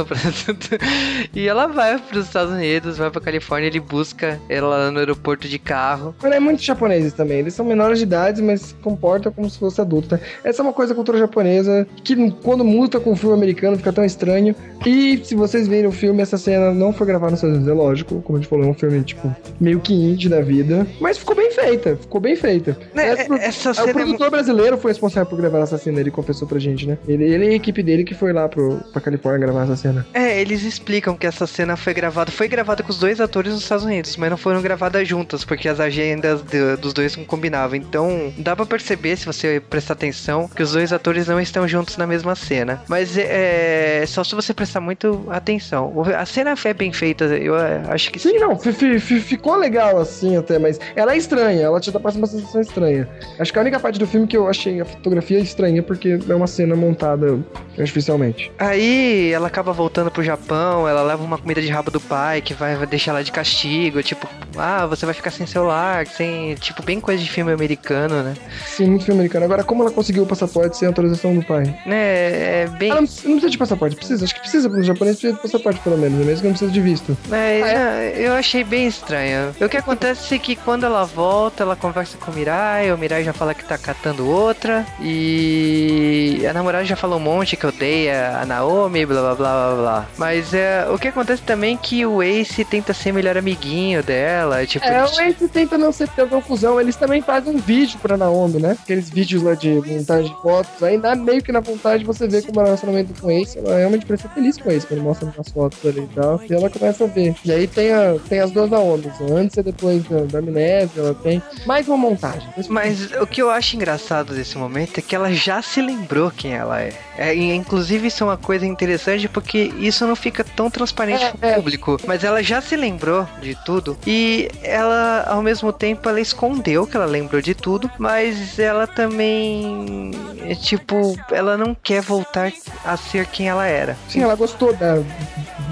e 1.34 1.46
ela 1.48 1.66
vai 1.66 1.98
pros 1.98 2.26
Estados 2.26 2.52
Unidos, 2.52 2.96
vai 2.98 3.10
pra 3.10 3.20
Califórnia, 3.20 3.66
ele 3.68 3.80
busca 3.80 4.40
ela 4.48 4.90
no 4.90 4.98
aeroporto 4.98 5.48
de 5.48 5.58
carro. 5.58 6.14
Mas 6.22 6.32
é 6.32 6.40
muito 6.40 6.62
japoneses 6.62 7.12
também. 7.12 7.38
Eles 7.40 7.54
são 7.54 7.64
menores 7.64 7.98
de 7.98 8.04
idade, 8.04 8.42
mas 8.42 8.60
se 8.62 8.74
comportam 8.74 9.32
como 9.32 9.48
se 9.48 9.58
fosse 9.58 9.80
adulto. 9.80 10.14
Né? 10.14 10.20
Essa 10.44 10.62
é 10.62 10.64
uma 10.64 10.72
coisa 10.72 10.92
da 10.92 10.96
cultura 10.96 11.18
japonesa 11.18 11.86
que 12.04 12.30
quando 12.42 12.64
muda 12.64 13.00
com 13.00 13.12
o 13.12 13.16
filme 13.16 13.34
americano 13.34 13.76
fica 13.76 13.92
tão 13.92 14.04
estranho. 14.04 14.54
E 14.84 15.20
se 15.24 15.34
vocês 15.34 15.68
verem 15.68 15.86
o 15.86 15.92
filme, 15.92 16.22
essa 16.22 16.36
cena 16.38 16.72
não 16.72 16.92
foi 16.92 17.06
gravada 17.06 17.32
nos 17.32 17.38
Estados 17.38 17.56
Unidos, 17.56 17.72
é 17.72 17.76
lógico. 17.76 18.20
Como 18.22 18.36
a 18.38 18.40
gente 18.40 18.48
falou, 18.48 18.64
é 18.64 18.68
um 18.68 18.74
filme, 18.74 19.02
tipo, 19.02 19.34
meio 19.60 19.80
que 19.80 19.92
indie 19.94 20.28
da 20.28 20.40
vida. 20.40 20.86
Mas 21.00 21.18
ficou 21.18 21.36
bem 21.36 21.50
feita, 21.52 21.96
ficou 21.96 22.20
bem 22.20 22.36
feita. 22.36 22.76
Né, 22.94 23.08
Essa- 23.08 23.34
essa 23.34 23.70
o 23.70 23.74
cena 23.74 23.90
é 23.90 23.92
produtor 23.94 24.30
brasileiro 24.30 24.76
foi 24.78 24.90
responsável 24.90 25.28
por 25.28 25.36
gravar 25.36 25.60
essa 25.60 25.78
cena, 25.78 26.00
ele 26.00 26.10
confessou 26.10 26.46
pra 26.48 26.58
gente, 26.58 26.86
né? 26.86 26.98
Ele, 27.06 27.24
ele 27.24 27.46
e 27.46 27.48
a 27.50 27.54
equipe 27.54 27.82
dele 27.82 28.04
que 28.04 28.14
foi 28.14 28.32
lá 28.32 28.48
pro, 28.48 28.78
pra 28.92 29.00
Califórnia 29.02 29.46
gravar 29.46 29.64
essa 29.64 29.76
cena. 29.76 30.06
É, 30.14 30.40
eles 30.40 30.62
explicam 30.62 31.16
que 31.16 31.26
essa 31.26 31.46
cena 31.46 31.76
foi 31.76 31.92
gravada. 31.94 32.30
Foi 32.30 32.48
gravada 32.48 32.82
com 32.82 32.90
os 32.90 32.98
dois 32.98 33.20
atores 33.20 33.52
nos 33.52 33.62
Estados 33.62 33.84
Unidos, 33.84 34.16
mas 34.16 34.30
não 34.30 34.36
foram 34.36 34.60
gravadas 34.62 35.06
juntas, 35.06 35.44
porque 35.44 35.68
as 35.68 35.80
agendas 35.80 36.42
de- 36.42 36.76
dos 36.76 36.92
dois 36.92 37.16
não 37.16 37.24
combinavam. 37.24 37.76
Então, 37.76 38.32
dá 38.38 38.54
pra 38.56 38.64
perceber, 38.66 39.16
se 39.16 39.26
você 39.26 39.60
prestar 39.68 39.94
atenção, 39.94 40.48
que 40.48 40.62
os 40.62 40.72
dois 40.72 40.92
atores 40.92 41.26
não 41.26 41.40
estão 41.40 41.66
juntos 41.68 41.96
na 41.96 42.06
mesma 42.06 42.34
cena. 42.34 42.82
Mas 42.88 43.16
é, 43.18 44.00
é 44.02 44.06
só 44.06 44.22
se 44.24 44.34
você 44.34 44.52
prestar 44.54 44.80
muito 44.80 45.26
atenção. 45.30 45.92
A 46.18 46.24
cena 46.26 46.54
é 46.64 46.74
bem 46.74 46.92
feita, 46.92 47.24
eu 47.24 47.56
é, 47.58 47.82
acho 47.88 48.10
que 48.10 48.18
Sim, 48.18 48.38
não, 48.38 48.58
fi- 48.58 48.98
fi- 49.00 49.20
ficou 49.20 49.56
legal 49.56 49.98
assim 50.00 50.36
até, 50.36 50.58
mas 50.58 50.78
ela 50.94 51.14
é 51.14 51.16
estranha, 51.16 51.62
ela 51.62 51.80
te 51.80 51.90
dá 51.90 51.98
uma 51.98 52.26
sensação 52.26 52.60
estranha. 52.60 53.08
Acho 53.38 53.52
que 53.52 53.58
a 53.58 53.62
única 53.62 53.80
parte 53.80 53.98
do 53.98 54.06
filme 54.06 54.26
que 54.26 54.36
eu 54.36 54.48
achei 54.48 54.80
a 54.80 54.84
fotografia 54.84 55.38
estranha 55.38 55.82
porque 55.82 56.18
é 56.28 56.34
uma 56.34 56.46
cena 56.46 56.74
montada 56.76 57.38
artificialmente. 57.78 58.50
Aí 58.58 58.91
ela 59.32 59.46
acaba 59.48 59.72
voltando 59.72 60.10
pro 60.10 60.22
Japão, 60.22 60.88
ela 60.88 61.02
leva 61.02 61.22
uma 61.22 61.38
comida 61.38 61.60
de 61.60 61.68
rabo 61.68 61.90
do 61.90 62.00
pai 62.00 62.40
que 62.40 62.54
vai 62.54 62.74
deixar 62.86 63.12
ela 63.12 63.24
de 63.24 63.32
castigo, 63.32 64.02
tipo, 64.02 64.28
ah, 64.56 64.86
você 64.86 65.04
vai 65.06 65.14
ficar 65.14 65.30
sem 65.30 65.46
celular, 65.46 66.06
sem, 66.06 66.54
tipo, 66.56 66.82
bem 66.82 67.00
coisa 67.00 67.22
de 67.22 67.30
filme 67.30 67.52
americano, 67.52 68.22
né? 68.22 68.34
Sim, 68.66 68.86
muito 68.86 69.04
filme 69.04 69.20
americano. 69.20 69.44
Agora, 69.44 69.64
como 69.64 69.82
ela 69.82 69.90
conseguiu 69.90 70.22
o 70.22 70.26
passaporte 70.26 70.76
sem 70.76 70.86
autorização 70.88 71.34
do 71.34 71.42
pai? 71.44 71.62
Né, 71.86 72.62
é 72.62 72.66
bem. 72.78 72.90
Ela 72.90 73.00
não, 73.00 73.06
precisa- 73.06 73.28
não 73.28 73.34
precisa 73.36 73.50
de 73.50 73.58
passaporte, 73.58 73.96
precisa. 73.96 74.24
Acho 74.24 74.34
que 74.34 74.40
precisa, 74.40 74.68
para 74.70 74.80
os 74.80 74.86
japoneses 74.86 75.20
precisa 75.20 75.36
de 75.36 75.42
passaporte 75.42 75.80
pelo 75.80 75.96
menos, 75.98 76.20
é 76.20 76.24
mesmo 76.24 76.40
que 76.42 76.46
não 76.48 76.52
precisa 76.52 76.70
de 76.70 76.80
visto. 76.80 77.16
Mas, 77.28 77.62
Ah, 77.64 77.68
é? 77.68 77.74
né, 77.74 78.12
eu 78.16 78.32
achei 78.34 78.62
bem 78.64 78.86
estranho. 78.86 79.54
O 79.60 79.68
que 79.68 79.76
acontece 79.76 80.34
é 80.34 80.38
que 80.38 80.54
quando 80.56 80.84
ela 80.84 81.04
volta, 81.04 81.62
ela 81.62 81.76
conversa 81.76 82.16
com 82.18 82.30
o 82.30 82.34
Mirai, 82.34 82.92
o 82.92 82.98
Mirai 82.98 83.24
já 83.24 83.32
fala 83.32 83.54
que 83.54 83.64
tá 83.64 83.78
catando 83.78 84.28
outra, 84.28 84.84
e 85.00 86.44
a 86.48 86.52
namorada 86.52 86.84
já 86.84 86.96
falou 86.96 87.18
um 87.18 87.22
monte 87.22 87.56
que 87.56 87.66
odeia 87.66 88.38
a 88.40 88.44
Naomi, 88.46 88.72
blá 88.88 89.06
blá 89.06 89.34
blá 89.34 89.34
blá 89.34 89.74
blá. 89.76 90.06
Mas 90.16 90.54
é, 90.54 90.86
o 90.90 90.98
que 90.98 91.08
acontece 91.08 91.42
também 91.42 91.74
é 91.74 91.78
que 91.78 92.06
o 92.06 92.22
Ace 92.22 92.64
tenta 92.64 92.92
ser 92.92 93.12
melhor 93.12 93.36
amiguinho 93.36 94.02
dela, 94.02 94.64
tipo, 94.66 94.84
É, 94.84 95.04
o 95.04 95.20
Ace 95.20 95.48
tenta 95.48 95.76
não 95.78 95.92
ser 95.92 96.08
tão 96.08 96.28
confusão. 96.28 96.80
Eles 96.80 96.96
também 96.96 97.22
fazem 97.22 97.54
um 97.54 97.58
vídeo 97.58 97.98
pra 98.00 98.16
Naomi, 98.16 98.60
né? 98.60 98.76
Aqueles 98.82 99.10
vídeos 99.10 99.42
lá 99.42 99.54
de 99.54 99.70
montagem 99.70 100.32
de 100.32 100.42
fotos. 100.42 100.82
Aí 100.82 100.98
dá 100.98 101.14
meio 101.14 101.42
que 101.42 101.52
na 101.52 101.60
vontade 101.60 102.04
você 102.04 102.26
vê 102.26 102.42
como 102.42 102.60
é 102.60 102.62
o 102.62 102.66
relacionamento 102.66 103.20
com 103.20 103.26
o 103.26 103.30
Ace. 103.30 103.58
Ela 103.58 103.76
realmente 103.76 104.06
parece 104.06 104.28
feliz 104.28 104.58
com 104.58 104.68
o 104.68 104.72
Ace 104.72 104.86
quando 104.86 105.02
mostra 105.02 105.32
umas 105.34 105.48
fotos 105.48 105.78
ali 105.84 106.00
e 106.00 106.14
tal. 106.14 106.40
E 106.48 106.52
ela 106.52 106.70
começa 106.70 107.04
a 107.04 107.06
ver. 107.06 107.34
E 107.44 107.52
aí 107.52 107.66
tem, 107.66 107.92
a, 107.92 108.16
tem 108.28 108.40
as 108.40 108.50
duas 108.50 108.70
Naomis. 108.70 109.12
Antes 109.30 109.56
e 109.56 109.62
depois 109.62 110.02
da, 110.04 110.20
da 110.22 110.38
amnésia. 110.38 110.90
Ela 110.96 111.14
tem 111.14 111.42
mais 111.66 111.88
uma 111.88 111.96
montagem. 111.96 112.48
Mas 112.68 113.10
o 113.20 113.26
que 113.26 113.40
eu 113.42 113.50
acho 113.50 113.76
engraçado 113.76 114.34
desse 114.34 114.56
momento 114.58 114.98
é 114.98 115.02
que 115.02 115.14
ela 115.14 115.32
já 115.32 115.60
se 115.62 115.80
lembrou 115.80 116.30
quem 116.30 116.54
ela 116.54 116.80
é. 116.80 116.92
É 117.16 117.34
e, 117.34 117.54
inclusive, 117.54 118.08
isso 118.08 118.24
é 118.24 118.26
uma 118.26 118.36
coisa 118.36 118.66
interessante 118.66 119.28
porque 119.28 119.72
isso 119.78 120.06
não 120.06 120.16
fica 120.16 120.44
tão 120.44 120.70
transparente 120.70 121.24
É, 121.24 121.30
pro 121.32 121.48
é. 121.48 121.54
público. 121.54 122.00
Mas 122.06 122.24
ela 122.24 122.42
já 122.42 122.60
se 122.60 122.76
lembrou 122.76 123.26
de 123.40 123.54
tudo 123.64 123.96
e 124.06 124.48
ela, 124.62 125.24
ao 125.28 125.42
mesmo 125.42 125.72
tempo, 125.72 126.08
ela 126.08 126.20
escondeu 126.20 126.86
que 126.86 126.96
ela 126.96 127.06
lembrou 127.06 127.40
de 127.40 127.54
tudo, 127.54 127.90
mas 127.98 128.58
ela 128.58 128.86
também. 128.86 130.10
É 130.46 130.54
tipo, 130.54 131.16
ela 131.30 131.56
não 131.56 131.74
quer 131.74 132.00
voltar 132.02 132.52
a 132.84 132.96
ser 132.96 133.26
quem 133.26 133.48
ela 133.48 133.66
era. 133.66 133.96
Sim, 134.08 134.22
ela 134.22 134.34
gostou 134.34 134.72
da, 134.74 134.96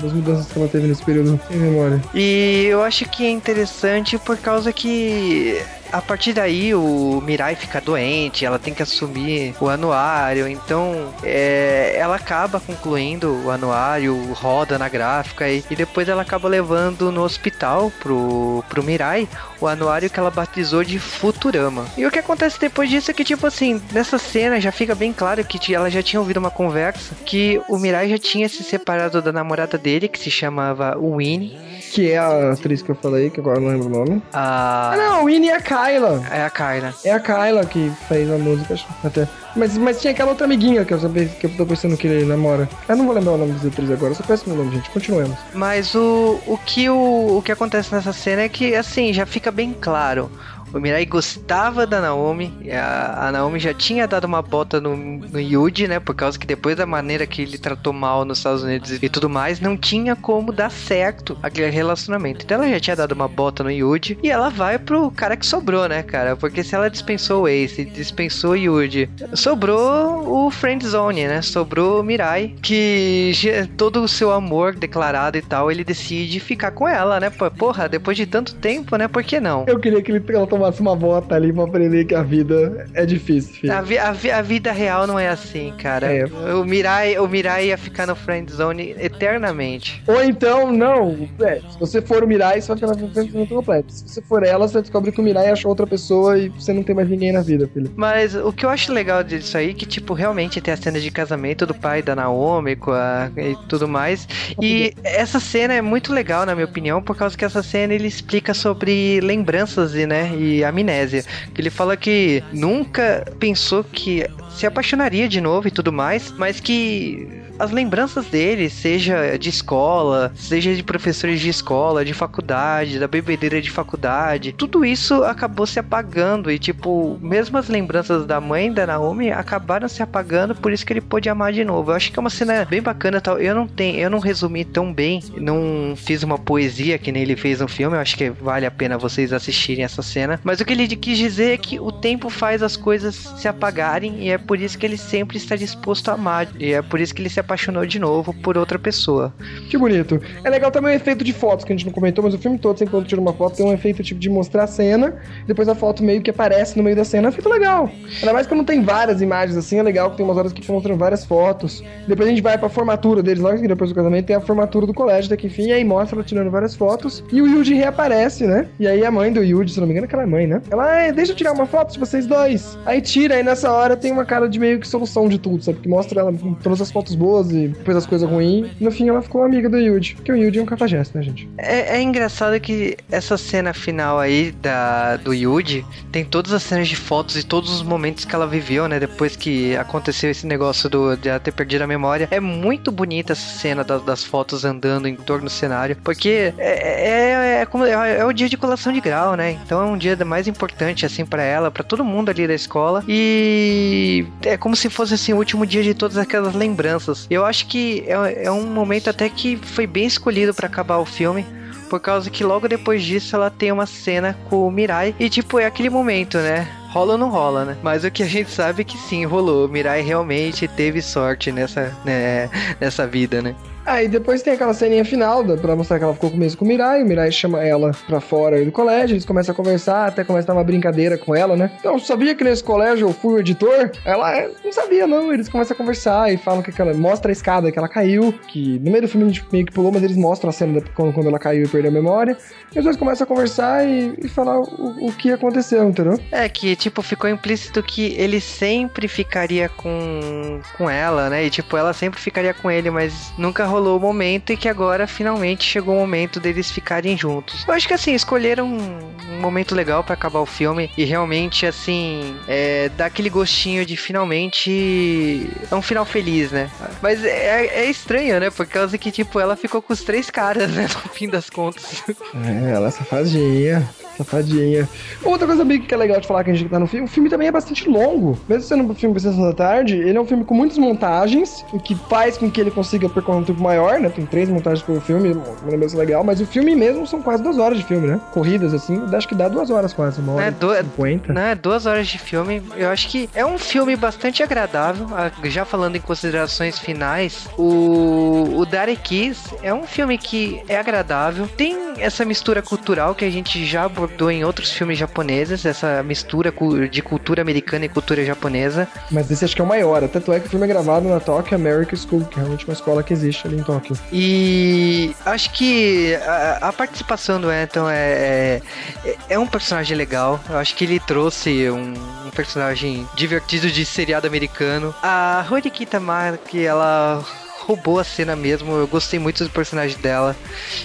das 0.00 0.12
mudanças 0.12 0.46
que 0.53 0.59
ela 0.59 0.68
teve 0.68 0.87
nesse 0.87 1.03
período 1.03 1.40
sem 1.48 1.57
memória. 1.57 2.00
E 2.14 2.66
eu 2.68 2.83
acho 2.83 3.05
que 3.09 3.24
é 3.26 3.31
interessante 3.31 4.18
por 4.18 4.37
causa 4.38 4.72
que 4.72 5.61
a 5.92 6.00
partir 6.00 6.33
daí 6.33 6.74
o 6.74 7.20
Mirai 7.22 7.55
fica 7.55 7.81
doente, 7.81 8.44
ela 8.44 8.59
tem 8.59 8.72
que 8.72 8.83
assumir 8.83 9.55
o 9.61 9.68
anuário, 9.68 10.48
então 10.48 11.12
é, 11.22 11.94
ela 11.96 12.16
acaba 12.16 12.61
concluindo 12.61 13.44
o 13.44 13.50
anuário, 13.50 14.33
roda 14.33 14.79
na 14.79 14.88
gráfica 14.88 15.48
e, 15.48 15.64
e 15.70 15.76
depois 15.76 16.09
ela 16.09 16.22
acaba 16.22 16.48
levando 16.48 17.11
no 17.11 17.22
hospital 17.22 17.92
pro, 18.00 18.64
pro 18.68 18.83
Mirai 18.83 19.29
o 19.61 19.66
anuário 19.66 20.11
que 20.11 20.18
ela 20.18 20.31
batizou 20.31 20.83
de 20.83 20.99
Futurama. 20.99 21.87
E 21.96 22.07
o 22.07 22.11
que 22.11 22.18
acontece 22.18 22.59
depois 22.59 22.88
disso 22.88 23.11
é 23.11 23.14
que, 23.14 23.25
tipo 23.25 23.46
assim, 23.46 23.81
nessa 23.92 24.18
cena 24.18 24.61
já 24.61 24.73
fica 24.73 24.94
bem 24.94 25.12
claro 25.12 25.44
que 25.44 25.75
ela 25.75 25.90
já 25.90 26.03
tinha 26.03 26.20
ouvido 26.20 26.38
uma 26.38 26.51
conversa 26.51 27.14
que 27.25 27.61
o 27.68 27.79
Mirai 27.79 28.09
já 28.09 28.18
tinha 28.18 28.49
se 28.49 28.62
separado 28.62 29.20
da 29.23 29.33
namorada 29.33 29.77
dele, 29.77 30.09
que 30.09 30.18
se 30.18 30.31
chamava 30.31 30.96
Winnie. 30.99 31.57
Que 31.92 32.12
é 32.12 32.18
a 32.18 32.53
atriz 32.53 32.83
que 32.83 32.90
eu 32.90 32.94
falei, 32.94 33.31
que 33.31 33.40
agora 33.40 33.59
eu 33.59 33.62
não 33.62 33.70
lembro 33.70 33.87
o 33.88 33.90
nome. 33.90 34.23
Ah, 34.33 34.92
A. 34.92 34.96
não, 34.96 35.25
Winnie 35.25 35.51
é 35.51 35.57
a 35.57 35.61
Kyla. 35.61 36.25
É 36.31 36.44
a 36.44 36.51
Kyla. 36.51 36.94
É 37.05 37.11
a 37.12 37.20
Kyla 37.20 37.66
que 37.66 37.90
fez 38.09 38.31
a 38.31 38.38
música, 38.38 38.75
acho, 38.75 38.87
até. 39.03 39.29
Mas, 39.57 39.77
mas 39.77 40.01
tinha 40.01 40.12
aquela 40.12 40.31
outra 40.31 40.44
amiguinha 40.44 40.85
que 40.85 40.94
eu, 40.94 41.01
sabia, 41.01 41.27
que 41.27 41.46
eu 41.46 41.51
tô 41.57 41.66
pensando 41.66 41.96
que 41.96 42.07
ele 42.07 42.25
namora. 42.25 42.68
Eu 42.88 42.96
não 42.96 43.07
vou 43.07 43.14
lembrar 43.14 43.33
o 43.33 43.37
nome 43.37 43.53
dos 43.53 43.66
atores 43.66 43.90
agora, 43.90 44.12
eu 44.12 44.16
só 44.16 44.23
peço 44.23 44.49
meu 44.49 44.57
nome, 44.57 44.77
gente. 44.77 44.88
Continuemos. 44.90 45.37
Mas 45.53 45.94
o, 45.94 46.40
o, 46.46 46.57
que 46.59 46.88
o, 46.88 47.38
o 47.38 47.42
que 47.42 47.51
acontece 47.51 47.92
nessa 47.92 48.12
cena 48.12 48.42
é 48.42 48.49
que, 48.49 48.75
assim, 48.75 49.12
já 49.12 49.27
fica 49.27 49.49
bem 49.50 49.72
claro. 49.72 50.30
O 50.72 50.78
Mirai 50.78 51.04
gostava 51.04 51.87
da 51.87 52.00
Naomi, 52.00 52.52
a, 52.70 53.28
a 53.28 53.33
Naomi 53.33 53.59
já 53.59 53.74
tinha 53.74 54.06
dado 54.06 54.24
uma 54.24 54.40
bota 54.40 54.80
no, 54.80 54.96
no 54.96 55.40
Yuji, 55.40 55.88
né? 55.88 55.98
Por 55.98 56.14
causa 56.14 56.38
que 56.38 56.46
depois 56.46 56.76
da 56.76 56.87
maneira 56.87 57.26
que 57.26 57.42
ele 57.42 57.59
tratou 57.59 57.92
mal 57.92 58.24
nos 58.24 58.38
Estados 58.38 58.62
Unidos 58.62 59.02
e 59.02 59.09
tudo 59.09 59.28
mais, 59.28 59.61
não 59.61 59.76
tinha 59.76 60.14
como 60.14 60.52
dar 60.52 60.70
certo 60.70 61.37
aquele 61.42 61.70
relacionamento. 61.70 62.44
Então 62.44 62.62
ela 62.62 62.72
já 62.72 62.80
tinha 62.80 62.96
dado 62.96 63.12
uma 63.12 63.26
bota 63.28 63.64
no 63.64 63.70
Yuji 63.70 64.18
e 64.22 64.30
ela 64.30 64.48
vai 64.48 64.78
pro 64.78 65.11
cara 65.11 65.37
que 65.37 65.46
sobrou, 65.46 65.88
né, 65.88 66.02
cara? 66.02 66.37
Porque 66.37 66.62
se 66.62 66.74
ela 66.74 66.88
dispensou 66.88 67.42
o 67.42 67.48
Ace, 67.48 67.85
dispensou 67.85 68.52
o 68.52 68.56
Yuji, 68.56 69.09
sobrou 69.35 70.46
o 70.46 70.50
Friend 70.50 70.87
Zone, 70.87 71.26
né? 71.26 71.42
Sobrou 71.42 72.00
o 72.00 72.04
Mirai, 72.04 72.54
que 72.62 73.33
todo 73.76 74.02
o 74.02 74.09
seu 74.09 74.30
amor 74.30 74.74
declarado 74.74 75.37
e 75.37 75.42
tal, 75.42 75.70
ele 75.70 75.85
decide 75.85 76.38
ficar 76.40 76.70
com 76.70 76.88
ela, 76.88 77.18
né? 77.18 77.30
Porra, 77.30 77.88
depois 77.88 78.16
de 78.16 78.26
tanto 78.26 78.54
tempo, 78.54 78.96
né? 78.96 79.09
Por 79.09 79.22
que 79.22 79.40
não? 79.40 79.64
Eu 79.66 79.78
queria 79.78 80.02
que 80.02 80.12
ele, 80.12 80.24
ela 80.28 80.46
tomasse 80.61 80.81
uma 80.81 80.94
bota 80.94 81.35
ali 81.35 81.53
pra 81.53 81.64
aprender 81.64 82.05
que 82.05 82.14
a 82.14 82.23
vida 82.23 82.87
é 82.92 83.07
difícil, 83.07 83.55
filho. 83.55 83.73
A, 83.73 83.81
vi, 83.81 83.96
a, 83.96 84.12
vi, 84.12 84.31
a, 84.31 84.42
vida 84.42 84.70
real 84.70 85.07
não 85.07 85.18
é 85.18 85.29
assim, 85.29 85.73
cara. 85.79 86.12
É. 86.12 86.27
O, 86.55 86.64
Mirai, 86.64 87.18
o 87.18 87.27
Mirai 87.27 87.68
ia 87.68 87.79
ficar 87.79 88.07
no 88.07 88.14
friend 88.14 88.53
zone 88.53 88.94
eternamente. 88.99 90.03
Ou 90.07 90.23
então, 90.23 90.70
não. 90.70 91.29
É, 91.40 91.61
se 91.70 91.79
você 91.79 92.03
for 92.03 92.23
o 92.23 92.27
Mirai, 92.27 92.61
você 92.61 92.68
vai 92.68 92.77
ficar 92.77 92.88
no 92.88 93.11
friend 93.11 93.33
zone 93.33 93.46
completo. 93.46 93.92
Se 93.92 94.07
você 94.07 94.20
for 94.20 94.44
ela, 94.44 94.68
você 94.68 94.81
descobre 94.83 95.11
que 95.11 95.20
o 95.20 95.25
Mirai 95.25 95.49
achou 95.49 95.70
outra 95.70 95.87
pessoa 95.87 96.38
e 96.38 96.51
você 96.51 96.73
não 96.73 96.83
tem 96.83 96.94
mais 96.94 97.09
ninguém 97.09 97.33
na 97.33 97.40
vida, 97.40 97.68
filho. 97.73 97.90
Mas 97.96 98.35
o 98.35 98.53
que 98.53 98.66
eu 98.66 98.70
acho 98.70 98.92
legal 98.92 99.25
disso 99.25 99.57
aí, 99.57 99.70
é 99.70 99.75
que, 99.75 99.87
tipo, 99.87 100.12
realmente 100.12 100.61
tem 100.61 100.75
a 100.75 100.77
cena 100.77 101.01
de 101.01 101.11
casamento 101.11 101.66
do 101.66 101.75
pai 101.75 102.03
da 102.03 102.14
Naomi 102.14 102.77
com 102.77 102.92
a, 102.92 103.31
e 103.37 103.57
tudo 103.66 103.88
mais. 103.88 104.29
E 104.61 104.92
essa 105.03 105.40
cena 105.40 105.73
é 105.73 105.81
muito 105.81 106.12
legal, 106.12 106.44
na 106.44 106.55
minha 106.55 106.66
opinião, 106.66 107.01
por 107.01 107.16
causa 107.16 107.37
que 107.37 107.44
essa 107.44 107.62
cena 107.62 107.94
ele 107.94 108.07
explica 108.07 108.53
sobre 108.53 109.20
lembranças 109.20 109.94
e, 109.94 110.07
né, 110.07 110.31
e 110.37 110.49
amnésia. 110.64 111.24
Que 111.54 111.60
ele 111.60 111.70
fala 111.70 111.96
que 111.96 112.42
nunca 112.52 113.24
pensou 113.38 113.84
que 113.84 114.26
se 114.56 114.66
apaixonaria 114.66 115.28
de 115.28 115.40
novo 115.40 115.68
e 115.68 115.70
tudo 115.70 115.92
mais, 115.92 116.30
mas 116.32 116.60
que 116.60 117.39
as 117.61 117.70
lembranças 117.70 118.27
dele, 118.27 118.70
seja 118.70 119.37
de 119.38 119.51
escola, 119.51 120.33
seja 120.35 120.75
de 120.75 120.83
professores 120.83 121.40
de 121.40 121.51
escola, 121.51 122.05
de 122.05 122.14
faculdade, 122.14 122.99
da 122.99 123.07
bebedeira 123.07 123.61
de 123.61 123.70
faculdade, 123.70 124.53
tudo 124.53 124.85
isso 124.85 125.23
acabou 125.23 125.66
se 125.66 125.79
apagando 125.79 126.51
e 126.51 126.59
tipo, 126.59 127.18
mesmo 127.20 127.59
as 127.59 127.68
lembranças 127.68 128.25
da 128.25 128.40
mãe 128.40 128.73
da 128.73 128.87
Naomi 128.87 129.31
acabaram 129.31 129.88
se 129.88 130.03
apagando, 130.03 130.55
por 130.55 130.73
isso 130.73 130.87
que 130.87 130.92
ele 130.92 131.03
pôde 131.03 131.29
amar 131.29 131.53
de 131.53 131.62
novo. 131.62 131.90
Eu 131.90 131.96
acho 131.96 132.11
que 132.11 132.18
é 132.18 132.20
uma 132.20 132.31
cena 132.31 132.64
bem 132.64 132.81
bacana, 132.81 133.20
tal. 133.20 133.38
Eu 133.38 133.55
não 133.55 133.68
tenho, 133.68 133.99
eu 133.99 134.09
não 134.09 134.18
resumi 134.18 134.64
tão 134.64 134.92
bem, 134.92 135.23
não 135.37 135.94
fiz 135.96 136.23
uma 136.23 136.38
poesia 136.38 136.99
que 136.99 137.12
nem 137.12 137.23
ele 137.23 137.37
fez 137.37 137.61
no 137.61 137.68
filme, 137.68 137.96
eu 137.96 138.01
acho 138.01 138.16
que 138.16 138.31
vale 138.31 138.64
a 138.64 138.70
pena 138.70 138.96
vocês 138.96 139.33
assistirem 139.33 139.85
essa 139.85 140.03
cena, 140.03 140.40
mas 140.42 140.61
o 140.61 140.64
que 140.64 140.73
ele 140.73 140.88
quis 140.96 141.18
dizer 141.18 141.53
é 141.53 141.57
que 141.59 141.79
o 141.79 141.92
tempo 141.92 142.31
faz 142.31 142.62
as 142.62 142.77
coisas 142.77 143.14
se 143.14 143.46
apagarem 143.46 144.25
e 144.25 144.31
é 144.31 144.38
por 144.38 144.59
isso 144.59 144.79
que 144.79 144.87
ele 144.87 144.96
sempre 144.96 145.37
está 145.37 145.57
disposto 145.57 146.09
a 146.11 146.14
amar, 146.14 146.49
e 146.59 146.73
é 146.73 146.81
por 146.81 146.99
isso 146.99 147.14
que 147.14 147.20
ele 147.20 147.29
se 147.29 147.40
apaixonou 147.50 147.84
de 147.84 147.98
novo 147.98 148.32
por 148.32 148.56
outra 148.56 148.78
pessoa. 148.78 149.34
Que 149.68 149.76
bonito. 149.76 150.20
É 150.44 150.48
legal 150.48 150.70
também 150.70 150.92
o 150.92 150.96
efeito 150.96 151.24
de 151.24 151.32
fotos 151.32 151.64
que 151.64 151.72
a 151.72 151.76
gente 151.76 151.84
não 151.84 151.92
comentou, 151.92 152.22
mas 152.22 152.32
o 152.32 152.38
filme 152.38 152.58
todo, 152.58 152.78
sempre 152.78 152.92
quando 152.92 153.06
tira 153.06 153.20
uma 153.20 153.32
foto, 153.32 153.56
tem 153.56 153.66
um 153.66 153.72
efeito 153.72 154.02
tipo 154.02 154.20
de 154.20 154.30
mostrar 154.30 154.64
a 154.64 154.66
cena, 154.66 155.16
depois 155.46 155.68
a 155.68 155.74
foto 155.74 156.02
meio 156.02 156.22
que 156.22 156.30
aparece 156.30 156.76
no 156.76 156.84
meio 156.84 156.94
da 156.94 157.04
cena. 157.04 157.28
É 157.28 157.32
feito 157.32 157.48
legal. 157.48 157.90
Ainda 158.20 158.32
mais 158.32 158.46
quando 158.46 158.64
tem 158.64 158.82
várias 158.82 159.20
imagens 159.20 159.56
assim, 159.56 159.78
é 159.78 159.82
legal 159.82 160.10
que 160.10 160.16
tem 160.16 160.24
umas 160.24 160.36
horas 160.36 160.52
que 160.52 160.70
mostram 160.70 160.96
várias 160.96 161.24
fotos. 161.24 161.82
Depois 162.06 162.28
a 162.28 162.30
gente 162.30 162.42
vai 162.42 162.56
pra 162.56 162.68
formatura 162.68 163.22
deles, 163.22 163.42
logo 163.42 163.60
depois 163.60 163.90
do 163.90 163.96
casamento, 163.96 164.26
tem 164.26 164.36
a 164.36 164.40
formatura 164.40 164.86
do 164.86 164.94
colégio 164.94 165.28
daqui, 165.28 165.48
enfim, 165.48 165.66
e 165.66 165.72
aí 165.72 165.84
mostra 165.84 166.16
ela 166.16 166.24
tirando 166.24 166.50
várias 166.50 166.76
fotos. 166.76 167.24
E 167.32 167.42
o 167.42 167.46
Yuji 167.46 167.74
reaparece, 167.74 168.46
né? 168.46 168.68
E 168.78 168.86
aí 168.86 169.04
a 169.04 169.10
mãe 169.10 169.32
do 169.32 169.42
Yuji, 169.42 169.74
se 169.74 169.80
não 169.80 169.86
me 169.86 169.92
engano, 169.92 170.06
aquela 170.06 170.26
mãe, 170.26 170.46
né? 170.46 170.62
Ela, 170.70 171.02
é, 171.02 171.12
deixa 171.12 171.32
eu 171.32 171.36
tirar 171.36 171.52
uma 171.52 171.66
foto 171.66 171.92
de 171.92 171.98
vocês 171.98 172.26
dois. 172.26 172.78
Aí 172.86 173.00
tira, 173.00 173.34
aí 173.34 173.42
nessa 173.42 173.72
hora 173.72 173.96
tem 173.96 174.12
uma 174.12 174.24
cara 174.24 174.48
de 174.48 174.58
meio 174.58 174.78
que 174.78 174.86
solução 174.86 175.28
de 175.28 175.38
tudo, 175.38 175.62
sabe? 175.62 175.80
Que 175.80 175.88
mostra 175.88 176.20
ela 176.20 176.32
com 176.32 176.54
todas 176.54 176.80
as 176.80 176.90
fotos 176.90 177.14
boas 177.14 177.39
e 177.50 177.68
depois 177.68 177.96
as 177.96 178.07
coisas 178.07 178.29
ruins. 178.29 178.68
No 178.81 178.90
fim, 178.90 179.09
ela 179.09 179.22
ficou 179.22 179.42
amiga 179.42 179.68
do 179.68 179.79
Yuji. 179.79 180.16
Porque 180.16 180.33
o 180.33 180.37
Yuji 180.37 180.59
é 180.59 180.62
um 180.62 180.66
cafajeste, 180.66 181.16
né, 181.16 181.22
gente? 181.22 181.48
É, 181.57 181.96
é, 181.96 182.03
engraçado 182.03 182.59
que 182.61 182.96
essa 183.11 183.37
cena 183.37 183.72
final 183.72 184.18
aí 184.18 184.53
da, 184.53 185.16
do 185.16 185.33
Yuji 185.33 185.85
tem 186.11 186.24
todas 186.24 186.53
as 186.53 186.62
cenas 186.62 186.88
de 186.88 186.96
fotos 186.96 187.37
e 187.37 187.42
todos 187.42 187.70
os 187.70 187.83
momentos 187.83 188.24
que 188.24 188.35
ela 188.35 188.46
viveu, 188.46 188.88
né? 188.88 188.98
Depois 188.98 189.37
que 189.37 189.76
aconteceu 189.76 190.31
esse 190.31 190.46
negócio 190.46 190.88
do, 190.88 191.16
de 191.16 191.29
ela 191.29 191.40
ter 191.40 191.53
perdido 191.53 191.83
a 191.83 191.87
memória. 191.87 192.29
É 192.31 192.40
muito 192.40 192.90
bonita 192.90 193.33
essa 193.33 193.59
cena 193.59 193.85
das, 193.85 194.03
das 194.03 194.24
fotos 194.24 194.64
andando 194.64 195.07
em 195.09 195.16
torno 195.16 195.44
do 195.44 195.50
cenário. 195.50 195.96
Porque 196.03 196.53
é, 196.59 196.64
é, 196.68 197.61
é, 197.61 197.66
é, 197.66 198.20
é 198.20 198.24
o 198.24 198.33
dia 198.33 198.48
de 198.48 198.57
colação 198.57 198.92
de 198.92 199.00
grau, 199.00 199.37
né? 199.37 199.53
Então 199.64 199.81
é 199.81 199.85
um 199.85 199.96
dia 199.96 200.16
mais 200.24 200.46
importante, 200.46 201.07
assim, 201.07 201.24
para 201.24 201.42
ela, 201.42 201.70
para 201.70 201.83
todo 201.83 202.05
mundo 202.05 202.31
ali 202.31 202.46
da 202.46 202.55
escola. 202.55 203.05
E 203.09 204.26
é 204.42 204.57
como 204.57 204.76
se 204.76 204.88
fosse 204.90 205.14
assim 205.14 205.33
o 205.33 205.37
último 205.37 205.66
dia 205.66 205.83
de 205.83 205.94
todas 205.94 206.16
aquelas 206.16 206.55
lembranças. 206.55 207.26
Eu 207.31 207.47
acho 207.47 207.66
que 207.66 208.05
é, 208.07 208.45
é 208.47 208.51
um 208.51 208.66
momento 208.66 209.09
até 209.09 209.29
que 209.29 209.57
foi 209.57 209.87
bem 209.87 210.07
escolhido 210.07 210.53
para 210.53 210.66
acabar 210.66 210.99
o 210.99 211.07
filme. 211.07 211.47
Por 211.88 212.01
causa 212.01 212.31
que 212.31 212.45
logo 212.45 212.69
depois 212.69 213.03
disso 213.03 213.35
ela 213.35 213.51
tem 213.51 213.73
uma 213.73 213.87
cena 213.87 214.38
com 214.49 214.66
o 214.66 214.71
Mirai. 214.71 215.14
E 215.19 215.29
tipo, 215.29 215.59
é 215.59 215.66
aquele 215.66 215.90
momento, 215.90 216.38
né? 216.38 216.69
rola 216.90 217.12
ou 217.12 217.19
não 217.19 217.31
rola, 217.31 217.64
né? 217.64 217.77
Mas 217.83 218.05
o 218.05 218.11
que 218.11 218.23
a 218.23 218.27
gente 218.27 218.51
sabe 218.51 218.83
é 218.83 218.85
que 218.85 218.99
sim, 218.99 219.25
rolou. 219.25 219.69
Mirai 219.69 220.03
realmente 220.03 220.66
teve 220.66 221.01
sorte 221.01 221.53
nessa, 221.53 221.97
né, 222.05 222.51
nessa 222.81 223.07
vida, 223.07 223.40
né? 223.40 223.55
Aí 223.85 224.09
depois 224.09 224.43
tem 224.43 224.55
aquela 224.55 224.75
ceninha 224.75 225.05
final 225.05 225.45
pra 225.45 225.75
mostrar 225.75 225.99
que 225.99 226.05
ela 226.05 226.14
ficou 226.14 226.31
com 226.31 226.37
mesmo 226.37 226.59
com 226.59 226.64
o 226.64 226.69
Mirai. 226.69 227.03
O 227.03 227.07
Mirai 227.07 227.33
chama 227.33 227.62
ela 227.62 227.93
pra 228.07 228.21
fora 228.21 228.64
do 228.64 228.73
colégio, 228.73 229.14
eles 229.14 229.25
começam 229.25 229.53
a 229.53 229.57
conversar, 229.57 230.07
até 230.07 230.25
começa 230.25 230.47
a 230.47 230.49
dar 230.49 230.59
uma 230.59 230.64
brincadeira 230.64 231.16
com 231.16 231.35
ela, 231.35 231.57
né? 231.57 231.71
Então, 231.79 231.99
sabia 231.99 232.35
que 232.35 232.45
nesse 232.45 232.62
colégio 232.62 233.09
eu 233.09 233.12
fui 233.12 233.35
o 233.35 233.38
editor? 233.38 233.90
Ela 234.05 234.37
é, 234.37 234.51
não 234.64 234.73
sabia, 234.73 235.07
não. 235.07 235.33
Eles 235.33 235.49
começam 235.49 235.75
a 235.75 235.79
conversar 235.79 236.33
e 236.33 236.37
falam 236.37 236.62
que 236.62 236.81
ela 236.81 236.95
mostra 236.95 237.31
a 237.31 237.33
escada 237.33 237.71
que 237.73 237.79
ela 237.79 237.88
caiu, 237.88 238.33
que 238.49 238.79
no 238.79 238.90
meio 238.90 239.03
do 239.03 239.09
filme 239.09 239.27
a 239.27 239.29
gente 239.29 239.45
meio 239.53 239.66
que 239.66 239.73
pulou, 239.73 239.93
mas 239.93 240.03
eles 240.03 240.16
mostram 240.16 240.51
a 240.51 240.53
cena 240.53 240.81
quando, 240.95 241.12
quando 241.12 241.27
ela 241.27 241.38
caiu 241.38 241.64
e 241.64 241.69
perdeu 241.69 241.90
a 241.90 241.95
memória. 241.95 242.37
E 242.75 242.79
os 242.79 242.85
dois 242.85 242.97
começam 242.97 243.25
a 243.25 243.27
conversar 243.27 243.87
e, 243.87 244.14
e 244.19 244.29
falar 244.29 244.61
o, 244.61 245.07
o, 245.09 245.12
que 245.12 245.33
aconteceu, 245.33 245.88
entendeu? 245.88 246.21
É 246.31 246.49
que, 246.49 246.77
tipo, 246.77 247.03
ficou 247.03 247.29
implícito 247.29 247.83
que 247.83 248.14
ele 248.16 248.40
sempre 248.40 249.09
ficaria 249.09 249.69
com, 249.69 250.61
com 250.77 250.88
ela, 250.88 251.29
né? 251.29 251.45
E, 251.45 251.51
tipo, 251.51 251.77
ela 251.77 251.93
sempre 251.93 252.21
ficaria 252.21 252.55
com 252.55 252.71
ele, 252.71 252.90
mas 252.90 253.33
nunca 253.37 253.66
rolou 253.70 253.96
o 253.96 254.00
momento 254.00 254.52
e 254.52 254.56
que 254.56 254.68
agora 254.68 255.06
finalmente 255.06 255.64
chegou 255.64 255.94
o 255.94 255.98
momento 256.00 256.38
deles 256.40 256.70
ficarem 256.70 257.16
juntos. 257.16 257.64
Eu 257.66 257.74
acho 257.74 257.88
que 257.88 257.94
assim, 257.94 258.14
escolheram 258.14 258.66
um, 258.66 259.40
momento 259.40 259.74
legal 259.74 260.04
para 260.04 260.14
acabar 260.14 260.40
o 260.40 260.46
filme 260.46 260.90
e 260.96 261.04
realmente 261.04 261.64
assim, 261.64 262.37
é, 262.46 262.90
dá 262.90 263.06
aquele 263.06 263.30
gostinho 263.30 263.87
de 263.87 263.96
finalmente 263.96 265.50
é 265.70 265.74
um 265.74 265.80
final 265.80 266.04
feliz, 266.04 266.50
né? 266.50 266.70
Mas 267.00 267.24
é, 267.24 267.66
é 267.66 267.85
estranho, 267.87 268.38
né? 268.38 268.50
Por 268.50 268.66
causa 268.66 268.98
que, 268.98 269.11
tipo, 269.11 269.40
ela 269.40 269.56
ficou 269.56 269.80
com 269.80 269.92
os 269.92 270.02
três 270.02 270.30
caras, 270.30 270.70
né? 270.70 270.87
No 271.00 271.11
fim 271.12 271.28
das 271.28 271.48
contas. 271.48 272.02
É, 272.35 272.72
ela 272.72 272.88
é 272.88 272.90
safadinha. 272.90 273.88
Safadinha. 274.24 274.88
Outra 275.22 275.46
coisa 275.46 275.64
bem 275.64 275.80
que 275.80 275.92
é 275.92 275.96
legal 275.96 276.20
de 276.20 276.26
falar 276.26 276.44
que 276.44 276.50
a 276.50 276.54
gente 276.54 276.68
tá 276.68 276.78
no 276.78 276.87
filme, 276.87 277.06
o 277.06 277.09
filme 277.09 277.28
também 277.28 277.48
é 277.48 277.52
bastante 277.52 277.88
longo. 277.88 278.38
Mesmo 278.48 278.64
sendo 278.64 278.85
um 278.85 278.94
filme 278.94 279.14
de 279.14 279.22
sessão 279.22 279.42
da 279.42 279.52
tarde, 279.52 279.96
ele 279.96 280.16
é 280.16 280.20
um 280.20 280.26
filme 280.26 280.44
com 280.44 280.54
muitas 280.54 280.78
montagens, 280.78 281.64
o 281.72 281.78
que 281.78 281.94
faz 282.09 282.37
com 282.37 282.50
que 282.50 282.61
ele 282.61 282.70
consiga 282.70 283.09
percorrer 283.09 283.40
um 283.40 283.44
tempo 283.44 283.62
maior, 283.62 283.98
né? 283.98 284.09
Tem 284.09 284.26
três 284.26 284.48
montagens 284.48 284.83
pelo 284.83 285.00
filme, 285.00 285.33
uma 285.33 285.70
lembrança 285.70 285.96
legal, 285.96 286.22
mas 286.24 286.40
o 286.40 286.46
filme 286.46 286.74
mesmo 286.74 287.06
são 287.06 287.22
quase 287.22 287.42
duas 287.42 287.59
horas 287.59 287.78
de 287.78 287.85
filme, 287.85 288.06
né? 288.06 288.20
Corridas, 288.33 288.74
assim, 288.74 289.00
acho 289.12 289.28
que 289.28 289.35
dá 289.35 289.48
duas 289.48 289.70
horas 289.70 289.92
quase, 289.92 290.20
uma 290.20 290.35
hora 290.35 290.46
é, 290.46 290.50
do... 290.50 290.74
50. 290.74 291.33
Não, 291.33 291.42
é 291.42 291.54
duas 291.54 291.87
horas 291.87 292.06
de 292.06 292.18
filme. 292.18 292.62
Eu 292.76 292.88
acho 292.90 293.09
que 293.09 293.28
é 293.35 293.44
um 293.44 293.59
filme 293.59 293.96
bastante 293.96 294.42
agradável. 294.42 295.06
Já 295.44 295.64
falando 295.64 295.96
em 295.96 296.00
considerações 296.00 296.78
finais, 296.78 297.48
o, 297.56 298.56
o 298.56 298.66
Dare 298.66 298.96
Kiss 298.96 299.54
é 299.62 299.72
um 299.72 299.85
filme 299.85 300.18
que 300.18 300.62
é 300.68 300.76
agradável. 300.76 301.48
Tem 301.56 301.76
essa 301.98 302.24
mistura 302.24 302.62
cultural 302.62 303.14
que 303.14 303.24
a 303.24 303.30
gente 303.30 303.64
já 303.64 303.88
abordou 304.11 304.31
em 304.31 304.44
outros 304.44 304.73
filmes 304.73 304.99
japoneses, 304.99 305.64
essa 305.64 306.03
mistura 306.03 306.53
de 306.90 307.03
cultura 307.03 307.40
americana 307.40 307.85
e 307.85 307.88
cultura 307.88 308.25
japonesa. 308.25 308.88
Mas 309.11 309.31
esse 309.31 309.44
acho 309.44 309.55
que 309.55 309.61
é 309.61 309.64
o 309.64 309.66
maior, 309.66 310.07
tanto 310.09 310.33
é 310.33 310.40
que 310.40 310.46
o 310.46 310.51
filme 310.51 310.64
é 310.64 310.68
gravado 310.68 311.09
na 311.09 311.20
Tokyo 311.20 311.55
American 311.55 311.96
School, 311.96 312.25
que 312.25 312.38
é 312.38 312.40
realmente 312.40 312.66
uma 312.66 312.75
escola 312.75 313.03
que 313.03 313.12
existe 313.12 313.46
ali 313.46 313.57
em 313.57 313.62
Tóquio. 313.62 313.96
E 314.12 315.14
acho 315.25 315.53
que 315.53 316.14
a, 316.16 316.68
a 316.68 316.73
participação 316.73 317.40
do 317.40 317.49
Anton 317.49 317.88
é, 317.88 318.61
é, 319.05 319.16
é, 319.31 319.38
um 319.38 319.46
personagem 319.46 319.96
legal. 319.96 320.40
Eu 320.49 320.59
acho 320.59 320.75
que 320.75 320.85
ele 320.85 321.01
trouxe 321.01 321.70
um, 321.70 321.94
um 322.27 322.31
personagem 322.31 323.07
divertido 323.14 323.70
de 323.70 323.85
seriado 323.85 324.27
americano. 324.27 324.94
A 325.03 325.46
Horikita 325.51 326.01
Maki, 326.01 326.64
ela 326.64 327.25
roubou 327.70 328.00
a 328.00 328.04
cena 328.04 328.35
mesmo. 328.35 328.72
Eu 328.72 328.87
gostei 328.87 329.18
muito 329.18 329.44
do 329.44 329.50
personagem 329.50 329.96
dela. 329.98 330.37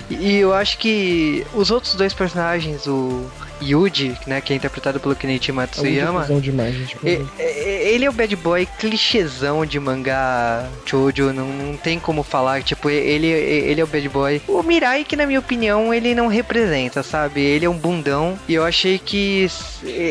E, 0.09 0.37
eu 0.37 0.53
acho 0.53 0.77
que 0.77 1.45
os 1.53 1.71
outros 1.71 1.95
dois 1.95 2.13
personagens, 2.13 2.85
o 2.85 3.25
Yuji, 3.61 4.15
né, 4.27 4.41
que 4.41 4.53
é 4.53 4.55
interpretado 4.55 4.99
pelo 4.99 5.15
Kenichi 5.15 5.51
Matsuyama. 5.51 6.27
É 6.29 6.39
demais, 6.39 6.75
gente. 6.75 6.97
Ele 7.37 8.05
é 8.05 8.09
o 8.09 8.13
bad 8.13 8.35
boy 8.35 8.67
clichêzão 8.79 9.65
de 9.65 9.79
mangá 9.79 10.67
shoujo, 10.85 11.31
não, 11.33 11.47
não 11.47 11.77
tem 11.77 11.99
como 11.99 12.21
falar, 12.21 12.61
tipo, 12.61 12.89
ele, 12.89 13.27
ele 13.27 13.81
é 13.81 13.83
o 13.83 13.87
bad 13.87 14.09
boy. 14.09 14.41
O 14.47 14.61
Mirai, 14.61 15.03
que 15.03 15.15
na 15.15 15.25
minha 15.25 15.39
opinião, 15.39 15.93
ele 15.93 16.13
não 16.13 16.27
representa, 16.27 17.01
sabe? 17.01 17.41
Ele 17.41 17.65
é 17.65 17.69
um 17.69 17.77
bundão 17.77 18.37
e 18.47 18.53
eu 18.53 18.63
achei 18.63 18.99
que... 18.99 19.47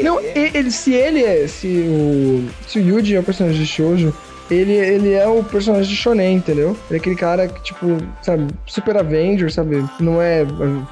Não, 0.02 0.20
ele, 0.20 0.70
se 0.70 0.92
ele 0.92 1.22
é, 1.22 1.46
se 1.46 1.66
o, 1.66 2.48
se 2.66 2.78
o 2.78 2.82
Yuji 2.82 3.14
é 3.14 3.20
o 3.20 3.22
personagem 3.22 3.60
de 3.60 3.66
shoujo, 3.66 4.14
ele, 4.50 4.72
ele 4.72 5.12
é 5.12 5.26
o 5.26 5.42
personagem 5.42 5.88
de 5.90 5.96
Shonen, 5.96 6.36
entendeu? 6.36 6.76
Ele 6.88 6.98
é 6.98 7.00
aquele 7.00 7.16
cara 7.16 7.48
que, 7.48 7.62
tipo, 7.62 7.98
sabe, 8.22 8.48
super 8.66 8.96
Avenger, 8.96 9.52
sabe? 9.52 9.84
Não 9.98 10.20
é, 10.20 10.44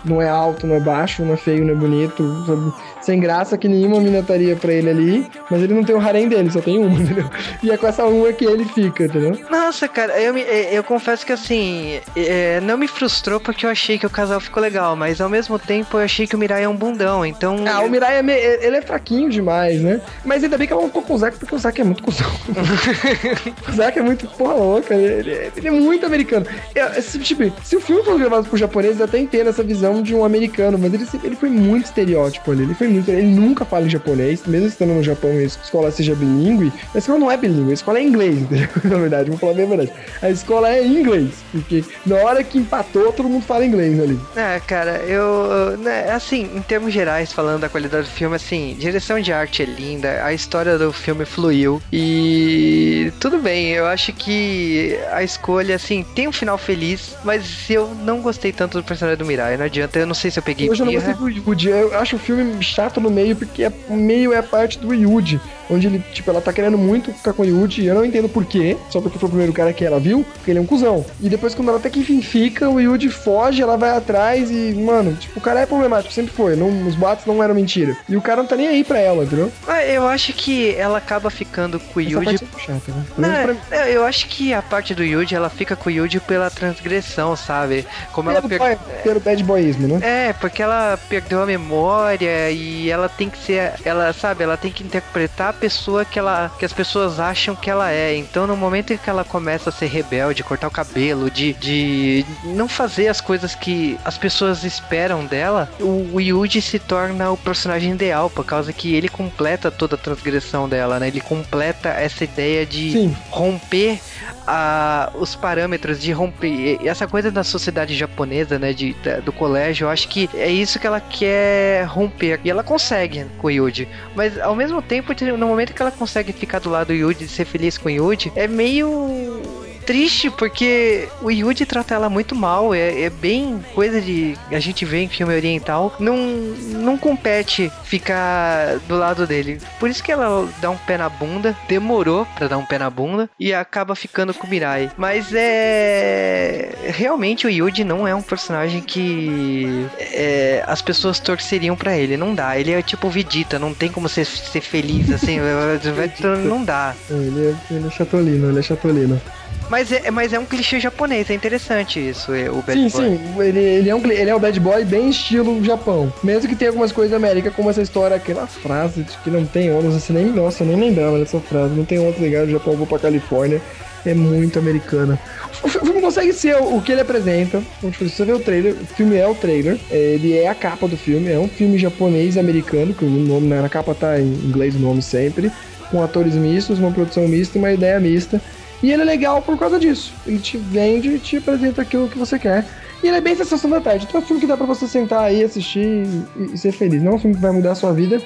não 0.05 0.21
é 0.21 0.29
alto, 0.29 0.67
não 0.67 0.77
é 0.77 0.81
baixo, 0.81 1.25
não 1.25 1.35
é 1.35 1.37
feio, 1.37 1.65
não 1.65 1.75
é 1.75 1.77
bonito, 1.77 2.45
sabe? 2.47 2.73
Sem 3.03 3.21
graça 3.21 3.59
que 3.59 3.69
nenhuma 3.69 4.01
mina 4.01 4.21
estaria 4.21 4.55
pra 4.57 4.73
ele 4.73 4.89
ali, 4.89 5.27
mas 5.51 5.63
ele 5.63 5.75
não 5.75 5.85
tem 5.85 5.95
o 5.95 6.01
harém 6.01 6.29
dele, 6.29 6.51
só 6.51 6.61
tem 6.61 6.79
uma, 6.79 6.97
entendeu? 6.99 7.29
E 7.63 7.71
é 7.71 7.77
com 7.77 7.87
essa 7.87 8.05
uma 8.05 8.33
que 8.33 8.45
ele 8.45 8.65
fica, 8.65 9.05
entendeu? 9.05 9.39
Nossa, 9.51 9.89
cara, 9.89 10.21
eu, 10.21 10.33
me, 10.33 10.43
eu 10.43 10.85
confesso 10.85 11.27
que 11.27 11.33
assim, 11.33 12.01
é, 12.17 12.61
não 12.61 12.79
me 12.79 12.87
frustrou 12.87 13.41
porque 13.41 13.67
eu 13.67 13.71
achei 13.71 13.99
que 13.99 14.07
o 14.07 14.11
casal 14.11 14.41
ficou 14.41 14.63
legal, 14.63 14.95
mas 14.95 15.21
ao 15.21 15.29
mesmo 15.29 15.59
tempo 15.59 15.99
eu 15.99 16.05
achei 16.05 16.27
que 16.27 16.37
o 16.37 16.39
Mirai 16.39 16.65
é 16.65 16.69
um 16.69 16.77
bundão, 16.77 17.27
então. 17.27 17.57
Ah, 17.67 17.81
o 17.83 17.91
Mirai 17.91 18.19
é, 18.19 18.23
me, 18.23 18.33
ele 18.33 18.77
é 18.77 18.83
fraquinho 18.83 19.29
demais, 19.29 19.81
né? 19.81 20.01
Mas 20.25 20.45
ainda 20.45 20.57
bem 20.57 20.67
que 20.67 20.73
ela 20.73 20.83
não 20.83 20.89
ficou 20.89 21.03
com 21.03 21.15
o 21.15 21.19
Zack, 21.19 21.39
porque 21.39 21.55
o 21.55 21.59
Zack 21.59 21.81
é 21.81 21.85
muito 21.85 22.03
cuzão. 22.03 22.31
o 23.69 23.73
Zack 23.73 23.99
é 23.99 24.03
muito 24.03 24.27
porra 24.29 24.55
louca, 24.55 24.95
ele, 24.95 25.51
ele 25.57 25.69
é 25.69 25.71
muito 25.71 26.07
americano. 26.07 26.47
Eu, 26.75 27.03
se, 27.03 27.19
tipo, 27.19 27.53
se 27.65 27.77
o 27.77 27.81
filme 27.81 28.05
for 28.05 28.19
gravado 28.19 28.49
por 28.49 28.59
japonês, 28.59 28.99
eu 28.99 29.05
até 29.07 29.19
entendo 29.19 29.49
essa 29.49 29.63
visão 29.63 30.03
de 30.03 30.15
um 30.15 30.25
americano, 30.25 30.79
mas 30.79 30.93
ele, 30.93 31.07
ele 31.25 31.37
foi 31.37 31.49
muito 31.49 31.87
estereótipo 31.87 32.53
ali. 32.53 32.63
Ele 32.63 32.75
foi 32.75 32.92
Ele 32.99 33.23
nunca 33.23 33.65
fala 33.65 33.87
em 33.87 33.91
japonês, 33.91 34.43
mesmo 34.47 34.69
estando 34.69 34.95
no 34.95 35.03
Japão 35.03 35.33
e 35.35 35.39
a 35.39 35.43
escola 35.43 35.91
seja 35.91 36.15
bilíngue. 36.15 36.73
A 36.95 36.99
escola 36.99 37.19
não 37.19 37.31
é 37.31 37.37
bilíngue, 37.37 37.71
a 37.71 37.75
escola 37.75 37.99
é 37.99 38.03
inglês, 38.03 38.39
entendeu? 38.43 38.69
Na 38.85 38.97
verdade, 38.97 39.31
vou 39.31 39.39
falar 39.39 39.55
bem 39.55 39.65
a 39.65 39.69
verdade. 39.69 39.93
A 40.21 40.31
escola 40.31 40.69
é 40.69 40.87
inglês, 40.87 41.31
porque 41.51 41.85
na 42.07 42.17
hora 42.17 42.43
que 42.43 42.59
empatou, 42.59 43.13
todo 43.13 43.29
mundo 43.29 43.45
fala 43.45 43.65
inglês 43.65 43.99
ali. 44.01 44.19
É, 44.37 44.61
cara, 44.61 44.97
eu. 45.07 45.77
Né, 45.79 46.11
assim, 46.11 46.49
em 46.55 46.63
termos 46.63 46.93
gerais, 46.93 47.33
falando 47.33 47.61
da 47.63 47.69
qualidade 47.69 48.05
do 48.05 48.13
filme, 48.13 48.37
assim, 48.37 48.77
direção 48.79 49.21
de 49.21 49.33
arte 49.33 49.63
é 49.63 49.67
linda, 49.67 50.25
a 50.25 50.33
história 50.33 50.79
do 50.79 50.93
filme 50.93 51.25
fluiu 51.25 51.81
e 51.93 52.72
tudo 53.11 53.39
bem, 53.39 53.69
eu 53.69 53.87
acho 53.87 54.13
que 54.13 54.99
a 55.11 55.23
escolha, 55.23 55.75
assim, 55.77 56.05
tem 56.15 56.29
um 56.29 56.33
final 56.33 56.57
feliz, 56.57 57.17
mas 57.25 57.69
eu 57.69 57.95
não 57.95 58.21
gostei 58.21 58.53
tanto 58.53 58.79
do 58.79 58.85
personagem 58.85 59.19
do 59.19 59.25
Mirai, 59.25 59.57
não 59.57 59.65
adianta, 59.65 59.99
eu 59.99 60.07
não 60.07 60.15
sei 60.15 60.31
se 60.31 60.39
eu 60.39 60.43
peguei 60.43 60.71
Hoje 60.71 60.83
eu 60.83 60.87
não 60.87 60.93
gostei 60.93 61.15
do 61.15 61.29
Yuji, 61.29 61.69
eu 61.69 61.99
acho 61.99 62.17
o 62.17 62.19
filme 62.19 62.63
chato 62.63 63.01
no 63.01 63.11
meio, 63.11 63.35
porque 63.37 63.65
é, 63.65 63.73
o 63.89 63.97
meio 63.97 64.33
é 64.33 64.39
a 64.39 64.43
parte 64.43 64.79
do 64.79 64.95
Yuji, 64.95 65.41
onde 65.73 65.87
ele, 65.87 66.05
tipo, 66.13 66.31
ela 66.31 66.41
tá 66.41 66.53
querendo 66.53 66.79
muito 66.79 67.13
ficar 67.13 67.33
com 67.33 67.43
o 67.43 67.47
Yuji, 67.47 67.87
eu 67.87 67.95
não 67.95 68.05
entendo 68.05 68.29
por 68.29 68.45
quê, 68.45 68.77
só 68.91 69.01
porque 69.01 69.19
foi 69.19 69.27
o 69.27 69.31
primeiro 69.31 69.53
cara 69.53 69.73
que 69.73 69.85
ela 69.85 69.99
viu, 69.99 70.25
porque 70.35 70.51
ele 70.51 70.59
é 70.59 70.63
um 70.63 70.67
cuzão. 70.67 71.05
E 71.21 71.29
depois, 71.29 71.55
quando 71.55 71.69
ela 71.69 71.79
até 71.79 71.91
que 71.91 72.01
enfim 72.01 72.21
fica, 72.23 72.69
o 72.69 72.81
Yuji 72.81 73.09
foge, 73.09 73.63
ela 73.63 73.77
vai 73.77 73.97
atrás 73.97 74.51
e, 74.51 74.75
mano, 74.75 75.15
tipo, 75.15 75.39
o 75.39 75.43
cara 75.43 75.61
é 75.61 75.67
problemático, 75.67 76.13
sempre 76.13 76.33
foi, 76.33 76.57
não, 76.57 76.87
os 76.87 76.95
boatos 76.95 77.27
não 77.27 77.43
eram 77.43 77.55
mentira. 77.55 77.97
E 78.09 78.17
o 78.17 78.23
cara 78.23 78.43
não 78.43 78.47
tá 78.47 78.57
nem 78.57 78.69
aí 78.69 78.85
pra 78.85 78.99
ela, 78.99 79.25
entendeu? 79.25 79.51
Ah, 79.67 79.85
eu 79.85 80.07
acho 80.07 80.33
que 80.33 80.75
ela 80.75 80.99
acaba 80.99 81.31
ficando 81.31 81.79
com 81.81 81.99
o 81.99 82.03
Yuji. 82.03 82.37
É 82.37 82.59
chata, 82.59 82.93
né? 82.93 83.05
Não, 83.17 83.57
pra... 83.69 83.89
Eu 83.89 84.05
acho 84.05 84.27
que 84.29 84.53
a 84.53 84.63
parte 84.63 84.95
do 84.95 85.05
Yuji, 85.05 85.35
ela 85.35 85.51
fica 85.51 85.77
com 85.77 85.89
o 85.89 85.93
Yuji 85.93 86.21
pela 86.21 86.51
transgressão, 86.51 87.37
sabe? 87.37 87.87
Como 88.13 88.31
pelo 88.31 88.39
ela 88.39 88.49
per... 88.49 88.59
boy, 88.59 88.79
pelo 89.03 89.21
bad 89.21 89.45
boyismo, 89.45 89.89
né? 89.89 90.01
É, 90.03 90.33
porque 90.33 90.63
ela 90.63 90.99
perdeu 91.09 91.43
a 91.43 91.47
memória 91.47 92.51
e 92.51 92.91
ela 92.91 93.09
tem 93.09 93.29
que 93.29 93.39
ser, 93.39 93.73
ela 93.85 94.13
sabe, 94.13 94.45
ela 94.45 94.57
tem 94.57 94.71
que 94.71 94.83
interpretar 94.83 95.53
pessoa 95.63 96.05
que 96.05 96.19
ela, 96.19 96.51
que 96.59 96.65
as 96.65 96.73
pessoas 96.73 97.21
acham 97.21 97.55
que 97.55 97.71
ela 97.71 97.93
é. 97.93 98.17
Então, 98.17 98.49
no 98.49 98.57
momento 98.57 98.93
em 98.93 98.97
que 98.97 99.09
ela 99.09 99.23
começa 99.23 99.71
a 99.71 99.73
ser 99.73 99.87
rebelde, 99.87 100.43
cortar 100.43 100.67
o 100.67 100.71
cabelo, 100.73 101.31
de, 101.31 101.53
de 101.53 102.27
não 102.43 102.67
fazer 102.67 103.07
as 103.07 103.21
coisas 103.21 103.55
que 103.55 103.97
as 104.05 104.19
pessoas 104.19 104.65
esperam 104.65 105.25
dela, 105.25 105.71
o, 105.79 106.15
o 106.15 106.21
Yuji 106.21 106.61
se 106.61 106.81
torna 106.81 107.31
o 107.31 107.37
personagem 107.37 107.93
ideal, 107.93 108.29
por 108.29 108.45
causa 108.45 108.73
que 108.73 108.93
ele 108.93 109.09
completa 109.09 109.71
toda 109.71 109.95
a 109.95 109.99
transgressão 109.99 110.69
dela, 110.69 110.99
né? 110.99 111.07
Ele 111.07 111.21
completa 111.21 111.91
essa 111.91 112.25
ideia 112.25 112.67
de 112.67 112.91
Sim. 112.91 113.17
romper 113.31 114.01
a, 114.47 115.13
os 115.15 115.35
parâmetros 115.35 116.01
de 116.01 116.13
romper 116.13 116.79
essa 116.85 117.07
coisa 117.07 117.31
da 117.31 117.45
sociedade 117.45 117.95
japonesa, 117.95 118.59
né, 118.59 118.73
de, 118.73 118.95
da, 118.95 119.21
do 119.21 119.33
colégio, 119.33 119.85
eu 119.85 119.91
acho 119.91 120.09
que 120.09 120.29
é 120.35 120.51
isso 120.51 120.79
que 120.79 120.87
ela 120.87 121.01
quer 121.01 121.85
romper 121.85 122.41
e 122.45 122.51
ela 122.51 122.63
consegue 122.63 123.25
com 123.39 123.47
o 123.47 123.51
Yuji, 123.51 123.89
mas 124.15 124.39
ao 124.39 124.55
mesmo 124.55 124.83
tempo, 124.83 125.15
no 125.43 125.49
momento 125.49 125.75
que 125.75 125.83
ela 125.83 125.91
consegue 125.91 126.33
ficar 126.33 126.61
do 126.61 126.71
lado 126.71 126.89
do 126.89 126.93
Yuji 126.93 127.25
e 127.25 127.29
ser 127.29 127.45
feliz 127.45 127.77
com 127.77 127.89
o 127.89 127.91
Yuji, 127.91 128.33
é 128.37 128.47
meio 128.47 129.43
triste 129.83 130.31
porque 130.31 131.09
o 131.21 131.31
Yuji 131.31 131.67
trata 131.67 131.95
ela 131.95 132.09
muito 132.09 132.35
mal. 132.35 132.75
É, 132.75 133.03
é, 133.03 133.11
bem 133.11 133.63
coisa 133.75 134.01
de 134.01 134.37
a 134.51 134.61
gente 134.61 134.85
vê 134.85 135.03
em 135.03 135.09
filme 135.09 135.35
oriental. 135.35 135.95
Não, 135.99 136.17
não 136.17 136.97
compete 136.97 137.71
ficar 137.85 138.79
do 138.89 138.97
lado 138.97 139.27
dele. 139.27 139.61
Por 139.79 139.91
isso 139.91 140.03
que 140.03 140.13
ela 140.13 140.49
dá 140.61 140.71
um 140.71 140.77
pé 140.77 140.97
na 140.97 141.09
bunda. 141.09 141.57
Demorou 141.69 142.27
para 142.35 142.49
dar 142.49 142.59
um 142.59 142.65
pé 142.65 142.79
na 142.79 142.91
bunda 142.91 143.29
e 143.39 143.53
acaba 143.53 143.95
ficando 143.95 144.33
com 144.33 144.47
o 144.47 144.51
Mirai. 144.51 144.91
Mas 144.97 145.33
é. 145.33 146.71
Realmente 146.87 147.47
o 147.47 147.51
Yuji 147.51 147.85
não 147.85 148.07
é 148.07 148.15
um 148.15 148.23
personagem 148.23 148.81
que 148.81 149.87
é, 149.99 150.63
as 150.67 150.81
pessoas 150.81 151.19
torceriam 151.19 151.77
para 151.77 151.97
ele. 151.97 152.17
Não 152.17 152.35
dá. 152.35 152.59
Ele 152.59 152.73
é 152.73 152.83
tipo 152.83 153.11
Vegeta. 153.11 153.59
Não 153.59 153.75
tem 153.75 153.91
como 153.91 154.09
ser, 154.09 154.25
ser 154.25 154.61
feliz 154.61 155.11
assim. 155.11 155.39
não 156.45 156.65
dá. 156.65 156.95
Ele 157.11 157.49
é, 157.49 157.75
ele 157.75 157.87
é 157.87 157.91
chatolino, 157.91 158.49
ele 158.49 158.59
é 158.59 158.63
chatolino. 158.63 159.21
Mas 159.69 159.91
é, 159.91 160.11
mas 160.11 160.33
é 160.33 160.39
um 160.39 160.45
clichê 160.45 160.79
japonês, 160.79 161.31
é 161.31 161.35
interessante 161.35 161.99
isso, 161.99 162.33
é, 162.33 162.51
o 162.51 162.63
bad 162.63 162.73
sim, 162.73 162.89
boy. 162.89 163.09
Sim, 163.09 163.19
sim, 163.19 163.41
ele, 163.41 163.59
ele, 163.59 163.91
é 163.91 163.95
um, 163.95 164.07
ele 164.07 164.31
é 164.31 164.35
o 164.35 164.39
bad 164.39 164.61
boy 164.61 164.85
bem 164.85 165.09
estilo 165.09 165.65
Japão. 165.65 166.13
Mesmo 166.23 166.49
que 166.49 166.57
tenha 166.57 166.71
algumas 166.71 166.93
coisas 166.93 167.11
da 167.11 167.17
América, 167.17 167.51
como 167.51 167.71
essa 167.71 167.81
história, 167.81 168.17
aquela 168.17 168.47
frase 168.47 169.03
de 169.03 169.17
que 169.19 169.31
não 169.31 169.47
tem 169.47 169.71
ônus, 169.71 169.95
assim, 169.95 170.13
nem, 170.13 170.27
nossa, 170.27 170.63
eu 170.63 170.67
nem 170.67 170.77
lembrava 170.77 171.19
dessa 171.19 171.41
frase, 171.41 171.75
não 171.75 171.85
tem 171.85 171.99
ônus 171.99 172.19
ligado 172.19 172.47
do 172.47 172.53
Japão, 172.53 172.77
vou 172.77 172.87
pra 172.87 172.99
Califórnia, 172.99 173.63
é 174.05 174.15
muito 174.15 174.59
americana. 174.59 175.19
O 175.63 175.69
filme 175.69 176.01
consegue 176.01 176.33
ser 176.33 176.57
o 176.57 176.81
que 176.81 176.93
ele 176.93 177.03
apresenta. 177.03 177.63
Se 177.97 178.09
você 178.09 178.25
vê 178.25 178.33
o 178.33 178.41
trailer, 178.41 178.75
o 178.75 178.87
filme 178.87 179.17
é 179.17 179.27
o 179.27 179.35
trailer. 179.35 179.79
Ele 179.91 180.37
é 180.37 180.49
a 180.49 180.55
capa 180.55 180.89
do 180.89 180.97
filme. 180.97 181.31
É 181.31 181.39
um 181.39 181.49
filme 181.49 181.79
japonês-americano, 181.79 182.93
que 182.95 183.05
o 183.05 183.09
nome 183.09 183.47
na 183.47 183.69
capa 183.69 183.95
tá 183.95 184.21
em 184.21 184.25
inglês 184.25 184.75
o 184.75 184.81
nome 184.81 185.01
sempre. 185.03 185.53
Com 185.91 186.03
atores 186.03 186.35
mistos, 186.35 186.79
uma 186.79 186.91
produção 186.91 187.29
mista 187.29 187.57
e 187.57 187.61
uma 187.61 187.73
ideia 187.73 188.01
mista. 188.01 188.41
E 188.83 188.91
ele 188.91 189.03
é 189.03 189.05
legal 189.05 189.41
por 189.41 189.59
causa 189.59 189.79
disso. 189.79 190.13
Ele 190.27 190.39
te 190.39 190.57
vende 190.59 191.09
e 191.09 191.19
te 191.19 191.37
apresenta 191.37 191.83
aquilo 191.83 192.09
que 192.09 192.19
você 192.19 192.39
quer. 192.39 192.67
E 193.03 193.07
ele 193.07 193.17
é 193.17 193.21
bem 193.21 193.35
sensação 193.35 193.71
da 193.71 193.81
tarde. 193.81 194.07
Então 194.09 194.21
é 194.21 194.25
um 194.25 194.27
filme 194.27 194.41
que 194.41 194.47
dá 194.47 194.57
pra 194.57 194.67
você 194.67 194.87
sentar 194.87 195.25
aí, 195.25 195.43
assistir 195.43 196.07
e, 196.37 196.55
e 196.55 196.59
ser 196.59 196.73
feliz. 196.73 197.03
Não 197.03 197.13
é 197.13 197.15
um 197.15 197.19
filme 197.19 197.37
que 197.37 197.43
vai 197.43 197.53
mudar 197.53 197.73
a 197.73 197.75
sua 197.75 197.93
vida. 197.93 198.23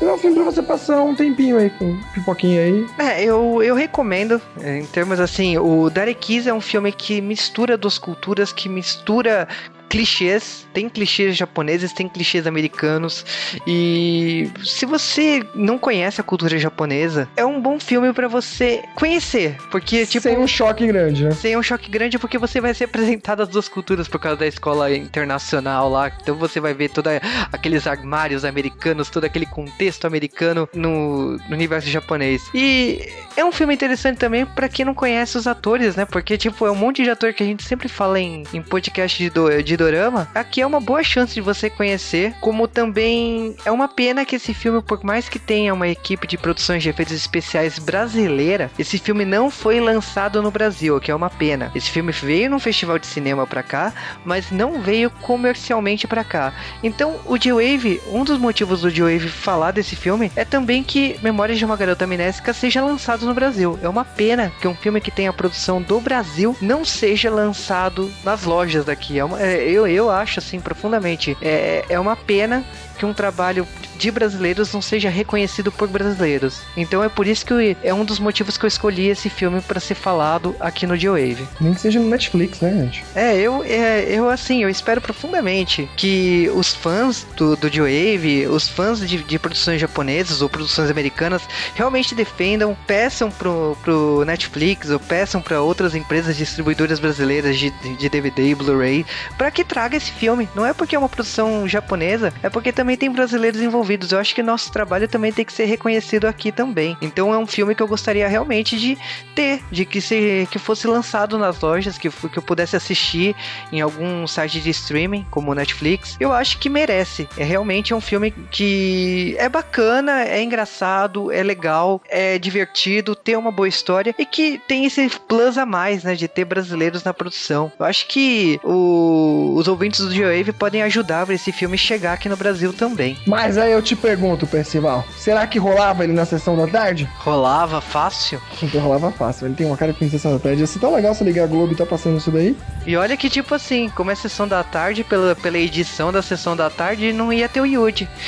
É 0.00 0.12
um 0.12 0.18
filme 0.18 0.36
pra 0.36 0.44
você 0.44 0.62
passar 0.62 1.02
um 1.02 1.14
tempinho 1.14 1.58
aí 1.58 1.70
com 1.70 1.98
pipoquinha 2.14 2.60
aí. 2.60 2.86
É, 2.98 3.24
eu, 3.24 3.62
eu 3.62 3.74
recomendo, 3.74 4.40
em 4.62 4.86
termos 4.86 5.18
assim, 5.18 5.58
o 5.58 5.90
Darekiz 5.90 6.46
é 6.46 6.54
um 6.54 6.60
filme 6.60 6.92
que 6.92 7.20
mistura 7.20 7.76
duas 7.76 7.98
culturas, 7.98 8.52
que 8.52 8.68
mistura 8.68 9.48
clichês, 9.88 10.66
tem 10.72 10.88
clichês 10.88 11.36
japoneses, 11.36 11.92
tem 11.92 12.08
clichês 12.08 12.46
americanos 12.46 13.24
e 13.66 14.50
se 14.64 14.86
você 14.86 15.42
não 15.54 15.78
conhece 15.78 16.20
a 16.20 16.24
cultura 16.24 16.58
japonesa, 16.58 17.28
é 17.36 17.44
um 17.44 17.60
bom 17.60 17.80
filme 17.80 18.12
para 18.12 18.28
você 18.28 18.82
conhecer, 18.94 19.56
porque 19.70 20.06
tipo 20.06 20.22
sem 20.22 20.38
um 20.38 20.46
choque 20.46 20.86
grande, 20.86 21.24
né? 21.24 21.30
Sem 21.32 21.56
um 21.56 21.62
choque 21.62 21.90
grande 21.90 22.18
porque 22.18 22.38
você 22.38 22.60
vai 22.60 22.74
ser 22.74 22.84
apresentado 22.84 23.42
as 23.42 23.48
duas 23.48 23.68
culturas 23.68 24.08
por 24.08 24.20
causa 24.20 24.38
da 24.38 24.46
escola 24.46 24.94
internacional 24.94 25.88
lá, 25.88 26.12
então 26.20 26.34
você 26.36 26.60
vai 26.60 26.74
ver 26.74 26.90
todos 26.90 27.12
aqueles 27.52 27.86
armários 27.86 28.44
americanos, 28.44 29.08
todo 29.08 29.24
aquele 29.24 29.46
contexto 29.46 30.06
americano 30.06 30.68
no, 30.74 31.36
no 31.36 31.54
universo 31.54 31.88
japonês. 31.88 32.42
E 32.54 33.08
é 33.36 33.44
um 33.44 33.52
filme 33.52 33.74
interessante 33.74 34.18
também 34.18 34.44
para 34.44 34.68
quem 34.68 34.84
não 34.84 34.94
conhece 34.94 35.38
os 35.38 35.46
atores, 35.46 35.96
né? 35.96 36.04
Porque 36.04 36.36
tipo 36.36 36.66
é 36.66 36.70
um 36.70 36.76
monte 36.76 37.02
de 37.02 37.10
ator 37.10 37.32
que 37.32 37.42
a 37.42 37.46
gente 37.46 37.62
sempre 37.62 37.88
fala 37.88 38.20
em, 38.20 38.44
em 38.52 38.62
podcast 38.62 39.16
de, 39.16 39.30
do, 39.30 39.62
de 39.62 39.77
dorama, 39.78 40.28
aqui 40.34 40.60
é 40.60 40.66
uma 40.66 40.80
boa 40.80 41.02
chance 41.02 41.32
de 41.32 41.40
você 41.40 41.70
conhecer, 41.70 42.34
como 42.40 42.66
também 42.66 43.56
é 43.64 43.70
uma 43.70 43.88
pena 43.88 44.24
que 44.24 44.36
esse 44.36 44.52
filme, 44.52 44.82
por 44.82 45.02
mais 45.04 45.28
que 45.28 45.38
tenha 45.38 45.72
uma 45.72 45.88
equipe 45.88 46.26
de 46.26 46.36
produções 46.36 46.82
de 46.82 46.90
efeitos 46.90 47.14
especiais 47.14 47.78
brasileira, 47.78 48.70
esse 48.78 48.98
filme 48.98 49.24
não 49.24 49.50
foi 49.50 49.80
lançado 49.80 50.42
no 50.42 50.50
Brasil, 50.50 50.96
o 50.96 51.00
que 51.00 51.10
é 51.10 51.14
uma 51.14 51.30
pena. 51.30 51.70
Esse 51.74 51.90
filme 51.90 52.12
veio 52.12 52.50
num 52.50 52.58
festival 52.58 52.98
de 52.98 53.06
cinema 53.06 53.46
pra 53.46 53.62
cá, 53.62 53.92
mas 54.24 54.50
não 54.50 54.80
veio 54.80 55.10
comercialmente 55.10 56.06
pra 56.06 56.24
cá. 56.24 56.52
Então, 56.82 57.20
o 57.24 57.38
J-Wave, 57.38 58.00
um 58.10 58.24
dos 58.24 58.38
motivos 58.38 58.80
do 58.80 58.90
J-Wave 58.90 59.28
falar 59.28 59.70
desse 59.70 59.94
filme 59.94 60.32
é 60.34 60.44
também 60.44 60.82
que 60.82 61.18
Memórias 61.22 61.58
de 61.58 61.64
uma 61.64 61.76
Garota 61.76 62.04
Amnésica 62.04 62.52
seja 62.52 62.82
lançado 62.82 63.24
no 63.24 63.34
Brasil. 63.34 63.78
É 63.82 63.88
uma 63.88 64.04
pena 64.04 64.52
que 64.60 64.66
um 64.66 64.74
filme 64.74 65.00
que 65.00 65.10
tem 65.10 65.28
a 65.28 65.32
produção 65.32 65.80
do 65.80 66.00
Brasil 66.00 66.56
não 66.60 66.84
seja 66.84 67.30
lançado 67.30 68.12
nas 68.24 68.44
lojas 68.44 68.84
daqui. 68.84 69.18
É 69.18 69.24
uma, 69.24 69.40
é, 69.40 69.67
eu, 69.68 69.86
eu 69.86 70.10
acho 70.10 70.38
assim 70.38 70.60
profundamente. 70.60 71.36
É, 71.40 71.84
é 71.88 71.98
uma 71.98 72.16
pena 72.16 72.64
que 72.98 73.06
um 73.06 73.12
trabalho 73.12 73.66
de 73.98 74.10
brasileiros 74.10 74.72
não 74.72 74.80
seja 74.80 75.10
reconhecido 75.10 75.72
por 75.72 75.88
brasileiros. 75.88 76.60
Então 76.76 77.02
é 77.02 77.08
por 77.08 77.26
isso 77.26 77.44
que 77.44 77.76
é 77.82 77.92
um 77.92 78.04
dos 78.04 78.18
motivos 78.18 78.56
que 78.56 78.64
eu 78.64 78.68
escolhi 78.68 79.08
esse 79.08 79.28
filme 79.28 79.60
para 79.60 79.80
ser 79.80 79.96
falado 79.96 80.54
aqui 80.60 80.86
no 80.86 80.96
G-Wave. 80.96 81.46
Nem 81.60 81.74
que 81.74 81.80
seja 81.80 81.98
no 81.98 82.08
Netflix, 82.08 82.60
né, 82.60 82.70
gente? 82.70 83.04
É, 83.14 83.36
eu, 83.36 83.64
é, 83.64 84.04
eu 84.08 84.28
assim, 84.28 84.62
eu 84.62 84.68
espero 84.68 85.00
profundamente 85.00 85.90
que 85.96 86.48
os 86.54 86.72
fãs 86.72 87.26
do, 87.36 87.56
do 87.56 87.68
G-Wave, 87.68 88.46
os 88.46 88.68
fãs 88.68 89.00
de, 89.00 89.18
de 89.18 89.38
produções 89.38 89.80
japonesas 89.80 90.40
ou 90.40 90.48
produções 90.48 90.90
americanas 90.90 91.42
realmente 91.74 92.14
defendam, 92.14 92.76
peçam 92.86 93.30
pro, 93.30 93.76
pro 93.82 94.24
Netflix 94.24 94.90
ou 94.90 95.00
peçam 95.00 95.42
para 95.42 95.60
outras 95.60 95.94
empresas 95.94 96.36
distribuidoras 96.36 97.00
brasileiras 97.00 97.58
de, 97.58 97.70
de 97.70 98.08
DVD 98.08 98.50
e 98.50 98.54
Blu-ray 98.54 99.04
para 99.36 99.50
que 99.50 99.64
traga 99.64 99.96
esse 99.96 100.12
filme. 100.12 100.48
Não 100.54 100.64
é 100.64 100.72
porque 100.72 100.94
é 100.94 100.98
uma 100.98 101.08
produção 101.08 101.66
japonesa, 101.66 102.32
é 102.42 102.48
porque 102.48 102.72
também 102.72 102.96
tem 102.96 103.10
brasileiros 103.10 103.60
envolvidos. 103.60 103.87
Eu 104.12 104.18
acho 104.18 104.34
que 104.34 104.42
nosso 104.42 104.72
trabalho 104.72 105.08
também 105.08 105.32
tem 105.32 105.44
que 105.44 105.52
ser 105.52 105.64
reconhecido 105.64 106.26
aqui 106.26 106.50
também. 106.52 106.96
Então 107.00 107.32
é 107.32 107.38
um 107.38 107.46
filme 107.46 107.74
que 107.74 107.82
eu 107.82 107.88
gostaria 107.88 108.28
realmente 108.28 108.78
de 108.78 108.98
ter, 109.34 109.62
de 109.70 109.84
que, 109.84 110.00
se, 110.00 110.48
que 110.50 110.58
fosse 110.58 110.86
lançado 110.86 111.38
nas 111.38 111.60
lojas, 111.60 111.98
que, 111.98 112.10
que 112.10 112.38
eu 112.38 112.42
pudesse 112.42 112.76
assistir 112.76 113.34
em 113.72 113.80
algum 113.80 114.26
site 114.26 114.60
de 114.60 114.70
streaming, 114.70 115.26
como 115.30 115.54
Netflix. 115.54 116.16
Eu 116.18 116.32
acho 116.32 116.58
que 116.58 116.68
merece. 116.68 117.28
É 117.36 117.44
realmente 117.44 117.94
um 117.94 118.00
filme 118.00 118.30
que 118.30 119.34
é 119.38 119.48
bacana, 119.48 120.24
é 120.24 120.42
engraçado, 120.42 121.30
é 121.32 121.42
legal, 121.42 122.02
é 122.08 122.38
divertido, 122.38 123.14
tem 123.14 123.36
uma 123.36 123.52
boa 123.52 123.68
história 123.68 124.14
e 124.18 124.24
que 124.24 124.60
tem 124.66 124.84
esse 124.84 125.08
plus 125.26 125.58
a 125.58 125.66
mais, 125.66 126.04
né, 126.04 126.14
de 126.14 126.28
ter 126.28 126.44
brasileiros 126.44 127.04
na 127.04 127.14
produção. 127.14 127.70
Eu 127.78 127.86
acho 127.86 128.06
que 128.06 128.60
o, 128.64 129.54
os 129.56 129.68
ouvintes 129.68 130.00
do 130.00 130.12
G-Wave 130.12 130.52
podem 130.52 130.82
ajudar 130.82 131.26
para 131.26 131.34
esse 131.34 131.52
filme 131.52 131.76
chegar 131.78 132.14
aqui 132.14 132.28
no 132.28 132.36
Brasil 132.36 132.72
também. 132.72 133.18
Mas 133.26 133.56
aí 133.58 133.72
eu 133.72 133.77
te 133.82 133.96
pergunto, 133.96 134.46
Percival, 134.46 135.04
será 135.16 135.46
que 135.46 135.58
rolava 135.58 136.04
ele 136.04 136.12
na 136.12 136.24
sessão 136.24 136.56
da 136.56 136.66
tarde? 136.66 137.08
Rolava 137.18 137.80
fácil? 137.80 138.40
Então 138.62 138.80
rolava 138.80 139.10
fácil. 139.10 139.46
Ele 139.46 139.54
tem 139.54 139.66
uma 139.66 139.76
cara 139.76 139.92
de 139.92 140.10
sessão 140.10 140.32
da 140.32 140.38
tarde. 140.38 140.60
Ia 140.60 140.66
ser 140.66 140.78
tão 140.78 140.94
legal 140.94 141.14
se 141.14 141.24
ligar 141.24 141.44
a 141.44 141.46
Globo 141.46 141.72
e 141.72 141.76
tá 141.76 141.86
passando 141.86 142.18
isso 142.18 142.30
daí. 142.30 142.56
E 142.86 142.96
olha 142.96 143.16
que, 143.16 143.28
tipo 143.28 143.54
assim, 143.54 143.88
como 143.90 144.10
é 144.10 144.14
sessão 144.14 144.48
da 144.48 144.62
tarde, 144.62 145.04
pela, 145.04 145.34
pela 145.34 145.58
edição 145.58 146.12
da 146.12 146.22
sessão 146.22 146.56
da 146.56 146.70
tarde, 146.70 147.12
não 147.12 147.32
ia 147.32 147.48
ter 147.48 147.60
o 147.60 147.66
Yuji. 147.66 148.08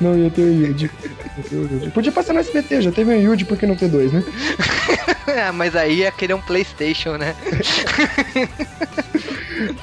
Não 0.00 0.18
ia 0.18 0.28
ter 0.28 0.42
o 0.42 0.52
Yuji. 0.52 0.90
Podia 1.94 2.10
passar 2.10 2.32
no 2.32 2.40
SBT, 2.40 2.82
já 2.82 2.90
teve 2.90 3.14
um 3.14 3.20
Yuji, 3.20 3.44
por 3.44 3.56
que 3.56 3.64
não 3.64 3.76
ter 3.76 3.88
dois, 3.88 4.12
né? 4.12 4.24
ah, 5.48 5.52
mas 5.52 5.76
aí 5.76 6.00
ia 6.00 6.10
querer 6.10 6.34
um 6.34 6.40
Playstation, 6.40 7.16
né? 7.16 7.32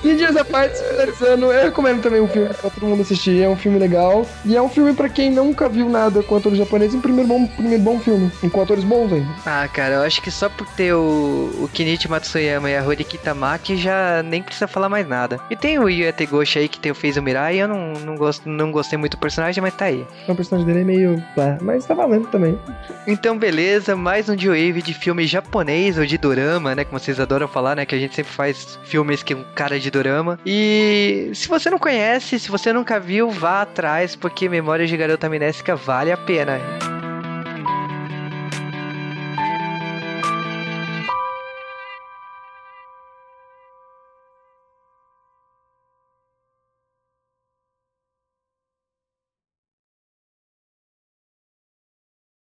E 0.03 0.15
dias 0.15 0.35
à 0.35 0.43
parte, 0.43 0.77
finalizando, 0.77 1.51
eu 1.51 1.63
recomendo 1.63 2.01
também 2.01 2.21
um 2.21 2.27
filme 2.27 2.49
pra 2.49 2.69
todo 2.69 2.85
mundo 2.85 3.01
assistir. 3.01 3.41
É 3.41 3.49
um 3.49 3.55
filme 3.55 3.79
legal. 3.79 4.25
E 4.45 4.55
é 4.55 4.61
um 4.61 4.69
filme 4.69 4.93
pra 4.93 5.09
quem 5.09 5.31
nunca 5.31 5.69
viu 5.69 5.89
nada 5.89 6.21
com 6.23 6.35
atores 6.35 6.57
japoneses. 6.57 6.95
Um 6.95 7.01
primeiro 7.01 7.27
bom, 7.27 7.47
primeiro 7.47 7.83
bom 7.83 7.99
filme. 7.99 8.31
Com 8.51 8.61
atores 8.61 8.83
bons 8.83 9.13
ainda. 9.13 9.29
Ah, 9.45 9.67
cara, 9.67 9.95
eu 9.95 10.01
acho 10.01 10.21
que 10.21 10.31
só 10.31 10.49
por 10.49 10.67
ter 10.67 10.93
o, 10.93 11.49
o 11.61 11.69
Kinichi 11.71 12.09
Matsuyama 12.09 12.69
e 12.69 12.75
a 12.75 12.83
Hori 12.83 13.03
Kitamaki 13.03 13.77
já 13.77 14.21
nem 14.23 14.41
precisa 14.41 14.67
falar 14.67 14.89
mais 14.89 15.07
nada. 15.07 15.39
E 15.49 15.55
tem 15.55 15.79
o 15.79 15.89
Yu 15.89 16.07
Etegoshi 16.07 16.59
aí 16.59 16.67
que 16.67 16.79
tem 16.79 16.91
o 16.91 16.95
Feizo 16.95 17.21
Mirai. 17.21 17.61
Eu 17.61 17.67
não, 17.67 17.93
não, 17.93 18.15
gosto, 18.15 18.47
não 18.49 18.71
gostei 18.71 18.97
muito 18.97 19.17
do 19.17 19.19
personagem, 19.19 19.61
mas 19.61 19.73
tá 19.75 19.85
aí. 19.85 20.05
O 20.27 20.35
personagem 20.35 20.65
dele 20.65 20.81
é 20.81 20.83
meio. 20.83 21.23
É, 21.37 21.57
mas 21.61 21.85
tá 21.85 21.93
valendo 21.93 22.27
também. 22.27 22.57
Então, 23.07 23.37
beleza. 23.37 23.95
Mais 23.95 24.27
um 24.29 24.35
J-Wave 24.35 24.81
de 24.81 24.93
filme 24.93 25.25
japonês 25.27 25.97
ou 25.97 26.05
de 26.05 26.17
dorama, 26.17 26.75
né? 26.75 26.83
Como 26.83 26.99
vocês 26.99 27.19
adoram 27.19 27.47
falar, 27.47 27.75
né? 27.75 27.85
Que 27.85 27.95
a 27.95 27.99
gente 27.99 28.15
sempre 28.15 28.31
faz 28.31 28.79
filmes 28.83 29.23
que 29.23 29.33
um 29.35 29.43
cara 29.61 29.79
de 29.79 29.91
dorama. 29.91 30.39
E 30.43 31.31
se 31.35 31.47
você 31.47 31.69
não 31.69 31.77
conhece, 31.77 32.39
se 32.39 32.49
você 32.49 32.73
nunca 32.73 32.99
viu, 32.99 33.29
vá 33.29 33.61
atrás, 33.61 34.15
porque 34.15 34.49
Memórias 34.49 34.89
de 34.89 34.97
Garota 34.97 35.27
Amnésica 35.27 35.75
vale 35.75 36.11
a 36.11 36.17
pena. 36.17 36.59